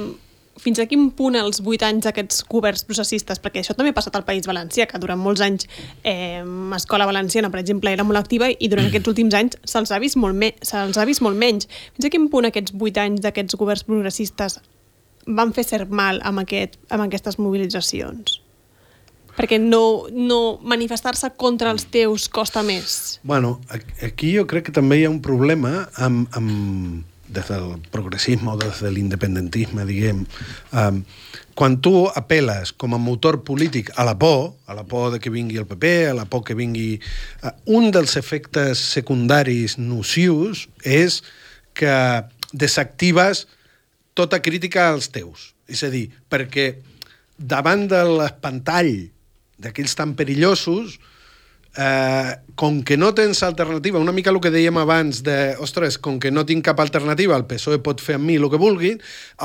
fins 0.59 0.79
a 0.79 0.85
quin 0.89 1.09
punt 1.15 1.37
els 1.39 1.61
vuit 1.65 1.83
anys 1.85 2.07
d'aquests 2.07 2.43
governs 2.51 2.83
processistes, 2.87 3.39
perquè 3.41 3.63
això 3.63 3.75
també 3.77 3.93
ha 3.93 3.97
passat 3.97 4.17
al 4.19 4.25
País 4.27 4.47
Valencià, 4.49 4.87
que 4.89 4.99
durant 5.01 5.19
molts 5.19 5.43
anys 5.45 5.67
eh, 6.03 6.43
Escola 6.75 7.07
Valenciana, 7.09 7.51
per 7.53 7.61
exemple, 7.63 7.91
era 7.91 8.05
molt 8.07 8.19
activa 8.19 8.49
i 8.51 8.71
durant 8.71 8.87
aquests 8.89 9.11
últims 9.11 9.37
anys 9.39 9.59
se'ls 9.63 9.93
ha, 9.93 10.01
vist 10.03 10.19
molt 10.19 10.65
se'ls 10.65 10.99
ha 10.99 11.07
vist 11.07 11.23
molt 11.25 11.39
menys. 11.39 11.69
Fins 11.95 12.09
a 12.09 12.13
quin 12.13 12.27
punt 12.31 12.49
aquests 12.49 12.75
vuit 12.75 12.97
anys 12.99 13.23
d'aquests 13.25 13.57
governs 13.59 13.85
progressistes 13.87 14.59
van 15.29 15.53
fer 15.53 15.65
cert 15.67 15.91
mal 15.93 16.21
amb, 16.25 16.43
aquest, 16.43 16.79
amb 16.89 17.05
aquestes 17.07 17.39
mobilitzacions? 17.39 18.39
Perquè 19.39 19.55
no, 19.61 20.09
no 20.11 20.59
manifestar-se 20.67 21.29
contra 21.39 21.71
els 21.71 21.85
teus 21.93 22.27
costa 22.27 22.63
més. 22.65 23.19
Bueno, 23.23 23.59
aquí 24.03 24.33
jo 24.35 24.43
crec 24.49 24.67
que 24.67 24.75
també 24.75 24.99
hi 24.99 25.05
ha 25.07 25.13
un 25.13 25.21
problema 25.23 25.85
amb, 25.95 26.27
amb 26.35 27.05
des 27.29 27.47
del 27.47 27.77
progressisme 27.93 28.51
o 28.51 28.57
des 28.57 28.81
de 28.81 28.91
l'independentisme, 28.91 29.85
diguem, 29.85 30.23
um, 30.73 31.01
quan 31.53 31.77
tu 31.83 32.07
apel·les 32.07 32.71
com 32.79 32.95
a 32.95 33.01
motor 33.01 33.41
polític 33.45 33.91
a 33.99 34.05
la 34.07 34.15
por, 34.17 34.55
a 34.65 34.75
la 34.77 34.85
por 34.87 35.13
de 35.13 35.19
que 35.21 35.31
vingui 35.33 35.59
el 35.61 35.67
PP, 35.69 36.09
a 36.09 36.15
la 36.17 36.25
por 36.25 36.43
que 36.47 36.57
vingui... 36.57 36.97
Uh, 37.43 37.53
un 37.79 37.91
dels 37.93 38.17
efectes 38.19 38.81
secundaris 38.95 39.77
nocius 39.77 40.67
és 40.83 41.21
que 41.77 41.95
desactives 42.51 43.45
tota 44.17 44.41
crítica 44.41 44.89
als 44.89 45.11
teus. 45.13 45.53
És 45.69 45.85
a 45.85 45.91
dir, 45.93 46.09
perquè 46.31 46.73
davant 47.37 47.85
de 47.87 48.01
l'espantall 48.17 48.91
d'aquells 49.61 49.95
tan 49.95 50.15
perillosos, 50.17 50.97
eh, 51.77 52.35
com 52.55 52.81
que 52.83 52.97
no 52.97 53.13
tens 53.15 53.41
alternativa, 53.43 53.99
una 53.99 54.11
mica 54.15 54.31
el 54.33 54.39
que 54.43 54.51
dèiem 54.51 54.77
abans 54.81 55.21
de, 55.23 55.55
ostres, 55.63 55.97
com 56.01 56.19
que 56.19 56.31
no 56.31 56.45
tinc 56.47 56.65
cap 56.65 56.81
alternativa, 56.83 57.37
el 57.37 57.47
PSOE 57.49 57.79
pot 57.85 58.01
fer 58.03 58.17
amb 58.19 58.27
mi 58.27 58.39
el 58.39 58.49
que 58.51 58.59
vulgui, 58.61 58.95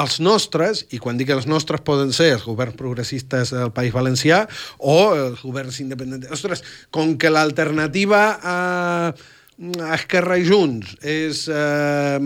els 0.03 0.19
nostres, 0.25 0.85
i 0.91 0.99
quan 1.03 1.21
dic 1.21 1.31
els 1.35 1.47
nostres 1.51 1.85
poden 1.85 2.13
ser 2.17 2.33
els 2.39 2.47
governs 2.49 2.79
progressistes 2.81 3.55
del 3.55 3.73
País 3.77 3.95
Valencià 3.95 4.45
o 4.79 4.99
els 5.15 5.45
governs 5.45 5.81
independents, 5.85 6.33
ostres, 6.35 6.65
com 6.91 7.17
que 7.19 7.33
l'alternativa 7.33 8.27
a, 8.43 8.59
Esquerra 9.95 10.35
i 10.35 10.43
Junts 10.49 10.97
és, 11.07 11.45
eh, 11.47 12.19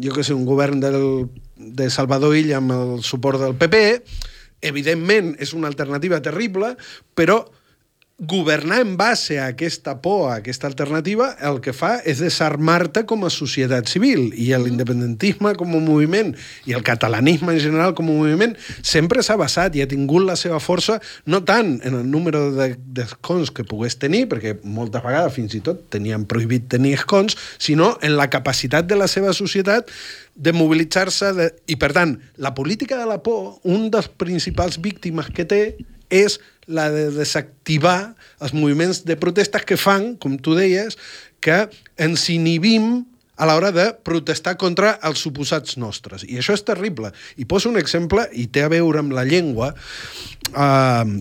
jo 0.00 0.14
què 0.16 0.22
sé, 0.24 0.32
un 0.32 0.46
govern 0.48 0.80
del, 0.80 1.28
de 1.56 1.90
Salvador 1.92 2.32
Illa 2.36 2.62
amb 2.62 2.72
el 2.72 3.02
suport 3.04 3.42
del 3.42 3.58
PP, 3.60 3.82
evidentment 4.62 5.34
és 5.42 5.52
una 5.52 5.68
alternativa 5.68 6.22
terrible, 6.24 6.72
però 7.14 7.42
governar 8.24 8.80
en 8.82 8.96
base 8.96 9.40
a 9.40 9.48
aquesta 9.50 10.00
por, 10.00 10.30
a 10.30 10.36
aquesta 10.36 10.68
alternativa, 10.68 11.32
el 11.42 11.58
que 11.58 11.72
fa 11.74 11.96
és 12.06 12.20
desarmar-te 12.22 13.02
com 13.10 13.24
a 13.26 13.30
societat 13.34 13.90
civil. 13.90 14.28
I 14.38 14.52
l'independentisme 14.62 15.56
com 15.58 15.74
a 15.74 15.80
moviment 15.82 16.30
i 16.70 16.76
el 16.76 16.84
catalanisme 16.86 17.56
en 17.56 17.58
general 17.58 17.96
com 17.98 18.06
a 18.06 18.14
moviment 18.14 18.54
sempre 18.78 19.24
s'ha 19.26 19.34
basat 19.40 19.74
i 19.74 19.82
ha 19.82 19.90
tingut 19.90 20.22
la 20.22 20.36
seva 20.38 20.60
força 20.62 21.00
no 21.26 21.42
tant 21.42 21.80
en 21.82 21.98
el 21.98 22.06
número 22.06 22.44
d'escons 22.54 23.50
que 23.50 23.66
pogués 23.66 23.98
tenir, 23.98 24.28
perquè 24.30 24.54
moltes 24.62 25.02
vegades 25.02 25.34
fins 25.34 25.58
i 25.58 25.62
tot 25.66 25.88
tenien 25.90 26.22
prohibit 26.30 26.70
tenir 26.70 26.94
escons, 27.00 27.34
sinó 27.58 27.96
en 28.06 28.14
la 28.14 28.30
capacitat 28.30 28.86
de 28.86 29.02
la 29.02 29.10
seva 29.10 29.34
societat 29.34 29.90
de 30.34 30.54
mobilitzar-se 30.54 31.32
de... 31.34 31.50
i 31.66 31.74
per 31.74 31.90
tant, 31.96 32.20
la 32.38 32.54
política 32.54 33.00
de 33.02 33.10
la 33.10 33.18
por, 33.26 33.58
un 33.66 33.90
dels 33.90 34.06
principals 34.06 34.78
víctimes 34.78 35.26
que 35.34 35.44
té 35.44 35.62
és 36.12 36.38
la 36.70 36.88
de 36.92 37.08
desactivar 37.16 38.14
els 38.42 38.52
moviments 38.54 39.02
de 39.08 39.16
protestes 39.18 39.64
que 39.66 39.78
fan, 39.80 40.12
com 40.20 40.36
tu 40.38 40.54
deies, 40.58 40.98
que 41.42 41.64
ens 41.98 42.28
inhibim 42.30 43.02
a 43.40 43.48
l'hora 43.48 43.72
de 43.74 43.88
protestar 44.06 44.54
contra 44.60 44.94
els 45.08 45.24
suposats 45.24 45.78
nostres. 45.80 46.22
I 46.28 46.38
això 46.38 46.54
és 46.54 46.62
terrible. 46.66 47.10
I 47.40 47.48
poso 47.48 47.72
un 47.72 47.80
exemple, 47.80 48.28
i 48.38 48.46
té 48.46 48.62
a 48.62 48.70
veure 48.70 49.02
amb 49.02 49.16
la 49.16 49.24
llengua. 49.26 49.72
Uh, 50.52 51.18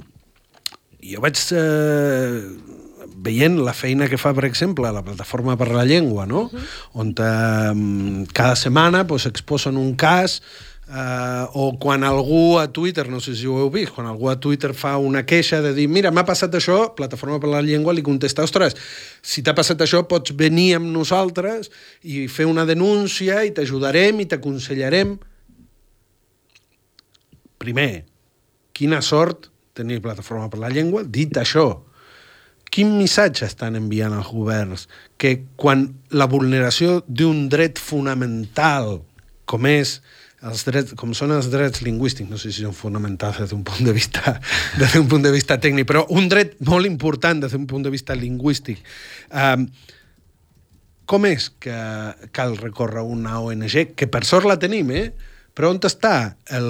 jo 1.01 1.23
vaig 1.23 1.39
uh, 1.57 2.43
veient 3.25 3.57
la 3.65 3.73
feina 3.73 4.09
que 4.11 4.19
fa, 4.21 4.35
per 4.37 4.45
exemple, 4.45 4.91
la 4.93 5.03
Plataforma 5.05 5.55
per 5.57 5.71
la 5.73 5.85
Llengua, 5.85 6.27
no? 6.29 6.43
Uh 6.43 6.51
-huh. 6.51 6.67
on 6.93 7.07
uh, 7.17 8.25
cada 8.33 8.55
setmana 8.55 9.07
pues, 9.07 9.25
exposen 9.25 9.77
un 9.77 9.95
cas 9.95 10.41
Uh, 10.91 11.47
o 11.55 11.79
quan 11.79 12.03
algú 12.03 12.57
a 12.59 12.65
Twitter, 12.67 13.05
no 13.07 13.21
sé 13.23 13.31
si 13.39 13.47
ho 13.47 13.53
heu 13.61 13.69
vist, 13.71 13.93
quan 13.95 14.09
algú 14.11 14.27
a 14.27 14.35
Twitter 14.43 14.73
fa 14.75 14.97
una 14.99 15.21
queixa 15.23 15.61
de 15.63 15.69
dir 15.71 15.85
mira, 15.87 16.09
m'ha 16.11 16.25
passat 16.27 16.51
això, 16.57 16.89
Plataforma 16.97 17.37
per 17.39 17.47
la 17.47 17.61
Llengua 17.63 17.93
li 17.95 18.03
contesta, 18.03 18.43
ostres, 18.43 18.75
si 19.23 19.39
t'ha 19.39 19.53
passat 19.55 19.79
això 19.85 20.01
pots 20.03 20.35
venir 20.35 20.73
amb 20.81 20.89
nosaltres 20.91 21.71
i 22.03 22.25
fer 22.27 22.49
una 22.49 22.65
denúncia 22.67 23.39
i 23.47 23.53
t'ajudarem 23.55 24.19
i 24.19 24.25
t'aconsellarem. 24.33 25.13
Primer, 27.63 27.91
quina 28.75 28.99
sort 28.99 29.47
tenir 29.71 30.01
Plataforma 30.03 30.49
per 30.51 30.59
la 30.59 30.73
Llengua. 30.75 31.05
Dit 31.07 31.39
això, 31.39 31.69
quin 32.67 32.97
missatge 32.97 33.47
estan 33.47 33.79
enviant 33.79 34.17
els 34.17 34.27
governs? 34.27 34.89
Que 35.15 35.37
quan 35.55 35.87
la 36.11 36.27
vulneració 36.27 36.99
d'un 37.07 37.45
dret 37.47 37.79
fonamental 37.79 38.97
com 39.51 39.67
és 39.67 40.01
els 40.49 40.63
drets, 40.65 40.95
com 40.97 41.13
són 41.17 41.33
els 41.35 41.49
drets 41.53 41.83
lingüístics, 41.85 42.29
no 42.29 42.39
sé 42.41 42.49
si 42.49 42.65
són 42.65 42.73
fonamentals 42.73 43.41
des 43.43 43.51
d'un 43.53 43.63
punt 43.67 43.85
de 43.85 43.93
vista 43.93 44.37
des 44.81 44.95
d'un 44.95 45.07
punt 45.09 45.25
de 45.25 45.33
vista 45.33 45.59
tècnic, 45.61 45.87
però 45.89 46.05
un 46.09 46.29
dret 46.31 46.55
molt 46.65 46.89
important 46.89 47.43
des 47.43 47.53
d'un 47.53 47.67
punt 47.69 47.85
de 47.85 47.93
vista 47.93 48.17
lingüístic. 48.17 48.81
Um, 49.29 49.67
com 51.05 51.27
és 51.27 51.49
que 51.59 51.75
cal 52.31 52.55
recórrer 52.57 53.03
una 53.03 53.41
ONG, 53.43 53.93
que 53.99 54.07
per 54.07 54.23
sort 54.25 54.47
la 54.47 54.57
tenim, 54.57 54.93
eh? 54.95 55.11
però 55.53 55.73
on 55.73 55.81
està 55.83 56.37
el, 56.55 56.69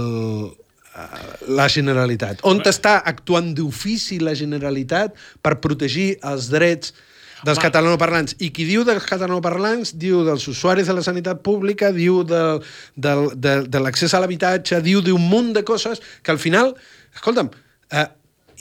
la 1.54 1.68
Generalitat? 1.72 2.42
On 2.50 2.60
està 2.66 2.98
actuant 3.06 3.52
d'ofici 3.56 4.18
la 4.20 4.34
Generalitat 4.38 5.16
per 5.44 5.60
protegir 5.64 6.16
els 6.28 6.50
drets 6.52 6.96
dels 7.44 7.58
Home. 7.58 7.66
catalanoparlants. 7.66 8.36
I 8.40 8.52
qui 8.56 8.66
diu 8.70 8.86
dels 8.88 9.06
catalanoparlants 9.10 9.96
diu 10.00 10.24
dels 10.28 10.48
usuaris 10.52 10.90
de 10.90 10.96
la 10.98 11.04
sanitat 11.06 11.42
pública, 11.46 11.92
diu 11.96 12.22
de, 12.28 12.42
de, 12.96 13.14
de, 13.36 13.56
de 13.68 13.84
l'accés 13.84 14.14
a 14.14 14.22
l'habitatge, 14.24 14.82
diu 14.86 15.02
d'un 15.06 15.22
munt 15.22 15.54
de 15.58 15.66
coses 15.68 16.04
que 16.22 16.34
al 16.34 16.42
final... 16.42 16.76
Escolta'm, 17.12 17.50
eh, 17.92 18.08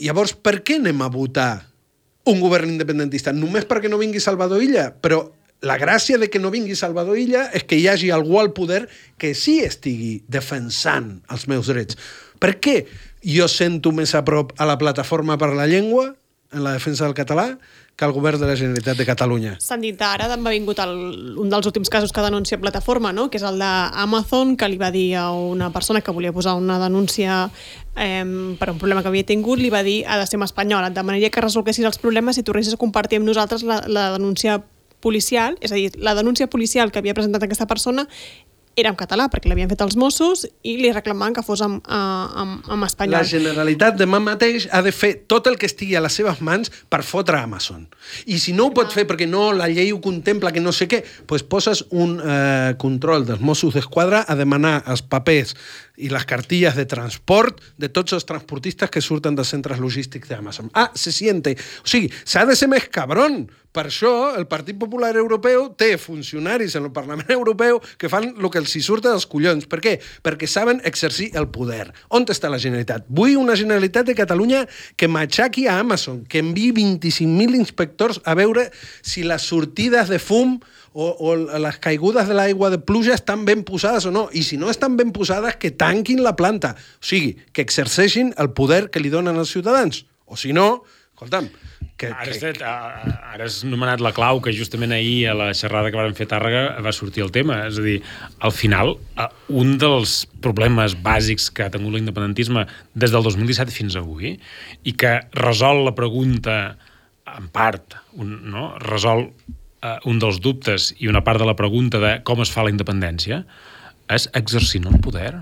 llavors 0.03 0.33
per 0.35 0.59
què 0.65 0.79
anem 0.81 1.03
a 1.05 1.11
votar 1.13 1.51
un 2.27 2.41
govern 2.41 2.73
independentista? 2.73 3.33
Només 3.33 3.67
perquè 3.69 3.89
no 3.89 4.01
vingui 4.01 4.21
Salvador 4.23 4.63
Illa? 4.63 4.89
Però 4.91 5.23
la 5.61 5.77
gràcia 5.77 6.17
de 6.17 6.29
que 6.29 6.41
no 6.41 6.51
vingui 6.51 6.75
Salvador 6.75 7.19
Illa 7.21 7.45
és 7.53 7.63
que 7.69 7.77
hi 7.77 7.87
hagi 7.87 8.09
algú 8.11 8.39
al 8.41 8.51
poder 8.53 8.87
que 9.21 9.35
sí 9.37 9.59
estigui 9.61 10.23
defensant 10.27 11.19
els 11.29 11.47
meus 11.47 11.69
drets. 11.69 11.97
Per 12.41 12.55
què 12.57 12.81
jo 13.21 13.45
sento 13.47 13.93
més 13.93 14.15
a 14.17 14.23
prop 14.25 14.55
a 14.57 14.65
la 14.65 14.79
plataforma 14.81 15.37
per 15.37 15.51
la 15.53 15.69
llengua 15.69 16.15
en 16.51 16.65
la 16.65 16.73
defensa 16.73 17.05
del 17.05 17.15
català 17.15 17.59
que 18.01 18.07
el 18.09 18.13
govern 18.13 18.39
de 18.41 18.47
la 18.47 18.55
Generalitat 18.57 18.97
de 18.97 19.05
Catalunya. 19.05 19.51
S'han 19.61 19.83
dit 19.85 19.99
ara, 20.01 20.25
m'ha 20.33 20.49
vingut 20.49 20.79
el, 20.81 20.95
un 21.37 21.51
dels 21.53 21.67
últims 21.69 21.91
casos 21.93 22.09
que 22.09 22.23
denuncia 22.25 22.57
Plataforma, 22.57 23.11
no? 23.13 23.27
que 23.29 23.37
és 23.37 23.45
el 23.45 23.61
d'Amazon, 23.61 24.55
que 24.57 24.69
li 24.71 24.79
va 24.81 24.89
dir 24.89 25.19
a 25.21 25.27
una 25.29 25.69
persona 25.69 26.01
que 26.01 26.09
volia 26.09 26.33
posar 26.33 26.55
una 26.57 26.79
denúncia 26.81 27.43
eh, 27.93 28.25
per 28.57 28.71
un 28.73 28.81
problema 28.81 29.05
que 29.05 29.13
havia 29.13 29.27
tingut, 29.29 29.61
li 29.61 29.69
va 29.69 29.83
dir 29.85 29.99
ha 30.09 30.17
de 30.17 30.25
ser 30.25 30.41
espanyol, 30.41 30.87
et 30.89 30.97
demanaria 30.97 31.29
que 31.29 31.45
resolguessis 31.45 31.85
els 31.85 32.01
problemes 32.01 32.41
si 32.41 32.43
tornessis 32.47 32.73
a 32.73 32.81
compartir 32.81 33.21
amb 33.21 33.29
nosaltres 33.29 33.61
la, 33.61 33.83
la 33.85 34.09
denúncia 34.17 34.63
policial, 35.01 35.59
és 35.61 35.69
a 35.69 35.77
dir, 35.77 35.91
la 36.01 36.15
denúncia 36.17 36.49
policial 36.49 36.89
que 36.89 37.05
havia 37.05 37.13
presentat 37.13 37.45
aquesta 37.45 37.69
persona 37.69 38.07
era 38.75 38.91
en 38.91 38.95
català, 38.95 39.27
perquè 39.31 39.49
l'havien 39.51 39.69
fet 39.71 39.81
els 39.83 39.97
Mossos 39.99 40.45
i 40.63 40.77
li 40.79 40.91
reclamaven 40.95 41.35
que 41.35 41.43
fos 41.43 41.61
en, 41.65 41.77
en, 41.83 42.53
en 42.71 42.85
espanyol. 42.87 43.17
La 43.19 43.27
Generalitat 43.27 43.97
demà 43.99 44.21
mateix 44.23 44.67
ha 44.71 44.81
de 44.85 44.93
fer 44.95 45.11
tot 45.31 45.49
el 45.51 45.57
que 45.59 45.67
estigui 45.67 45.97
a 45.99 46.03
les 46.03 46.15
seves 46.15 46.39
mans 46.45 46.71
per 46.89 47.01
fotre 47.07 47.41
Amazon. 47.41 47.83
I 48.31 48.39
si 48.39 48.55
no 48.55 48.69
ho 48.69 48.75
pot 48.75 48.93
fer 48.95 49.05
perquè 49.09 49.27
no, 49.29 49.49
la 49.55 49.67
llei 49.71 49.91
ho 49.91 49.99
contempla, 50.03 50.53
que 50.55 50.63
no 50.63 50.73
sé 50.75 50.87
què, 50.91 51.03
doncs 51.27 51.47
poses 51.51 51.83
un 51.91 52.17
eh, 52.23 52.73
control 52.81 53.27
dels 53.27 53.43
Mossos 53.43 53.75
d'Esquadra 53.75 54.23
a 54.27 54.37
demanar 54.39 54.79
els 54.87 55.03
papers 55.03 55.55
i 55.97 56.09
les 56.11 56.25
cartilles 56.25 56.75
de 56.77 56.85
transport 56.89 57.59
de 57.77 57.89
tots 57.89 58.15
els 58.15 58.27
transportistes 58.27 58.89
que 58.91 59.03
surten 59.03 59.35
dels 59.35 59.51
centres 59.51 59.79
logístics 59.79 60.29
d'Amazon. 60.29 60.71
Ah, 60.73 60.91
se 60.95 61.11
siente. 61.11 61.55
O 61.83 61.87
sigui, 61.87 62.11
s'ha 62.23 62.45
de 62.45 62.55
ser 62.55 62.69
més 62.71 62.87
cabron. 62.91 63.45
Per 63.71 63.85
això 63.87 64.33
el 64.35 64.49
Partit 64.51 64.75
Popular 64.75 65.13
Europeu 65.15 65.69
té 65.79 65.93
funcionaris 65.95 66.73
en 66.75 66.89
el 66.89 66.91
Parlament 66.91 67.29
Europeu 67.37 67.79
que 67.97 68.09
fan 68.11 68.33
el 68.33 68.49
que 68.51 68.59
els 68.59 68.73
hi 68.75 68.83
surt 68.83 69.07
dels 69.07 69.27
collons. 69.31 69.67
Per 69.71 69.79
què? 69.83 69.95
Perquè 70.23 70.49
saben 70.49 70.81
exercir 70.87 71.29
el 71.39 71.47
poder. 71.55 71.87
On 72.11 72.27
està 72.27 72.51
la 72.51 72.59
Generalitat? 72.59 73.07
Vull 73.07 73.37
una 73.39 73.55
Generalitat 73.55 74.09
de 74.09 74.17
Catalunya 74.17 74.65
que 74.99 75.07
matxaqui 75.07 75.67
a 75.67 75.79
Amazon, 75.79 76.25
que 76.27 76.43
enviï 76.43 76.71
25.000 76.75 77.59
inspectors 77.61 78.19
a 78.25 78.35
veure 78.35 78.67
si 79.01 79.23
les 79.23 79.47
sortides 79.47 80.11
de 80.11 80.19
fum 80.19 80.59
o, 80.93 81.07
o 81.19 81.35
les 81.35 81.79
caigudes 81.79 82.27
de 82.27 82.35
l'aigua 82.35 82.71
de 82.73 82.79
pluja 82.79 83.15
estan 83.15 83.45
ben 83.47 83.63
posades 83.67 84.05
o 84.07 84.11
no. 84.11 84.27
I 84.33 84.43
si 84.43 84.59
no 84.59 84.71
estan 84.71 84.97
ben 84.99 85.13
posades, 85.15 85.55
que 85.61 85.71
tanquin 85.71 86.23
la 86.23 86.35
planta. 86.35 86.75
O 86.99 87.05
sigui, 87.05 87.35
que 87.53 87.63
exerceixin 87.63 88.33
el 88.37 88.51
poder 88.57 88.89
que 88.91 89.03
li 89.03 89.11
donen 89.13 89.39
als 89.39 89.53
ciutadans. 89.55 90.05
O 90.25 90.37
si 90.39 90.51
no, 90.55 90.83
escolta'm, 91.13 91.47
que, 92.01 92.09
ara, 92.09 92.33
que... 92.33 92.49
Has, 92.49 93.15
ara 93.35 93.45
has 93.45 93.61
nomenat 93.67 94.01
la 94.03 94.11
clau 94.15 94.41
que 94.43 94.53
justament 94.55 94.93
ahir 94.95 95.29
a 95.31 95.35
la 95.37 95.49
xerrada 95.57 95.91
que 95.93 95.99
vam 95.99 96.15
fer 96.17 96.27
a 96.27 96.31
Tàrrega 96.33 96.63
va 96.83 96.93
sortir 96.95 97.23
el 97.23 97.31
tema. 97.35 97.61
És 97.69 97.79
a 97.79 97.85
dir, 97.85 97.99
al 98.43 98.55
final, 98.55 98.95
un 99.47 99.75
dels 99.81 100.21
problemes 100.43 100.97
bàsics 100.99 101.49
que 101.53 101.67
ha 101.67 101.73
tingut 101.73 101.95
l'independentisme 101.95 102.65
des 102.95 103.13
del 103.13 103.23
2017 103.27 103.75
fins 103.75 103.99
avui 103.99 104.35
i 104.83 104.95
que 104.97 105.19
resol 105.37 105.85
la 105.85 105.95
pregunta 105.95 106.57
en 107.31 107.47
part, 107.53 107.95
un, 108.19 108.33
no? 108.51 108.71
resol 108.81 109.29
uh, 109.83 109.97
un 110.09 110.19
dels 110.21 110.41
dubtes 110.41 110.91
i 110.99 111.09
una 111.11 111.23
part 111.25 111.41
de 111.41 111.47
la 111.49 111.57
pregunta 111.57 112.01
de 112.01 112.17
com 112.27 112.41
es 112.41 112.51
fa 112.53 112.65
la 112.65 112.73
independència 112.73 113.43
és 114.11 114.27
exercint 114.37 114.87
el 114.89 114.99
poder 115.03 115.33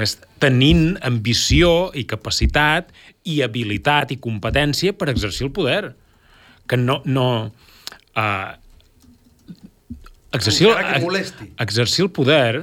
és 0.00 0.16
tenint 0.40 0.94
ambició 1.04 1.90
i 1.98 2.06
capacitat 2.08 2.90
i 3.28 3.40
habilitat 3.44 4.14
i 4.14 4.20
competència 4.22 4.94
per 4.96 5.10
exercir 5.12 5.48
el 5.48 5.52
poder. 5.54 5.92
Que 6.68 6.78
no... 6.80 7.00
no 7.04 7.26
uh, 8.16 8.50
exercir, 10.32 10.70
molesti. 11.02 11.50
exercir 11.58 12.06
el 12.06 12.12
poder 12.14 12.62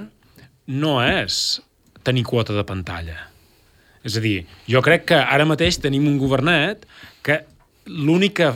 no 0.67 0.97
és 1.03 1.59
tenir 2.07 2.23
quota 2.27 2.55
de 2.55 2.63
pantalla. 2.67 3.19
És 4.07 4.15
a 4.15 4.23
dir, 4.23 4.39
jo 4.71 4.81
crec 4.83 5.09
que 5.11 5.19
ara 5.19 5.47
mateix 5.47 5.81
tenim 5.83 6.07
un 6.07 6.15
governet 6.21 6.85
que 7.25 7.41
l'única 7.91 8.53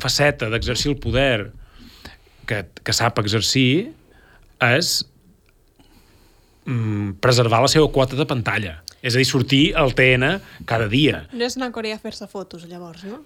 faceta 0.00 0.48
d'exercir 0.48 0.94
el 0.94 1.00
poder 1.00 1.50
que, 2.48 2.62
que 2.84 2.94
sap 2.96 3.18
exercir 3.22 3.90
és 4.64 4.92
mm, 6.66 7.18
preservar 7.22 7.60
la 7.64 7.70
seva 7.70 7.88
quota 7.92 8.16
de 8.18 8.26
pantalla. 8.28 8.78
És 8.98 9.14
a 9.14 9.20
dir, 9.20 9.26
sortir 9.28 9.62
al 9.78 9.92
TN 9.94 10.32
cada 10.66 10.88
dia. 10.90 11.20
No 11.30 11.46
és 11.46 11.54
anar 11.54 11.68
a 11.70 11.74
Corea 11.76 11.94
a 11.94 12.02
fer-se 12.02 12.26
fotos, 12.26 12.64
llavors, 12.66 13.04
no? 13.06 13.20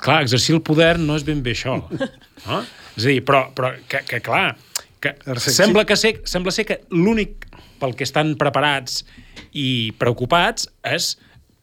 clar, 0.00 0.22
exercir 0.24 0.54
el 0.56 0.62
poder 0.64 0.94
no 0.98 1.18
és 1.20 1.26
ben 1.26 1.42
bé 1.44 1.52
això. 1.52 1.74
No? 2.46 2.62
És 2.96 3.04
a 3.04 3.10
dir, 3.10 3.18
però, 3.28 3.42
però 3.56 3.74
que, 3.90 4.00
que 4.08 4.22
clar, 4.24 4.54
que 5.00 5.12
Exercir- 5.18 5.52
sembla, 5.58 5.84
que 5.88 5.98
ser, 6.00 6.14
sembla 6.28 6.52
ser 6.56 6.64
que 6.68 6.78
l'únic 6.96 7.44
pel 7.80 7.92
que 7.96 8.04
estan 8.08 8.32
preparats 8.40 9.02
i 9.56 9.92
preocupats 10.00 10.66
és 10.88 11.14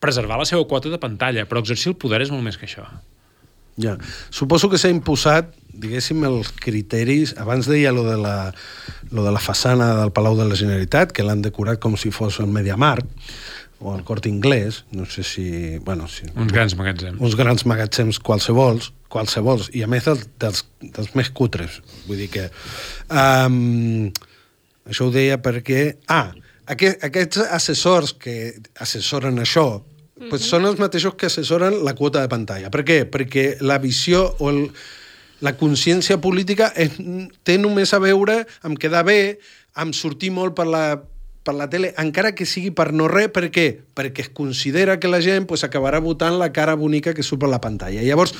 preservar 0.01 0.37
la 0.37 0.45
seva 0.45 0.67
quota 0.69 0.89
de 0.93 1.01
pantalla, 1.01 1.47
però 1.49 1.61
exercir 1.65 1.89
el 1.95 1.97
poder 1.97 2.21
és 2.21 2.29
molt 2.33 2.45
més 2.45 2.57
que 2.61 2.69
això. 2.69 2.85
Ja. 3.81 3.95
Suposo 4.33 4.69
que 4.69 4.77
s'ha 4.81 4.93
imposat, 4.93 5.49
diguéssim, 5.77 6.23
els 6.27 6.51
criteris... 6.63 7.35
Abans 7.41 7.69
deia 7.69 7.93
lo 7.95 8.03
de, 8.07 8.17
la, 8.21 8.53
lo 9.11 9.25
de 9.25 9.33
la 9.33 9.41
façana 9.43 9.93
del 10.01 10.13
Palau 10.15 10.37
de 10.39 10.47
la 10.49 10.57
Generalitat, 10.59 11.13
que 11.15 11.25
l'han 11.25 11.43
decorat 11.45 11.81
com 11.83 11.97
si 11.99 12.11
fos 12.13 12.39
el 12.43 12.49
Mediamarkt 12.51 13.09
o 13.79 13.93
el 13.93 14.03
Corte 14.03 14.29
Inglés, 14.29 14.83
no 14.91 15.05
sé 15.05 15.23
si... 15.23 15.77
Bueno, 15.85 16.07
si, 16.09 16.25
Uns 16.35 16.51
grans 16.53 16.73
magatzems. 16.79 17.21
uns 17.21 17.35
grans 17.37 17.65
magatzems 17.69 18.17
qualsevols, 18.25 18.91
qualsevols, 19.13 19.69
i 19.77 19.83
a 19.85 19.89
més 19.91 20.07
dels, 20.09 20.25
dels, 20.41 20.63
dels 20.81 21.13
més 21.17 21.29
cutres. 21.29 21.81
Vull 22.07 22.23
dir 22.25 22.31
que... 22.33 22.47
Um, 23.13 24.09
això 24.89 25.07
ho 25.07 25.13
deia 25.13 25.37
perquè... 25.43 25.91
Ah, 26.09 26.31
aquest, 26.73 27.05
aquests 27.05 27.45
assessors 27.45 28.15
que 28.17 28.55
assessoren 28.81 29.37
això 29.43 29.69
pues 30.31 30.47
són 30.49 30.65
els 30.65 30.79
mateixos 30.81 31.13
que 31.13 31.27
assessoren 31.29 31.83
la 31.85 31.93
quota 31.93 32.23
de 32.23 32.29
pantalla. 32.31 32.71
Per 32.73 32.81
què? 32.81 33.03
Perquè 33.05 33.59
la 33.61 33.77
visió 33.77 34.23
o 34.41 34.49
el, 34.49 34.63
la 35.45 35.53
consciència 35.57 36.17
política 36.21 36.71
és, 36.75 36.97
té 37.45 37.57
només 37.61 37.93
a 37.93 38.01
veure 38.01 38.41
amb 38.65 38.79
quedar 38.81 39.03
bé, 39.07 39.37
amb 39.77 39.93
sortir 39.93 40.31
molt 40.33 40.55
per 40.57 40.65
la, 40.69 40.83
per 41.47 41.55
la 41.55 41.69
tele, 41.71 41.93
encara 42.01 42.33
que 42.35 42.47
sigui 42.49 42.71
per 42.75 42.89
no 42.95 43.07
res, 43.11 43.29
per 43.33 43.47
què? 43.53 43.67
Perquè 43.95 44.25
es 44.25 44.33
considera 44.35 44.97
que 44.99 45.11
la 45.11 45.21
gent 45.23 45.47
pues, 45.49 45.63
acabarà 45.67 46.01
votant 46.03 46.39
la 46.41 46.51
cara 46.55 46.75
bonica 46.75 47.13
que 47.13 47.25
surt 47.25 47.45
per 47.45 47.51
la 47.51 47.61
pantalla. 47.63 48.03
Llavors, 48.03 48.33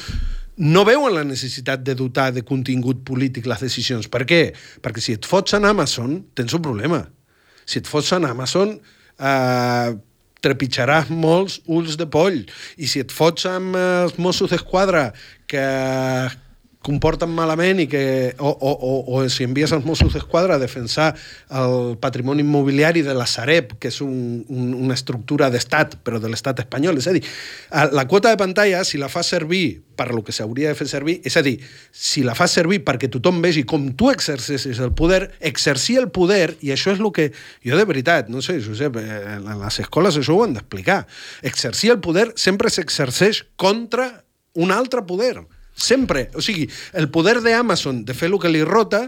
no 0.58 0.84
veuen 0.88 1.14
la 1.14 1.24
necessitat 1.28 1.84
de 1.86 1.94
dotar 1.96 2.32
de 2.34 2.44
contingut 2.46 3.04
polític 3.06 3.46
les 3.48 3.62
decisions. 3.62 4.10
Per 4.10 4.26
què? 4.28 4.42
Perquè 4.82 5.04
si 5.04 5.16
et 5.16 5.30
fots 5.30 5.54
en 5.58 5.70
Amazon, 5.70 6.20
tens 6.36 6.58
un 6.58 6.66
problema. 6.66 7.04
Si 7.68 7.80
et 7.80 7.88
fots 7.90 8.10
en 8.18 8.26
Amazon, 8.26 8.74
eh, 9.20 9.94
trepitjaràs 10.42 11.12
molts 11.14 11.60
ulls 11.66 11.98
de 12.00 12.08
poll. 12.10 12.42
I 12.78 12.90
si 12.90 13.02
et 13.04 13.14
fots 13.14 13.46
amb 13.50 13.78
eh, 13.78 13.86
els 14.08 14.18
Mossos 14.18 14.52
d'Esquadra 14.52 15.12
que 15.48 15.64
comporten 16.88 17.34
malament 17.36 17.82
i 17.84 17.88
que, 17.92 18.04
o, 18.40 18.50
o, 18.50 18.72
o, 18.72 18.94
o 19.18 19.24
si 19.32 19.44
envies 19.48 19.74
els 19.76 19.86
Mossos 19.88 20.16
d'Esquadra 20.16 20.56
a 20.56 20.62
defensar 20.62 21.10
el 21.62 21.98
patrimoni 22.00 22.46
immobiliari 22.46 23.04
de 23.04 23.16
la 23.18 23.28
Sareb, 23.28 23.76
que 23.82 23.92
és 23.92 24.00
un, 24.06 24.46
un, 24.48 24.72
una 24.88 24.96
estructura 24.96 25.52
d'estat, 25.52 26.00
però 26.08 26.22
de 26.24 26.32
l'estat 26.32 26.64
espanyol. 26.64 27.02
És 27.02 27.10
a 27.10 27.16
dir, 27.18 27.24
la 27.92 28.08
quota 28.08 28.32
de 28.32 28.40
pantalla, 28.40 28.86
si 28.88 29.02
la 29.02 29.12
fas 29.12 29.34
servir 29.36 29.82
per 29.98 30.14
lo 30.14 30.22
que 30.24 30.36
s'hauria 30.36 30.72
de 30.72 30.78
fer 30.78 30.88
servir, 30.88 31.18
és 31.26 31.36
a 31.40 31.44
dir, 31.44 31.58
si 31.92 32.24
la 32.24 32.38
fas 32.38 32.54
servir 32.54 32.84
perquè 32.86 33.10
tothom 33.12 33.42
vegi 33.44 33.66
com 33.68 33.90
tu 33.98 34.12
exercessis 34.14 34.80
el 34.84 34.94
poder, 34.96 35.34
exercir 35.42 35.98
el 36.04 36.12
poder, 36.14 36.54
i 36.62 36.72
això 36.76 36.94
és 36.94 37.02
el 37.02 37.12
que 37.16 37.32
jo 37.66 37.80
de 37.80 37.88
veritat, 37.90 38.32
no 38.32 38.44
sé, 38.46 38.60
Josep, 38.64 39.02
eh, 39.02 39.20
en 39.40 39.50
les 39.64 39.82
escoles 39.84 40.22
això 40.22 40.38
ho 40.38 40.46
han 40.46 40.56
d'explicar, 40.56 41.02
exercir 41.42 41.96
el 41.98 42.02
poder 42.04 42.30
sempre 42.38 42.72
s'exerceix 42.72 43.44
contra 43.58 44.12
un 44.54 44.72
altre 44.72 45.04
poder. 45.06 45.42
Sempre. 45.78 46.28
O 46.36 46.42
sigui, 46.42 46.66
el 46.98 47.10
poder 47.14 47.38
d'Amazon 47.46 48.04
de 48.08 48.16
fer 48.18 48.32
el 48.32 48.40
que 48.42 48.50
li 48.50 48.64
rota 48.66 49.06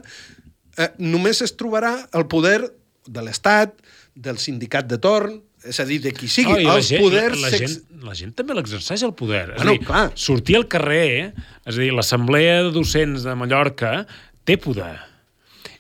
eh, 0.78 0.92
només 1.02 1.42
es 1.42 1.56
trobarà 1.58 1.96
el 2.14 2.28
poder 2.30 2.62
de 3.10 3.24
l'Estat, 3.26 3.74
del 4.14 4.38
sindicat 4.38 4.86
de 4.90 5.00
torn, 5.02 5.40
és 5.66 5.80
a 5.82 5.86
dir, 5.88 5.98
de 6.04 6.12
qui 6.16 6.28
sigui. 6.32 6.54
No, 6.54 6.60
i 6.62 6.68
els 6.78 6.88
gent, 6.92 7.02
poders... 7.04 7.36
la, 7.42 7.50
la, 7.50 7.52
s'ex- 7.58 7.74
gent, 7.74 8.04
la 8.06 8.14
gent 8.16 8.34
també 8.38 8.56
l'exerceix 8.56 9.02
el 9.08 9.14
poder. 9.18 9.46
És 9.56 9.58
Bueno, 9.64 9.74
a 9.74 9.78
dir, 9.80 9.86
clar. 9.88 10.04
sortir 10.16 10.56
al 10.60 10.68
carrer, 10.72 11.34
és 11.66 11.74
a 11.74 11.80
dir, 11.82 11.90
l'Assemblea 11.96 12.62
de 12.68 12.72
Docents 12.76 13.26
de 13.28 13.34
Mallorca 13.36 14.06
té 14.48 14.56
poder. 14.62 14.94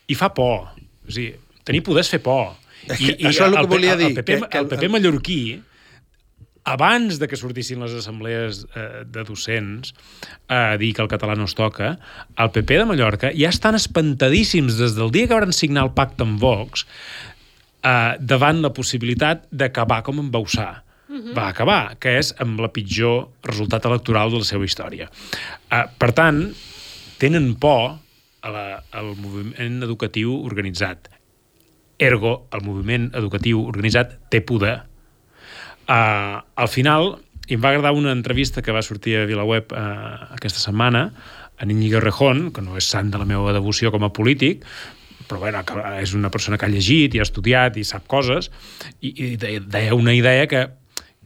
I 0.10 0.18
fa 0.20 0.34
por. 0.34 0.72
És 1.08 1.14
a 1.16 1.20
dir, 1.22 1.30
tenir 1.70 1.84
poder 1.86 2.02
és 2.08 2.12
fer 2.12 2.20
por. 2.26 2.56
És 2.90 2.98
que 2.98 3.14
això 3.30 3.46
és 3.46 3.52
el 3.52 3.56
que 3.60 3.68
P- 3.68 3.72
volia 3.76 3.94
el, 3.94 4.00
dir, 4.02 4.14
PP, 4.18 4.36
que- 4.40 4.50
que 4.50 4.58
el 4.64 4.68
PP 4.72 4.90
mallorquí, 4.90 5.40
abans 6.70 7.17
de 7.20 7.28
que 7.30 7.39
sortissin 7.39 7.82
les 7.82 7.95
assemblees 7.97 8.63
eh, 8.78 9.03
de 9.09 9.24
docents 9.26 9.93
a 10.47 10.78
dir 10.82 10.93
que 10.93 11.01
el 11.01 11.09
català 11.11 11.36
no 11.38 11.47
es 11.49 11.55
toca, 11.57 11.95
el 12.38 12.51
PP 12.53 12.82
de 12.82 12.89
Mallorca 12.89 13.34
ja 13.34 13.49
estan 13.49 13.78
espantadíssims 13.80 14.78
des 14.78 14.93
del 14.97 15.09
dia 15.15 15.30
que 15.30 15.39
van 15.39 15.55
signar 15.55 15.88
el 15.88 15.95
pacte 15.97 16.28
amb 16.28 16.38
Vox 16.41 16.86
eh, 17.84 18.13
davant 18.20 18.61
la 18.61 18.74
possibilitat 18.76 19.47
d'acabar 19.49 20.03
com 20.05 20.22
en 20.22 20.30
Bausà. 20.32 20.70
Va 21.34 21.47
acabar, 21.49 21.95
que 21.97 22.20
és 22.20 22.36
amb 22.43 22.59
la 22.61 22.70
pitjor 22.70 23.32
resultat 23.47 23.88
electoral 23.89 24.30
de 24.30 24.43
la 24.43 24.45
seva 24.45 24.67
història. 24.67 25.07
Eh, 25.74 25.86
per 25.97 26.11
tant, 26.13 26.43
tenen 27.17 27.55
por 27.57 27.97
a 28.45 28.51
la, 28.53 28.65
al 28.93 29.15
moviment 29.17 29.82
educatiu 29.88 30.36
organitzat. 30.45 31.09
Ergo, 31.99 32.47
el 32.53 32.61
moviment 32.63 33.09
educatiu 33.17 33.65
organitzat 33.65 34.15
té 34.32 34.43
poder. 34.45 34.78
Uh, 35.90 36.38
al 36.54 36.70
final, 36.70 37.16
i 37.50 37.58
em 37.58 37.62
va 37.64 37.72
agradar 37.74 37.96
una 37.98 38.14
entrevista 38.14 38.62
que 38.62 38.74
va 38.76 38.86
sortir 38.86 39.16
a 39.18 39.26
VilaWeb 39.26 39.74
uh, 39.74 40.36
aquesta 40.36 40.62
setmana, 40.62 41.08
a 41.58 41.66
Íñigo 41.66 42.00
Rejón, 42.00 42.52
que 42.54 42.62
no 42.62 42.78
és 42.78 42.88
sant 42.88 43.10
de 43.10 43.18
la 43.18 43.26
meva 43.26 43.52
devoció 43.56 43.90
com 43.92 44.06
a 44.06 44.12
polític, 44.14 44.62
però 45.28 45.42
bueno, 45.42 45.64
és 46.00 46.14
una 46.14 46.30
persona 46.30 46.58
que 46.58 46.68
ha 46.68 46.72
llegit 46.72 47.16
i 47.16 47.20
ha 47.20 47.26
estudiat 47.26 47.78
i 47.78 47.84
sap 47.84 48.06
coses, 48.10 48.52
i, 49.02 49.12
i 49.12 49.36
deia 49.38 49.98
una 49.98 50.14
idea 50.14 50.46
que, 50.50 50.64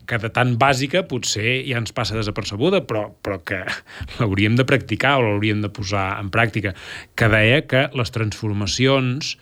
que 0.08 0.20
de 0.20 0.32
tan 0.34 0.56
bàsica 0.60 1.04
potser 1.12 1.60
ja 1.68 1.80
ens 1.80 1.94
passa 1.96 2.18
desapercebuda, 2.18 2.84
però, 2.88 3.06
però 3.24 3.40
que 3.44 3.62
l'hauríem 4.20 4.58
de 4.60 4.68
practicar 4.68 5.18
o 5.20 5.28
l'hauríem 5.28 5.64
de 5.64 5.72
posar 5.76 6.14
en 6.24 6.32
pràctica, 6.34 6.74
que 7.16 7.32
deia 7.32 7.64
que 7.68 7.88
les 7.94 8.16
transformacions 8.16 9.36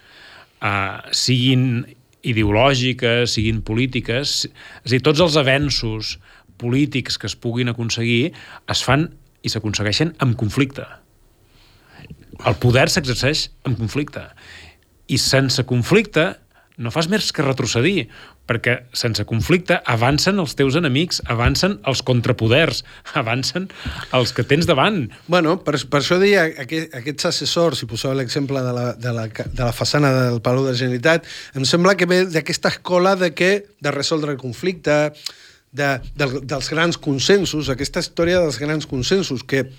eh, 0.65 0.97
siguin 1.13 1.85
ideològiques, 2.27 3.35
siguin 3.35 3.61
polítiques, 3.65 4.45
és 4.45 4.89
a 4.89 4.93
dir, 4.93 5.01
tots 5.05 5.21
els 5.23 5.37
avenços 5.39 6.17
polítics 6.61 7.17
que 7.17 7.29
es 7.29 7.37
puguin 7.37 7.71
aconseguir 7.71 8.33
es 8.69 8.83
fan 8.85 9.07
i 9.41 9.49
s'aconsegueixen 9.49 10.13
amb 10.21 10.37
conflicte. 10.37 10.85
El 12.45 12.57
poder 12.61 12.87
s'exerceix 12.89 13.47
amb 13.67 13.77
conflicte. 13.81 14.23
I 15.09 15.17
sense 15.21 15.65
conflicte 15.69 16.27
no 16.81 16.91
fas 16.93 17.07
més 17.11 17.29
que 17.35 17.45
retrocedir, 17.45 18.07
perquè 18.49 18.77
sense 18.97 19.23
conflicte 19.29 19.77
avancen 19.89 20.41
els 20.41 20.55
teus 20.59 20.75
enemics, 20.79 21.21
avancen 21.31 21.77
els 21.87 22.01
contrapoders, 22.07 22.83
avancen 23.21 23.69
els 24.17 24.33
que 24.35 24.45
tens 24.47 24.67
davant. 24.69 25.03
Bueno, 25.31 25.57
per, 25.65 25.77
per 25.91 26.01
això 26.01 26.17
deia 26.21 26.47
aquest, 26.65 26.95
aquests 27.01 27.29
assessors, 27.31 27.81
si 27.81 27.89
posava 27.89 28.17
l'exemple 28.19 28.63
de, 28.65 28.73
la, 28.75 28.87
de, 28.97 29.13
la, 29.15 29.27
de 29.29 29.61
la 29.63 29.73
façana 29.75 30.11
del 30.17 30.41
Palau 30.43 30.65
de 30.67 30.73
la 30.73 30.81
Generalitat, 30.81 31.29
em 31.55 31.67
sembla 31.67 31.95
que 31.99 32.09
ve 32.09 32.23
d'aquesta 32.31 32.73
escola 32.73 33.15
de 33.19 33.31
què 33.37 33.53
de 33.81 33.93
resoldre 33.93 34.35
el 34.35 34.41
conflicte, 34.41 34.97
de, 35.71 35.91
de, 36.19 36.27
dels 36.43 36.69
grans 36.71 36.97
consensos, 36.99 37.69
aquesta 37.71 38.03
història 38.03 38.41
dels 38.43 38.59
grans 38.59 38.87
consensos, 38.89 39.45
que 39.47 39.69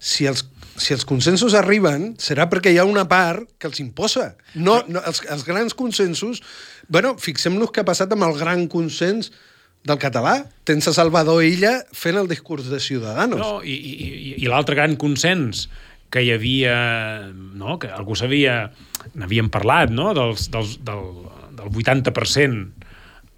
si 0.00 0.26
els, 0.26 0.42
si 0.80 0.94
els 0.96 1.04
consensos 1.08 1.54
arriben 1.58 2.14
serà 2.20 2.48
perquè 2.50 2.72
hi 2.72 2.78
ha 2.80 2.86
una 2.88 3.04
part 3.10 3.44
que 3.60 3.68
els 3.68 3.80
imposa. 3.82 4.32
No, 4.54 4.80
no, 4.88 5.02
els, 5.06 5.22
els 5.28 5.44
grans 5.46 5.76
consensos... 5.76 6.40
Bueno, 6.90 7.12
fixem-nos 7.22 7.70
què 7.70 7.84
ha 7.84 7.86
passat 7.86 8.10
amb 8.16 8.24
el 8.26 8.34
gran 8.40 8.64
consens 8.72 9.28
del 9.86 10.00
català. 10.02 10.40
Tens 10.66 10.88
a 10.90 10.94
Salvador 10.96 11.44
Illa 11.46 11.76
fent 11.94 12.18
el 12.18 12.26
discurs 12.28 12.66
de 12.72 12.80
Ciudadanos. 12.82 13.38
No, 13.38 13.60
i, 13.62 13.76
i, 13.76 13.92
i- 14.08 14.34
i 14.42 14.48
l'altre 14.50 14.74
gran 14.74 14.96
consens 14.98 15.68
que 16.10 16.24
hi 16.26 16.32
havia, 16.34 16.74
no, 17.54 17.76
que 17.78 17.86
algú 17.94 18.16
sabia, 18.18 18.72
n'havíem 19.14 19.52
parlat, 19.54 19.92
no, 19.94 20.10
dels, 20.18 20.48
dels, 20.50 20.80
del, 20.82 21.04
del 21.60 21.70
80% 21.70 22.64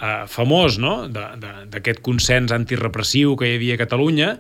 eh, 0.01 0.25
famós, 0.33 0.79
no?, 0.81 0.95
d'aquest 1.13 2.01
consens 2.01 2.55
antirepressiu 2.57 3.37
que 3.37 3.51
hi 3.51 3.59
havia 3.59 3.77
a 3.77 3.83
Catalunya, 3.85 4.31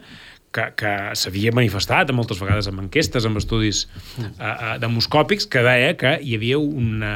que, 0.52 0.66
que 0.76 0.92
s'havia 1.18 1.52
manifestat 1.56 2.12
moltes 2.14 2.40
vegades 2.42 2.68
amb 2.70 2.84
enquestes, 2.84 3.26
amb 3.28 3.40
estudis 3.40 3.86
eh, 4.18 4.26
eh, 4.28 4.74
demoscòpics, 4.82 5.48
que 5.48 5.64
deia 5.64 5.96
que 5.98 6.18
hi 6.20 6.36
havia 6.36 6.60
una, 6.60 7.14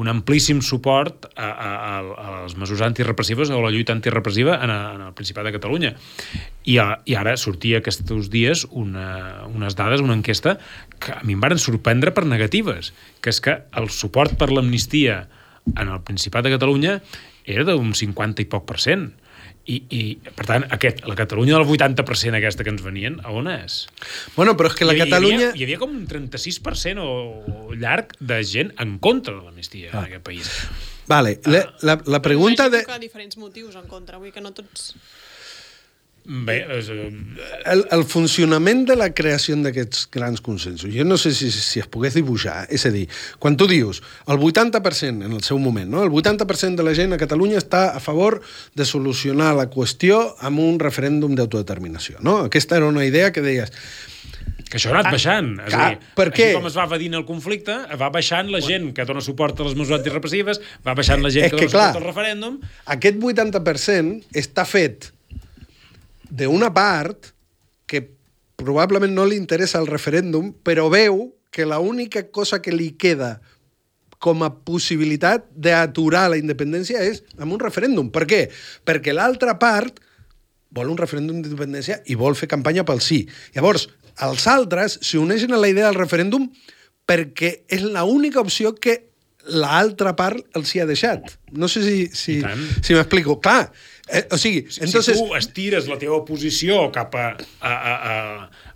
un 0.00 0.08
amplíssim 0.08 0.60
suport 0.64 1.26
a, 1.34 1.48
a, 1.50 1.70
a, 1.76 1.94
a 2.00 2.34
les 2.44 2.54
mesures 2.56 2.82
antirepressives 2.86 3.50
o 3.50 3.58
a 3.58 3.64
la 3.64 3.72
lluita 3.74 3.92
antirepressiva 3.92 4.56
en, 4.62 4.72
a, 4.72 4.78
en 4.96 5.04
el 5.08 5.14
Principat 5.18 5.48
de 5.48 5.54
Catalunya. 5.58 5.94
I, 6.64 6.78
a, 6.78 6.86
i 7.04 7.16
ara 7.18 7.36
sortia 7.40 7.80
aquests 7.82 8.30
dies 8.32 8.64
una, 8.70 9.44
unes 9.50 9.76
dades, 9.76 10.04
una 10.04 10.16
enquesta, 10.16 10.56
que 11.02 11.16
a 11.18 11.24
mi 11.26 11.36
em 11.36 11.42
van 11.42 11.58
sorprendre 11.58 12.14
per 12.16 12.24
negatives, 12.28 12.94
que 13.20 13.34
és 13.34 13.42
que 13.44 13.58
el 13.76 13.90
suport 13.92 14.38
per 14.40 14.52
l'amnistia 14.54 15.24
en 15.76 15.88
el 15.88 16.00
Principat 16.06 16.46
de 16.46 16.54
Catalunya 16.56 17.00
era 17.44 17.66
d'un 17.66 17.92
50 17.96 18.44
i 18.44 18.48
poc 18.48 18.66
per 18.68 18.78
cent. 18.80 19.10
I, 19.70 19.76
i 19.94 20.00
per 20.34 20.46
tant, 20.48 20.66
aquest, 20.74 21.04
la 21.06 21.14
Catalunya 21.18 21.58
del 21.58 21.68
80% 21.68 22.38
aquesta 22.38 22.66
que 22.66 22.72
ens 22.72 22.82
venien, 22.82 23.20
a 23.22 23.34
on 23.36 23.50
és? 23.52 23.84
Bueno, 24.34 24.56
però 24.58 24.70
és 24.72 24.78
que 24.78 24.88
la 24.88 24.96
hi, 24.96 25.02
Catalunya... 25.04 25.36
Hi 25.38 25.48
havia, 25.50 25.58
hi 25.60 25.66
havia 25.68 25.80
com 25.82 25.94
un 25.94 26.06
36% 26.10 27.04
o, 27.04 27.16
o 27.70 27.78
llarg 27.78 28.16
de 28.18 28.40
gent 28.46 28.74
en 28.82 28.98
contra 29.02 29.36
de 29.36 29.44
l'amnistia 29.44 29.92
ah. 29.92 30.00
en 30.00 30.08
aquest 30.08 30.26
país. 30.26 30.50
Vale, 31.10 31.38
la, 31.46 31.64
la, 31.86 31.98
la 32.06 32.22
pregunta 32.22 32.68
de... 32.70 32.84
Que 32.86 32.98
diferents 33.02 33.38
motius 33.38 33.78
en 33.78 33.86
contra, 33.90 34.18
vull 34.18 34.30
dir 34.30 34.36
que 34.36 34.44
no 34.44 34.54
tots... 34.56 34.92
Bé, 36.24 36.58
és, 36.76 36.88
eh, 36.92 37.08
El, 37.64 37.86
el 37.90 38.04
funcionament 38.04 38.84
de 38.86 38.94
la 38.94 39.08
creació 39.16 39.56
d'aquests 39.64 40.04
grans 40.12 40.42
consensos, 40.44 40.92
jo 40.92 41.04
no 41.04 41.16
sé 41.18 41.32
si, 41.34 41.48
si 41.50 41.80
es 41.80 41.88
pogués 41.88 42.14
dibuixar, 42.14 42.66
és 42.68 42.84
a 42.86 42.92
dir, 42.92 43.06
quan 43.38 43.56
tu 43.56 43.66
dius 43.66 44.02
el 44.28 44.38
80% 44.38 45.24
en 45.24 45.32
el 45.32 45.42
seu 45.42 45.58
moment, 45.58 45.88
no? 45.90 46.04
el 46.04 46.10
80% 46.12 46.76
de 46.76 46.84
la 46.84 46.94
gent 46.94 47.16
a 47.16 47.18
Catalunya 47.20 47.58
està 47.58 47.96
a 47.96 48.00
favor 48.04 48.40
de 48.76 48.84
solucionar 48.84 49.54
la 49.56 49.70
qüestió 49.72 50.20
amb 50.44 50.60
un 50.60 50.78
referèndum 50.78 51.34
d'autodeterminació. 51.34 52.20
No? 52.20 52.44
Aquesta 52.50 52.76
era 52.76 52.86
una 52.86 53.06
idea 53.08 53.32
que 53.32 53.42
deies, 53.42 53.72
que 54.70 54.78
això 54.78 54.92
ha 54.92 54.98
anat 55.00 55.10
baixant. 55.16 55.54
És 55.64 55.72
clar, 55.72 55.86
a 55.86 55.94
dir, 55.94 56.10
per 56.20 56.28
què? 56.36 56.50
Com 56.54 56.68
es 56.68 56.76
va 56.78 56.84
evadint 56.86 57.16
el 57.18 57.24
conflicte, 57.28 57.74
va 57.98 58.10
baixant 58.12 58.52
la 58.52 58.60
gent 58.62 58.92
que 58.94 59.06
dona 59.08 59.24
suport 59.24 59.58
a 59.58 59.66
les 59.66 59.74
mesures 59.78 59.98
antirepressives, 59.98 60.60
va 60.86 60.94
baixant 60.98 61.24
la 61.24 61.32
gent 61.34 61.48
que, 61.48 61.64
que, 61.64 61.66
dona 61.66 61.72
clar, 61.72 61.88
suport 61.94 62.04
al 62.04 62.12
referèndum, 62.12 62.60
aquest 62.94 63.18
80% 63.18 64.36
està 64.44 64.68
fet 64.68 65.10
d'una 66.30 66.70
part 66.74 67.32
que 67.90 68.04
probablement 68.60 69.12
no 69.12 69.26
li 69.26 69.38
interessa 69.40 69.80
el 69.80 69.90
referèndum, 69.90 70.52
però 70.64 70.88
veu 70.92 71.30
que 71.50 71.66
l'única 71.66 72.28
cosa 72.30 72.60
que 72.62 72.72
li 72.72 72.92
queda 72.94 73.40
com 74.20 74.44
a 74.44 74.52
possibilitat 74.52 75.48
d'aturar 75.56 76.28
la 76.30 76.38
independència 76.38 77.00
és 77.02 77.22
amb 77.40 77.56
un 77.56 77.60
referèndum. 77.62 78.10
Per 78.12 78.26
què? 78.28 78.44
Perquè 78.86 79.14
l'altra 79.16 79.56
part 79.58 79.98
vol 80.70 80.92
un 80.92 80.98
referèndum 81.00 81.40
d'independència 81.40 82.02
i 82.12 82.18
vol 82.20 82.36
fer 82.38 82.50
campanya 82.52 82.84
pel 82.86 83.00
sí. 83.02 83.24
Llavors, 83.56 83.88
els 84.22 84.46
altres 84.46 84.98
s'uneixen 85.02 85.56
a 85.56 85.60
la 85.60 85.70
idea 85.72 85.88
del 85.88 85.98
referèndum 85.98 86.50
perquè 87.08 87.64
és 87.72 87.82
l'única 87.82 88.44
opció 88.44 88.74
que 88.76 89.00
l'altra 89.50 90.12
part 90.18 90.44
els 90.54 90.74
hi 90.74 90.82
ha 90.82 90.86
deixat. 90.86 91.32
No 91.50 91.66
sé 91.72 91.82
si, 91.82 91.96
si, 92.12 92.38
si 92.84 92.94
m'explico. 92.94 93.40
Clar, 93.42 93.70
eh, 94.12 94.26
o 94.30 94.38
sigui, 94.38 94.66
si, 94.68 94.82
entonces... 94.84 95.16
si 95.16 95.22
tu 95.22 95.36
estires 95.38 95.86
la 95.90 95.98
teva 96.00 96.20
posició 96.26 96.88
cap 96.94 97.14
a, 97.14 97.28
a, 97.60 97.72
a, 97.72 98.14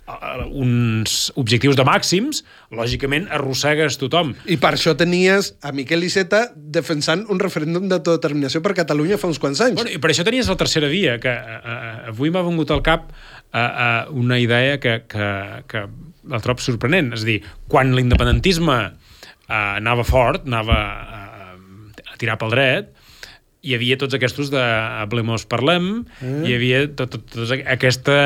a, 0.07 0.45
uns 0.47 1.31
objectius 1.39 1.77
de 1.79 1.85
màxims, 1.87 2.43
lògicament 2.75 3.27
arrossegues 3.33 3.99
tothom. 4.01 4.33
I 4.49 4.57
per 4.61 4.75
això 4.77 4.95
tenies 4.97 5.53
a 5.65 5.73
Miquel 5.75 6.05
Iceta 6.07 6.45
defensant 6.55 7.25
un 7.31 7.41
referèndum 7.41 7.89
d'autodeterminació 7.91 8.63
per 8.65 8.75
Catalunya 8.77 9.19
fa 9.21 9.29
uns 9.31 9.41
quants 9.41 9.63
anys. 9.65 9.79
Bueno, 9.79 9.93
I 9.93 10.01
per 10.01 10.13
això 10.13 10.25
tenies 10.27 10.49
la 10.51 10.57
tercera 10.59 10.89
via, 10.91 11.17
que 11.21 11.31
a, 11.33 11.59
a, 11.59 11.77
avui 12.13 12.33
m'ha 12.33 12.45
vengut 12.45 12.73
al 12.75 12.83
cap 12.85 13.09
a, 13.11 13.63
a 13.63 13.89
una 14.11 14.39
idea 14.41 14.79
que, 14.83 15.01
que, 15.09 15.29
que 15.71 15.85
el 15.85 16.43
trob 16.45 16.61
sorprenent. 16.63 17.13
És 17.15 17.25
a 17.25 17.29
dir, 17.29 17.39
quan 17.71 17.93
l'independentisme 17.97 18.77
eh, 18.85 19.53
anava 19.55 20.05
fort, 20.07 20.45
anava 20.49 20.77
a, 20.77 21.23
a 22.05 22.19
tirar 22.21 22.37
pel 22.41 22.53
dret, 22.53 22.93
hi 23.65 23.73
havia 23.73 23.97
tots 23.97 24.13
aquests 24.13 24.51
de 24.53 24.61
Hablemos 24.61 25.45
Parlem, 25.49 25.87
mm. 26.19 26.43
hi 26.45 26.53
havia 26.53 26.81
tot, 26.93 27.15
tot, 27.15 27.23
tot 27.33 27.53
aquesta 27.73 28.17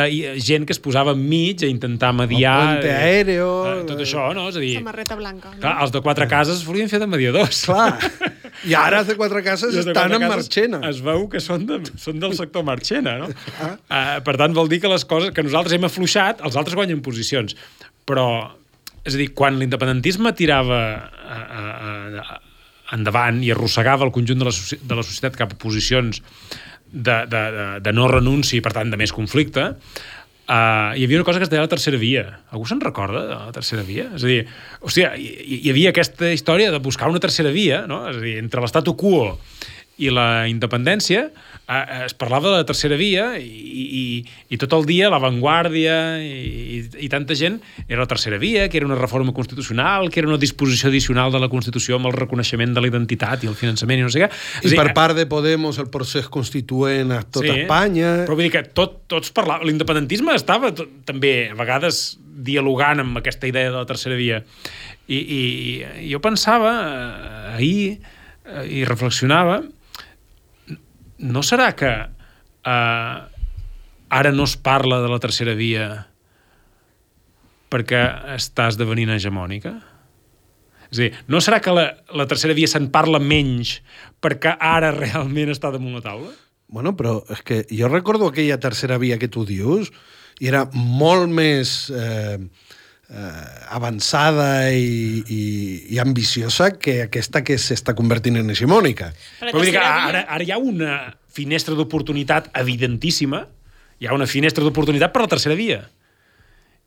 gent 0.43 0.65
que 0.67 0.75
es 0.75 0.81
posava 0.83 1.13
enmig 1.15 1.63
a 1.63 1.69
intentar 1.71 2.11
mediar... 2.17 2.55
El 2.59 2.81
puente 2.81 2.95
aéreo... 2.95 3.47
Eh, 3.69 3.77
tot 3.87 4.03
això, 4.03 4.25
no? 4.35 4.49
És 4.51 4.59
a 4.59 4.63
dir, 4.63 4.73
Samarreta 4.81 5.15
blanca. 5.19 5.53
No? 5.53 5.61
clar, 5.61 5.75
els 5.85 5.95
de 5.95 6.03
quatre 6.03 6.27
cases 6.31 6.59
es 6.59 6.67
volien 6.67 6.91
fer 6.91 6.99
de 6.99 7.07
mediadors. 7.09 7.63
Clar. 7.69 7.93
I 8.67 8.75
ara 8.75 9.03
els 9.03 9.11
de 9.11 9.15
quatre 9.21 9.43
cases 9.45 9.73
de 9.75 9.83
estan 9.85 9.95
quatre 9.95 10.19
en 10.19 10.25
cases 10.25 10.35
Marchena. 10.35 10.81
Es 10.89 11.01
veu 11.05 11.25
que 11.31 11.43
són, 11.43 11.65
de, 11.69 11.79
són 12.01 12.19
del 12.19 12.35
sector 12.37 12.67
Marchena, 12.67 13.15
no? 13.23 13.31
Ah. 13.55 13.71
Uh, 13.71 14.13
per 14.25 14.35
tant, 14.41 14.55
vol 14.55 14.71
dir 14.71 14.81
que 14.83 14.91
les 14.91 15.07
coses 15.07 15.31
que 15.35 15.45
nosaltres 15.45 15.77
hem 15.77 15.87
afluixat, 15.87 16.43
els 16.43 16.59
altres 16.59 16.75
guanyen 16.79 17.03
posicions. 17.05 17.55
Però, 18.09 18.27
és 19.05 19.15
a 19.15 19.17
dir, 19.21 19.31
quan 19.37 19.59
l'independentisme 19.61 20.35
tirava 20.35 20.83
a, 20.99 21.39
a, 21.39 21.63
a, 22.25 22.39
endavant 22.95 23.43
i 23.45 23.51
arrossegava 23.53 24.07
el 24.07 24.13
conjunt 24.15 24.41
de 24.41 24.47
la, 24.47 24.53
de 24.53 24.97
la 24.97 25.05
societat 25.05 25.37
cap 25.39 25.53
a 25.53 25.59
posicions 25.59 26.21
de, 26.91 27.17
de, 27.29 27.43
de, 27.55 27.67
de 27.85 27.93
no 27.93 28.07
renunci 28.09 28.57
i, 28.57 28.63
per 28.65 28.73
tant, 28.75 28.89
de 28.89 28.97
més 28.99 29.13
conflicte, 29.13 29.65
uh, 30.49 30.91
hi 30.97 31.05
havia 31.05 31.19
una 31.19 31.27
cosa 31.27 31.41
que 31.41 31.47
es 31.47 31.51
deia 31.51 31.65
la 31.65 31.71
tercera 31.71 31.99
via. 32.01 32.25
Algú 32.53 32.65
se'n 32.69 32.81
recorda 32.83 33.25
de 33.27 33.37
la 33.37 33.53
tercera 33.55 33.85
via? 33.85 34.09
És 34.17 34.25
a 34.25 34.31
dir, 34.31 34.39
hòstia, 34.81 35.13
hi, 35.17 35.61
hi 35.61 35.73
havia 35.73 35.93
aquesta 35.93 36.31
història 36.33 36.73
de 36.73 36.81
buscar 36.83 37.11
una 37.11 37.21
tercera 37.21 37.53
via, 37.55 37.83
no? 37.89 38.03
És 38.09 38.17
a 38.17 38.25
dir, 38.25 38.37
entre 38.41 38.63
l'estatu 38.65 38.95
quo 38.99 39.37
i 39.99 40.11
la 40.13 40.47
independència 40.49 41.27
es 41.69 42.15
parlava 42.17 42.49
de 42.49 42.55
la 42.57 42.65
tercera 42.65 42.95
via 42.97 43.35
i, 43.37 43.45
i, 43.45 44.03
i 44.49 44.57
tot 44.57 44.73
el 44.73 44.87
dia 44.89 45.09
l'avantguàrdia 45.13 45.97
i, 46.17 46.31
i, 46.49 46.79
i 47.05 47.09
tanta 47.13 47.37
gent 47.37 47.59
era 47.85 48.01
la 48.01 48.09
tercera 48.09 48.39
via, 48.41 48.65
que 48.69 48.79
era 48.79 48.87
una 48.87 48.97
reforma 48.97 49.33
constitucional, 49.37 50.09
que 50.09 50.23
era 50.23 50.31
una 50.31 50.39
disposició 50.41 50.89
addicional 50.89 51.31
de 51.31 51.41
la 51.43 51.49
Constitució 51.51 51.99
amb 51.99 52.09
el 52.09 52.17
reconeixement 52.17 52.73
de 52.73 52.81
la 52.81 52.89
identitat 52.89 53.45
i 53.45 53.51
el 53.51 53.57
finançament 53.59 54.01
i 54.01 54.07
no 54.07 54.09
sé 54.09 54.23
què. 54.23 54.31
I 54.63 54.65
a 54.65 54.73
dir, 54.73 54.81
per 54.81 54.95
part 54.97 55.17
de 55.17 55.27
Podemos 55.29 55.77
el 55.77 55.91
procés 55.93 56.29
constituent 56.33 57.13
a 57.13 57.21
tota 57.21 57.53
Espanya... 57.53 58.15
Però 58.25 58.39
vull 58.39 58.47
dir 58.47 58.53
que 58.57 58.65
tot, 58.73 59.03
tots 59.11 59.29
parlaven... 59.35 59.69
L'independentisme 59.69 60.33
estava 60.33 60.73
tot, 60.73 61.01
també 61.05 61.51
a 61.53 61.57
vegades 61.59 62.17
dialogant 62.49 63.05
amb 63.05 63.21
aquesta 63.21 63.49
idea 63.49 63.69
de 63.69 63.77
la 63.77 63.85
tercera 63.85 64.17
via. 64.17 64.41
I, 65.05 65.17
i, 65.19 65.41
i 66.05 66.09
jo 66.09 66.21
pensava 66.23 66.73
eh, 66.79 67.57
ahir 67.59 67.83
eh, 67.93 68.65
i 68.79 68.87
reflexionava 68.89 69.61
no 71.19 71.43
serà 71.45 71.73
que 71.77 71.91
eh, 71.99 73.17
ara 74.09 74.31
no 74.33 74.47
es 74.47 74.55
parla 74.57 75.01
de 75.03 75.11
la 75.11 75.19
tercera 75.21 75.55
via 75.57 75.89
perquè 77.69 78.01
està 78.35 78.69
esdevenint 78.71 79.13
hegemònica? 79.13 79.75
És 80.89 80.97
a 80.97 81.03
dir, 81.03 81.09
no 81.29 81.41
serà 81.43 81.59
que 81.61 81.73
la, 81.75 81.85
la 82.17 82.25
tercera 82.29 82.55
via 82.57 82.69
se'n 82.69 82.89
parla 82.93 83.21
menys 83.21 83.77
perquè 84.23 84.55
ara 84.57 84.89
realment 84.95 85.53
està 85.53 85.69
damunt 85.73 85.99
la 85.99 86.05
taula? 86.05 86.31
Bueno, 86.69 86.95
però 86.97 87.19
és 87.33 87.41
que 87.45 87.63
jo 87.69 87.89
recordo 87.89 88.29
aquella 88.29 88.59
tercera 88.61 88.97
via 89.01 89.17
que 89.21 89.29
tu 89.29 89.45
dius 89.45 89.91
i 90.39 90.49
era 90.49 90.65
molt 90.73 91.29
més 91.33 91.89
eh, 91.93 92.37
avançada 93.09 94.69
i, 94.69 95.23
i, 95.25 95.43
i 95.95 95.99
ambiciosa 96.01 96.69
que 96.77 96.99
aquesta 97.07 97.41
que 97.45 97.57
s'està 97.57 97.95
convertint 97.97 98.37
en 98.37 98.49
hegemònica. 98.53 99.09
Però 99.39 99.49
Però 99.49 99.57
vull 99.57 99.69
dir 99.69 99.73
que 99.77 99.85
ara, 99.85 100.25
ara 100.29 100.45
hi 100.45 100.51
ha 100.53 100.59
una 100.61 100.99
finestra 101.33 101.73
d'oportunitat 101.77 102.51
evidentíssima, 102.61 103.45
hi 103.99 104.07
ha 104.07 104.13
una 104.13 104.29
finestra 104.29 104.63
d'oportunitat 104.63 105.13
per 105.15 105.25
la 105.25 105.31
tercera 105.31 105.57
via. 105.57 105.81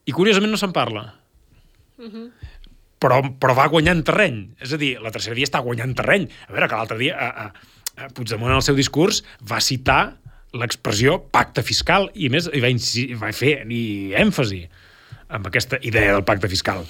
I 0.06 0.14
curiosament 0.14 0.50
no 0.54 0.60
se'n 0.60 0.74
parla. 0.74 1.08
però, 3.02 3.18
però 3.38 3.54
va 3.58 3.66
guanyant 3.70 4.04
terreny. 4.06 4.44
És 4.62 4.72
a 4.74 4.78
dir, 4.78 4.94
la 5.02 5.10
tercera 5.10 5.34
via 5.34 5.48
està 5.48 5.62
guanyant 5.62 5.94
terreny. 5.98 6.28
A 6.46 6.54
veure, 6.54 6.68
que 6.70 6.78
l'altre 6.78 6.98
dia 7.00 7.18
a, 7.18 7.46
a, 7.46 8.04
a 8.06 8.10
Puigdemont 8.14 8.50
en 8.50 8.60
el 8.60 8.62
seu 8.66 8.78
discurs 8.78 9.24
va 9.42 9.58
citar 9.60 10.16
l'expressió 10.54 11.16
pacte 11.32 11.64
fiscal 11.64 12.10
i 12.14 12.28
a 12.28 12.34
més 12.34 12.46
hi 12.52 12.60
va, 12.62 12.70
va 13.24 13.32
fer 13.34 13.62
ni 13.66 14.12
èmfasi 14.14 14.66
amb 15.32 15.48
aquesta 15.48 15.80
idea 15.82 16.12
del 16.12 16.24
pacte 16.28 16.50
fiscal. 16.52 16.84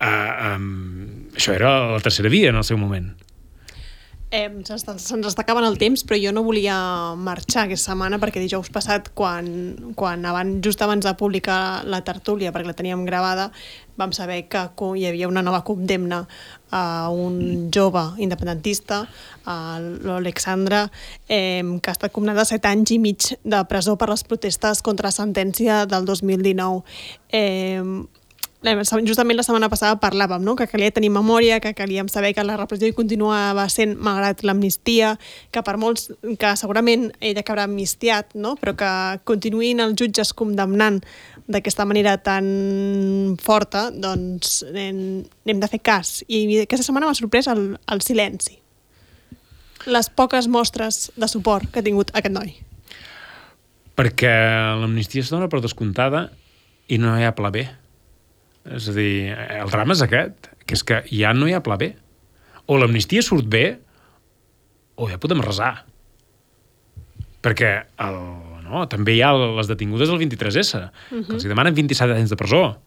Uh, 0.00 0.54
um, 0.54 0.68
això 1.36 1.52
era 1.52 1.72
la 1.90 2.00
tercera 2.00 2.30
via 2.32 2.54
en 2.54 2.60
el 2.60 2.64
seu 2.64 2.78
moment. 2.80 3.10
Eh, 4.30 4.46
se'ns 4.62 5.34
acabant 5.42 5.64
el 5.66 5.74
temps, 5.74 6.04
però 6.06 6.14
jo 6.22 6.30
no 6.30 6.44
volia 6.46 6.76
marxar 7.18 7.64
aquesta 7.64 7.90
setmana 7.90 8.20
perquè 8.22 8.38
dijous 8.38 8.68
passat, 8.70 9.08
quan, 9.18 9.48
quan 9.98 10.22
abans, 10.22 10.60
just 10.62 10.82
abans 10.86 11.02
de 11.02 11.12
publicar 11.18 11.82
la 11.82 11.98
tertúlia, 12.06 12.52
perquè 12.54 12.70
la 12.70 12.76
teníem 12.78 13.02
gravada, 13.08 13.48
vam 13.98 14.14
saber 14.14 14.44
que 14.46 14.62
hi 14.94 15.08
havia 15.08 15.26
una 15.26 15.42
nova 15.42 15.64
condemna 15.66 16.20
a 16.70 17.10
un 17.10 17.72
jove 17.74 18.04
independentista, 18.22 19.00
a 19.50 19.56
l'Alexandra, 19.82 20.84
eh, 21.26 21.66
que 21.82 21.90
ha 21.90 21.96
estat 21.98 22.14
condemnada 22.14 22.46
a 22.46 22.52
set 22.52 22.70
anys 22.70 22.94
i 22.94 23.00
mig 23.02 23.32
de 23.42 23.64
presó 23.66 23.98
per 23.98 24.12
les 24.14 24.22
protestes 24.22 24.78
contra 24.86 25.10
la 25.10 25.16
sentència 25.18 25.82
del 25.90 26.06
2019. 26.06 26.84
Eh, 27.34 27.82
justament 28.60 29.38
la 29.38 29.42
setmana 29.42 29.70
passada 29.72 29.96
parlàvem, 30.00 30.42
no? 30.44 30.54
que 30.56 30.66
calia 30.68 30.92
tenir 30.92 31.08
memòria, 31.10 31.60
que 31.60 31.72
calia 31.74 32.04
saber 32.12 32.34
que 32.34 32.44
la 32.44 32.58
repressió 32.58 32.88
hi 32.88 32.92
continuava 32.92 33.66
sent 33.72 33.96
malgrat 33.96 34.44
l'amnistia, 34.44 35.14
que 35.50 35.62
per 35.64 35.78
molts, 35.80 36.10
que 36.38 36.52
segurament 36.60 37.10
ella 37.20 37.40
acabarà 37.40 37.64
amnistiat, 37.64 38.34
no? 38.34 38.56
però 38.60 38.76
que 38.76 38.92
continuïn 39.24 39.80
els 39.80 39.96
jutges 39.96 40.34
condemnant 40.36 41.00
d'aquesta 41.48 41.86
manera 41.88 42.18
tan 42.20 43.36
forta, 43.40 43.88
doncs 43.90 44.60
hem, 44.74 45.24
hem 45.46 45.60
de 45.60 45.68
fer 45.72 45.80
cas. 45.80 46.20
I 46.28 46.60
aquesta 46.66 46.84
setmana 46.84 47.08
m'ha 47.08 47.16
sorprès 47.16 47.48
el, 47.48 47.78
el 47.90 48.04
silenci. 48.04 48.58
Les 49.88 50.10
poques 50.12 50.46
mostres 50.52 51.08
de 51.16 51.28
suport 51.32 51.70
que 51.72 51.80
ha 51.80 51.86
tingut 51.86 52.12
aquest 52.12 52.36
noi. 52.36 52.52
Perquè 53.96 54.32
l'amnistia 54.80 55.24
es 55.24 55.32
dona 55.32 55.48
per 55.48 55.64
descomptada 55.64 56.28
i 56.88 57.00
no 57.00 57.16
hi 57.16 57.24
ha 57.24 57.32
pla 57.36 57.48
B. 57.54 57.64
És 58.68 58.90
a 58.90 58.94
dir, 58.94 59.32
el 59.32 59.70
drama 59.72 59.96
és 59.96 60.02
aquest, 60.04 60.50
que 60.66 60.76
és 60.76 60.84
que 60.84 61.00
ja 61.08 61.32
no 61.36 61.48
hi 61.48 61.54
ha 61.56 61.62
pla 61.64 61.78
B. 61.80 61.94
O 62.68 62.76
l'amnistia 62.78 63.22
surt 63.24 63.48
bé, 63.50 63.80
o 65.00 65.08
ja 65.08 65.18
podem 65.20 65.40
resar. 65.42 65.86
Perquè 67.40 67.72
el, 68.04 68.18
no, 68.66 68.84
també 68.92 69.16
hi 69.16 69.24
ha 69.24 69.32
les 69.32 69.70
detingudes 69.70 70.10
del 70.10 70.20
23S, 70.20 70.76
uh 70.76 70.82
-huh. 70.84 71.26
que 71.26 71.34
els 71.38 71.48
demanen 71.48 71.74
27 71.74 72.14
anys 72.14 72.30
de 72.30 72.36
presó. 72.36 72.80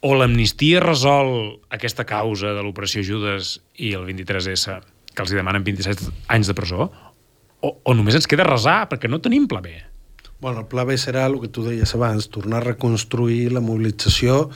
O 0.00 0.14
l'amnistia 0.14 0.80
resol 0.80 1.60
aquesta 1.70 2.04
causa 2.04 2.52
de 2.52 2.62
l'operació 2.62 3.02
Judes 3.02 3.60
i 3.74 3.94
el 3.94 4.04
23S, 4.06 4.80
que 5.14 5.22
els 5.22 5.30
demanen 5.30 5.64
27 5.64 6.12
anys 6.28 6.46
de 6.46 6.54
presó, 6.54 6.92
o, 7.60 7.80
o 7.82 7.94
només 7.94 8.14
ens 8.14 8.26
queda 8.26 8.44
resar, 8.44 8.88
perquè 8.88 9.08
no 9.08 9.20
tenim 9.20 9.48
pla 9.48 9.60
B. 9.60 9.93
Bueno, 10.40 10.60
el 10.60 10.66
pla 10.68 10.84
B 10.84 10.96
serà 11.00 11.26
el 11.28 11.38
que 11.40 11.48
tu 11.48 11.64
deies 11.64 11.94
abans, 11.96 12.28
tornar 12.32 12.60
a 12.60 12.68
reconstruir 12.72 13.52
la 13.54 13.62
mobilització 13.64 14.48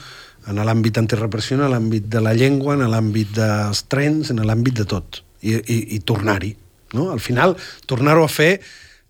en 0.49 0.59
l'àmbit 0.65 0.99
antirepressió, 1.01 1.57
en 1.59 1.71
l'àmbit 1.73 2.09
de 2.11 2.21
la 2.23 2.35
llengua, 2.37 2.75
en 2.75 2.85
l'àmbit 2.91 3.31
dels 3.35 3.85
trens, 3.91 4.29
en 4.33 4.41
l'àmbit 4.45 4.81
de 4.81 4.85
tot, 4.89 5.23
i, 5.41 5.55
i, 5.57 5.79
i 5.97 5.99
tornar-hi. 6.05 6.53
No? 6.93 7.09
Al 7.13 7.21
final, 7.21 7.55
tornar-ho 7.89 8.25
a 8.25 8.31
fer 8.31 8.53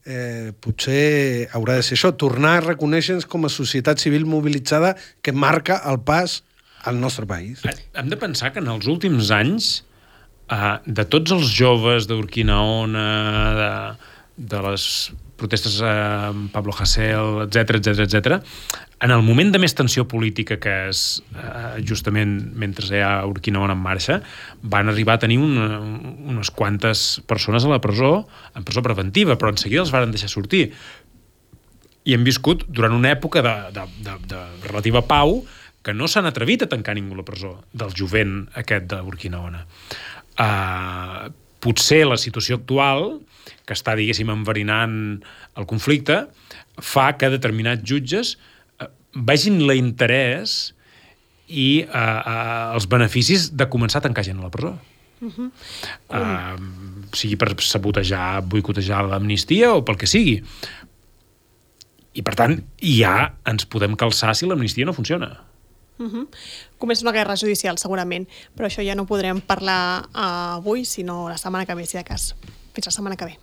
eh, 0.06 0.52
potser 0.60 1.50
haurà 1.56 1.78
de 1.80 1.86
ser 1.86 1.98
això, 1.98 2.12
tornar 2.18 2.58
a 2.58 2.66
reconèixer 2.72 3.20
com 3.32 3.46
a 3.46 3.54
societat 3.54 4.02
civil 4.02 4.28
mobilitzada 4.30 4.96
que 5.22 5.34
marca 5.36 5.80
el 5.90 6.02
pas 6.04 6.42
al 6.90 7.00
nostre 7.00 7.28
país. 7.28 7.64
Hem 7.94 8.12
de 8.12 8.20
pensar 8.20 8.54
que 8.54 8.64
en 8.64 8.70
els 8.72 8.88
últims 8.88 9.32
anys, 9.36 9.72
eh, 10.50 10.76
de 10.86 11.06
tots 11.06 11.36
els 11.36 11.52
joves 11.56 12.08
d'Urquinaona, 12.10 13.08
de, 13.60 13.74
de 14.54 14.62
les 14.70 14.86
protestes 15.40 15.80
amb 15.86 16.50
Pablo 16.54 16.76
Hasél, 16.76 17.46
etc 17.48 17.80
etc 17.80 18.06
etc. 18.06 18.40
En 19.00 19.14
el 19.16 19.24
moment 19.24 19.54
de 19.54 19.62
més 19.64 19.76
tensió 19.76 20.04
política 20.12 20.58
que 20.60 20.76
és 20.90 21.04
eh, 21.32 21.80
justament 21.88 22.36
mentre 22.60 22.90
hi 22.92 23.04
ha 23.06 23.14
Urquinaona 23.30 23.78
en 23.78 23.82
marxa, 23.82 24.20
van 24.62 24.92
arribar 24.92 25.16
a 25.16 25.24
tenir 25.24 25.40
una, 25.40 25.80
unes 25.80 26.52
quantes 26.52 27.22
persones 27.28 27.64
a 27.64 27.72
la 27.72 27.80
presó, 27.84 28.28
en 28.56 28.68
presó 28.68 28.84
preventiva, 28.84 29.40
però 29.40 29.54
en 29.54 29.62
seguida 29.62 29.86
els 29.86 29.96
van 29.96 30.12
deixar 30.12 30.32
sortir. 30.32 30.68
I 32.04 32.16
hem 32.16 32.28
viscut 32.28 32.66
durant 32.68 32.96
una 32.96 33.14
època 33.16 33.44
de, 33.46 33.56
de, 33.76 33.88
de, 34.04 34.20
de 34.34 34.44
relativa 34.68 35.06
pau 35.08 35.42
que 35.84 35.96
no 35.96 36.08
s'han 36.12 36.28
atrevit 36.28 36.66
a 36.66 36.72
tancar 36.72 36.98
ningú 36.98 37.16
a 37.16 37.22
la 37.22 37.28
presó, 37.28 37.54
del 37.72 37.94
jovent 37.96 38.42
aquest 38.60 38.90
de 38.92 39.00
Urquinaona. 39.08 39.64
Uh, 40.40 41.30
potser 41.64 42.05
la 42.07 42.18
situació 42.20 42.60
actual 42.60 43.20
que 43.66 43.76
està, 43.78 43.95
diguéssim, 43.97 44.30
enverinant 44.34 44.93
el 45.57 45.68
conflicte, 45.70 46.24
fa 46.82 47.12
que 47.20 47.30
determinats 47.32 47.86
jutges 47.86 48.36
eh, 48.80 48.89
vegin 49.14 49.62
l'interès 49.68 50.60
i 51.49 51.84
eh, 51.84 51.89
eh, 51.89 52.76
els 52.78 52.88
beneficis 52.89 53.49
de 53.57 53.68
començar 53.72 54.01
a 54.01 54.07
tancar 54.07 54.26
gent 54.26 54.39
a 54.41 54.47
la 54.47 54.53
presó. 54.53 54.78
Uh 55.20 55.28
-huh. 55.36 55.49
uh, 56.16 56.55
sigui 57.12 57.36
per 57.36 57.51
sabotejar, 57.60 58.41
boicotejar 58.41 59.03
l'amnistia 59.03 59.74
o 59.76 59.84
pel 59.84 59.97
que 59.97 60.07
sigui. 60.07 60.41
I, 62.14 62.22
per 62.22 62.36
tant, 62.36 62.64
ja 62.82 63.36
ens 63.45 63.66
podem 63.66 63.95
calçar 63.95 64.36
si 64.36 64.45
l'amnistia 64.45 64.86
no 64.86 64.93
funciona. 64.93 65.43
Uh 65.99 66.07
-huh. 66.07 66.28
Comença 66.80 67.04
una 67.04 67.14
guerra 67.16 67.36
judicial, 67.36 67.78
segurament, 67.78 68.26
però 68.56 68.70
això 68.70 68.86
ja 68.86 68.96
no 68.96 69.08
podrem 69.10 69.42
parlar 69.44 70.08
uh, 70.08 70.60
avui, 70.60 70.86
sinó 70.88 71.28
la 71.30 71.38
setmana 71.38 71.68
que 71.68 71.76
ve, 71.76 71.86
si 71.86 72.00
de 72.00 72.06
cas. 72.08 72.32
Fins 72.74 72.88
la 72.88 72.96
setmana 72.96 73.20
que 73.20 73.34
ve. 73.34 73.38